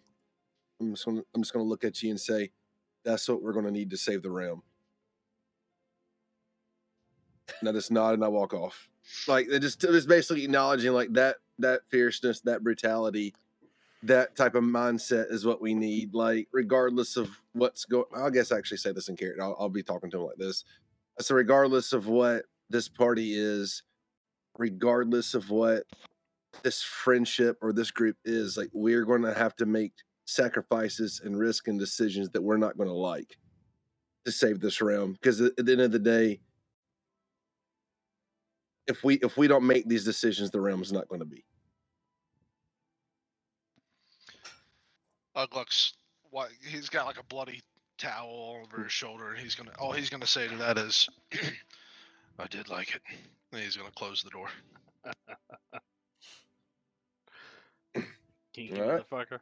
[0.80, 1.22] I'm just gonna.
[1.36, 2.50] I'm just gonna look at you and say,
[3.04, 4.64] "That's what we're gonna need to save the realm."
[7.60, 8.90] And I just nod and I walk off.
[9.28, 13.36] Like it just, just basically acknowledging like that that fierceness, that brutality,
[14.04, 16.14] that type of mindset is what we need.
[16.14, 18.06] Like regardless of what's going.
[18.16, 19.44] I guess I actually say this in character.
[19.44, 20.64] I'll, I'll be talking to him like this.
[21.20, 23.84] So regardless of what this party is,
[24.58, 25.84] regardless of what
[26.64, 29.94] this friendship or this group is like we're going to have to make
[30.26, 33.38] sacrifices and risk and decisions that we're not going to like
[34.26, 36.40] to save this realm because at at the end of the day
[38.88, 41.44] if we if we don't make these decisions the realm is not going to be
[45.36, 45.94] Ugluck's
[46.30, 47.62] what he's got like a bloody
[47.98, 51.08] towel over his shoulder and he's gonna all he's gonna say to that is
[52.40, 53.02] I did like it.
[53.52, 54.48] And he's gonna close the door.
[58.54, 59.06] Kinky Alright.
[59.10, 59.40] motherfucker.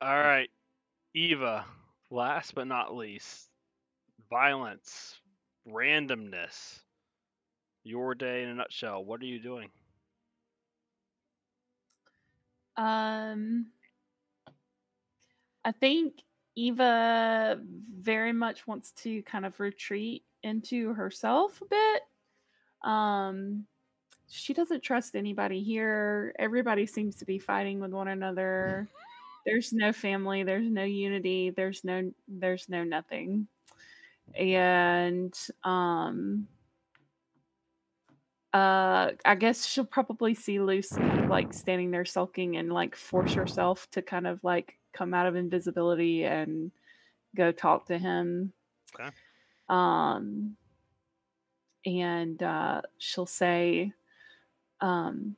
[0.00, 0.50] All right,
[1.14, 1.64] Eva.
[2.10, 3.48] Last but not least,
[4.28, 5.16] violence,
[5.66, 6.80] randomness.
[7.82, 9.04] Your day in a nutshell.
[9.04, 9.70] What are you doing?
[12.76, 13.66] Um,
[15.64, 16.14] I think
[16.56, 17.58] Eva
[17.98, 22.02] very much wants to kind of retreat into herself a bit.
[22.90, 23.66] Um,
[24.28, 26.34] she doesn't trust anybody here.
[26.38, 28.88] Everybody seems to be fighting with one another.
[29.46, 30.42] There's no family.
[30.42, 31.50] There's no unity.
[31.50, 32.12] There's no.
[32.28, 33.46] There's no nothing.
[34.34, 35.32] And
[35.64, 36.48] um,
[38.52, 42.96] uh, I guess she'll probably see Luce kind of like standing there sulking and like
[42.96, 46.72] force herself to kind of like come out of invisibility and
[47.36, 48.52] go talk to him.
[48.98, 49.10] Okay.
[49.68, 50.56] Um,
[51.84, 53.92] and uh, she'll say,
[54.80, 55.36] um,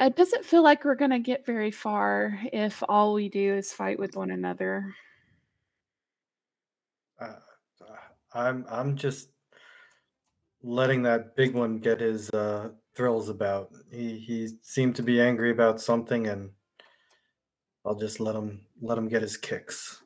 [0.00, 3.72] it doesn't feel like we're going to get very far if all we do is
[3.72, 4.94] fight with one another.
[7.20, 7.34] Uh,
[7.80, 7.96] uh,
[8.32, 9.30] I'm I'm just
[10.62, 13.72] letting that big one get his uh, thrills about.
[13.90, 16.50] He he seemed to be angry about something, and
[17.84, 20.02] I'll just let him let him get his kicks.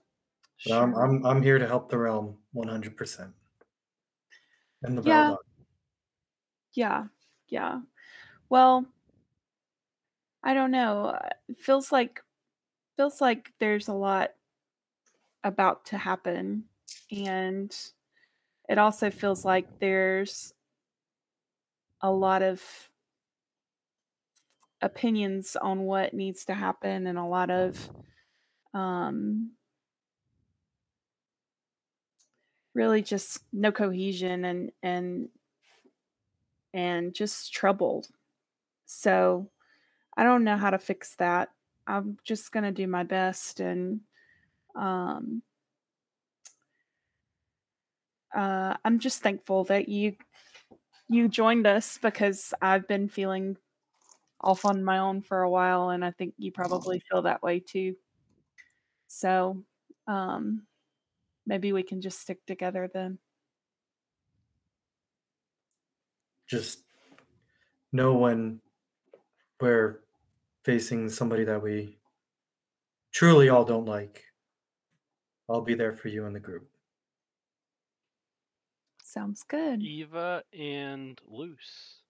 [0.64, 2.96] But I'm, I'm I'm here to help the realm 100.
[2.96, 3.34] percent
[4.82, 5.36] And the Yeah.
[6.74, 7.04] Yeah,
[7.48, 7.80] yeah.
[8.48, 8.86] Well,
[10.42, 11.06] I don't know.
[11.06, 12.22] uh, It feels like
[12.96, 14.32] feels like there's a lot
[15.44, 16.64] about to happen,
[17.10, 17.76] and
[18.68, 20.54] it also feels like there's
[22.02, 22.90] a lot of
[24.80, 27.90] opinions on what needs to happen, and a lot of
[28.74, 29.52] um,
[32.74, 35.28] really just no cohesion and and
[36.74, 38.08] and just troubled.
[38.86, 39.51] So
[40.16, 41.50] I don't know how to fix that.
[41.86, 44.00] I'm just going to do my best and
[44.74, 45.42] um
[48.34, 50.16] uh I'm just thankful that you
[51.08, 53.56] you joined us because I've been feeling
[54.40, 57.60] off on my own for a while and I think you probably feel that way
[57.60, 57.96] too.
[59.08, 59.64] So
[60.06, 60.66] um
[61.46, 63.18] maybe we can just stick together then.
[66.46, 66.84] Just
[67.92, 68.60] know when
[69.60, 70.01] we're
[70.64, 71.98] facing somebody that we
[73.12, 74.24] truly all don't like.
[75.48, 76.68] I'll be there for you in the group.
[79.02, 79.82] Sounds good.
[79.82, 82.00] Eva and Luce,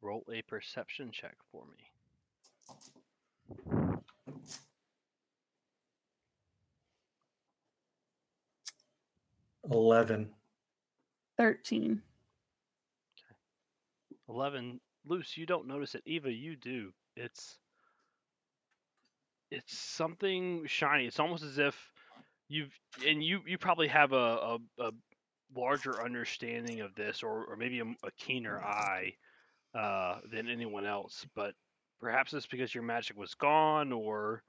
[0.00, 1.90] roll a perception check for me.
[9.70, 10.30] Eleven.
[11.36, 12.00] 13.
[14.28, 16.02] 11 Luce, you don't notice it.
[16.06, 16.92] Eva, you do.
[17.16, 17.58] It's
[19.54, 21.06] it's something shiny.
[21.06, 21.76] It's almost as if
[22.48, 22.72] you've
[23.06, 24.90] and you you probably have a a, a
[25.56, 29.14] larger understanding of this or or maybe a, a keener eye
[29.74, 31.26] uh, than anyone else.
[31.34, 31.54] But
[32.00, 34.42] perhaps it's because your magic was gone or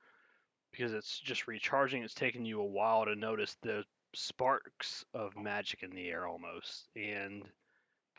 [0.71, 2.03] because it's just recharging.
[2.03, 6.87] It's taken you a while to notice the sparks of magic in the air almost
[6.95, 7.43] and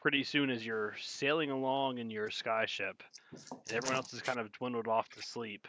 [0.02, 4.38] pretty soon as you're sailing along in your sky ship and everyone else is kind
[4.38, 5.66] of dwindled off to sleep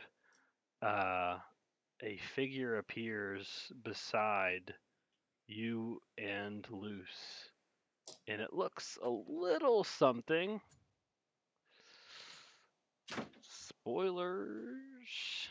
[0.82, 1.38] uh,
[2.04, 4.74] a figure appears beside
[5.48, 7.50] you and Luce
[8.28, 10.60] and it looks a little something
[13.42, 15.50] spoilers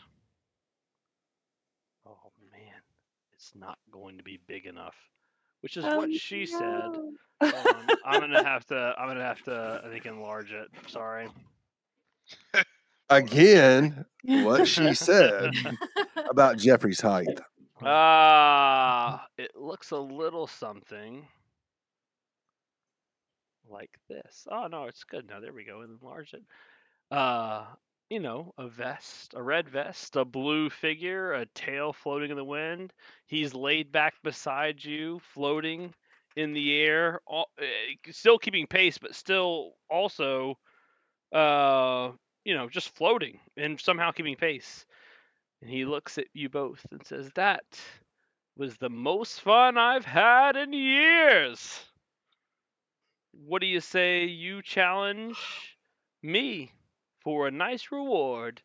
[2.05, 2.81] oh man
[3.33, 4.95] it's not going to be big enough
[5.61, 6.89] which is Oh, what she said
[7.41, 8.93] um, I'm gonna have to.
[8.97, 9.81] I'm gonna have to.
[9.85, 10.67] I think enlarge it.
[10.87, 11.27] Sorry.
[13.09, 15.51] Again, what she said
[16.29, 17.39] about Jeffrey's height.
[17.81, 21.27] Ah, it looks a little something
[23.69, 24.47] like this.
[24.51, 25.39] Oh no, it's good now.
[25.39, 25.81] There we go.
[25.81, 26.43] Enlarge it.
[27.11, 27.65] Uh,
[28.09, 32.43] you know, a vest, a red vest, a blue figure, a tail floating in the
[32.43, 32.93] wind.
[33.27, 35.93] He's laid back beside you, floating
[36.35, 37.65] in the air, all, uh,
[38.11, 40.57] still keeping pace, but still also,
[41.33, 42.11] uh,
[42.47, 44.85] you know, just floating and somehow keeping pace.
[45.61, 47.65] And he looks at you both and says, That
[48.55, 51.77] was the most fun I've had in years.
[53.33, 55.37] What do you say you challenge
[56.23, 56.71] me
[57.19, 58.61] for a nice reward?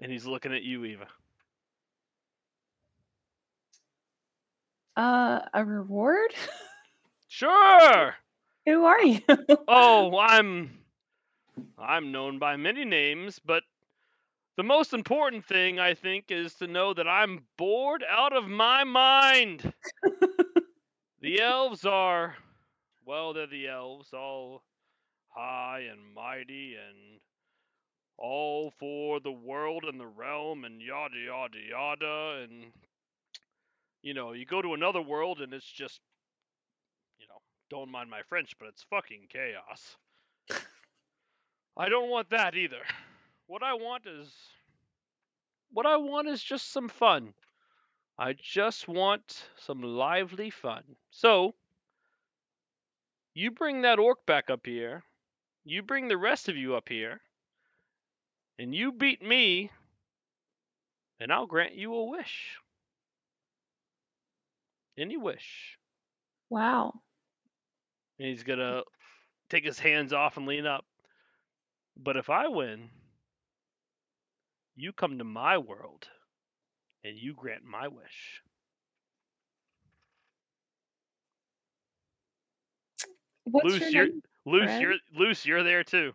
[0.00, 1.08] And he's looking at you, Eva.
[4.96, 6.32] Uh, a reward?
[7.32, 8.16] Sure.
[8.70, 9.20] Who are you?
[9.68, 10.70] Oh, I'm
[11.78, 13.64] I'm known by many names, but
[14.56, 18.84] the most important thing I think is to know that I'm bored out of my
[18.84, 19.72] mind.
[21.20, 22.36] the elves are
[23.06, 24.62] well, they're the elves, all
[25.30, 27.20] high and mighty and
[28.18, 32.72] all for the world and the realm and yada yada yada and
[34.02, 36.00] you know, you go to another world and it's just
[37.70, 39.96] don't mind my French, but it's fucking chaos.
[41.76, 42.82] I don't want that either.
[43.46, 44.28] What I want is
[45.72, 47.32] what I want is just some fun.
[48.18, 50.82] I just want some lively fun.
[51.10, 51.54] So,
[53.34, 55.04] you bring that orc back up here.
[55.64, 57.20] You bring the rest of you up here.
[58.58, 59.70] And you beat me.
[61.18, 62.58] And I'll grant you a wish.
[64.98, 65.78] Any wish.
[66.50, 67.00] wow.
[68.20, 68.82] And he's going to
[69.48, 70.84] take his hands off and lean up.
[71.96, 72.90] But if I win,
[74.76, 76.06] you come to my world
[77.02, 78.42] and you grant my wish.
[83.44, 84.22] What's Luce, your you're name?
[84.44, 84.80] Luce, Fred?
[84.82, 86.12] you're Luce, you're there too.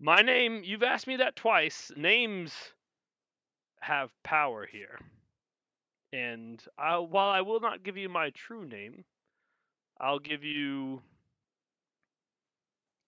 [0.00, 1.90] My name, you've asked me that twice.
[1.96, 2.52] Names
[3.80, 5.00] have power here.
[6.12, 9.04] And I, while I will not give you my true name,
[10.02, 11.00] I'll give you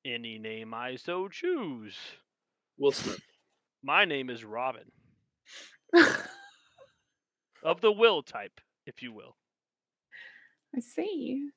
[0.04, 1.96] any name I so choose.
[2.78, 3.20] Will Smith.
[3.82, 4.90] My name is Robin,
[7.62, 9.36] of the will type, if you will.
[10.76, 11.48] I see.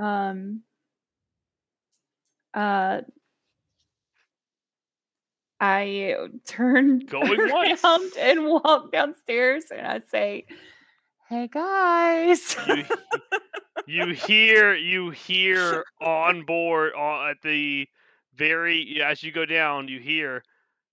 [0.00, 0.62] Um.
[2.54, 3.00] Uh.
[5.60, 6.14] I
[6.46, 7.82] turn Going once.
[8.18, 10.46] and walk downstairs, and I say,
[11.28, 12.84] "Hey guys." You,
[13.86, 17.86] you hear you hear on board on, at the
[18.34, 20.42] very as you go down, you hear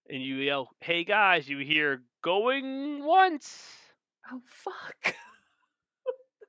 [0.09, 3.57] and you yell, "Hey guys!" You hear going once.
[4.31, 5.15] oh fuck!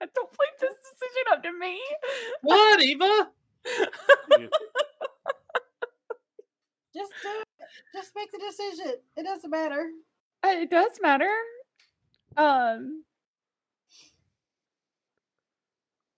[0.02, 1.80] I Don't play this decision up to me.
[2.42, 3.30] What, Eva?
[4.38, 4.50] You-
[6.96, 7.48] Just do it.
[7.92, 8.94] Just make the decision.
[9.16, 9.90] It doesn't matter.
[10.44, 11.32] Uh, It does matter.
[12.36, 13.02] Um.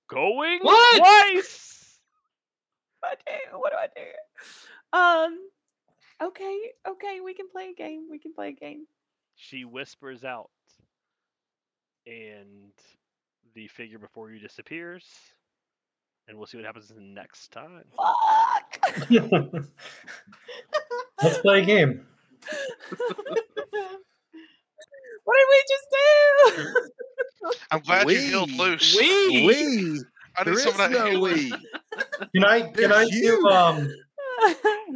[0.09, 0.99] Going What?
[0.99, 1.73] twice.
[3.01, 3.59] What do I do?
[3.59, 4.99] What do I do?
[4.99, 5.39] Um.
[6.23, 6.59] Okay.
[6.89, 7.21] Okay.
[7.25, 8.09] We can play a game.
[8.11, 8.87] We can play a game.
[9.37, 10.51] She whispers out,
[12.07, 12.73] and
[13.55, 15.05] the figure before you disappears.
[16.27, 17.85] And we'll see what happens next time.
[17.97, 19.09] Fuck.
[21.23, 22.05] Let's play a game.
[25.25, 26.75] what did we just do?
[27.71, 28.97] I'm glad you healed We- loose.
[28.97, 29.47] We.
[29.47, 30.03] We.
[30.39, 31.51] I There need is someone to no heal we.
[32.35, 33.41] Can I can There's I you.
[33.43, 33.91] do um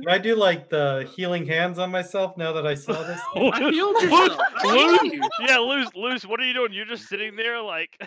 [0.02, 3.18] can I do like the healing hands on myself now that I saw this?
[3.34, 4.38] I healed Luce- yourself.
[4.58, 5.22] I lose- healed you.
[5.46, 6.26] yeah, lose, lose.
[6.26, 6.74] What are you doing?
[6.74, 7.98] You're just sitting there, like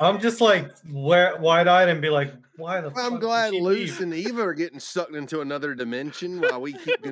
[0.00, 4.12] I'm just like wide eyed and be like, why the I'm glad she Luce and
[4.12, 7.02] Eva are getting sucked into another dimension while we keep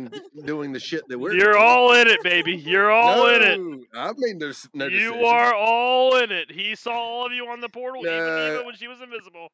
[0.45, 1.65] doing the shit that we're you're doing.
[1.65, 2.55] all in it, baby.
[2.55, 3.59] You're all in it.
[3.59, 5.25] No, I made no, s- no you decisions.
[5.27, 6.51] are all in it.
[6.51, 9.51] He saw all of you on the portal, even Eva when she was invisible.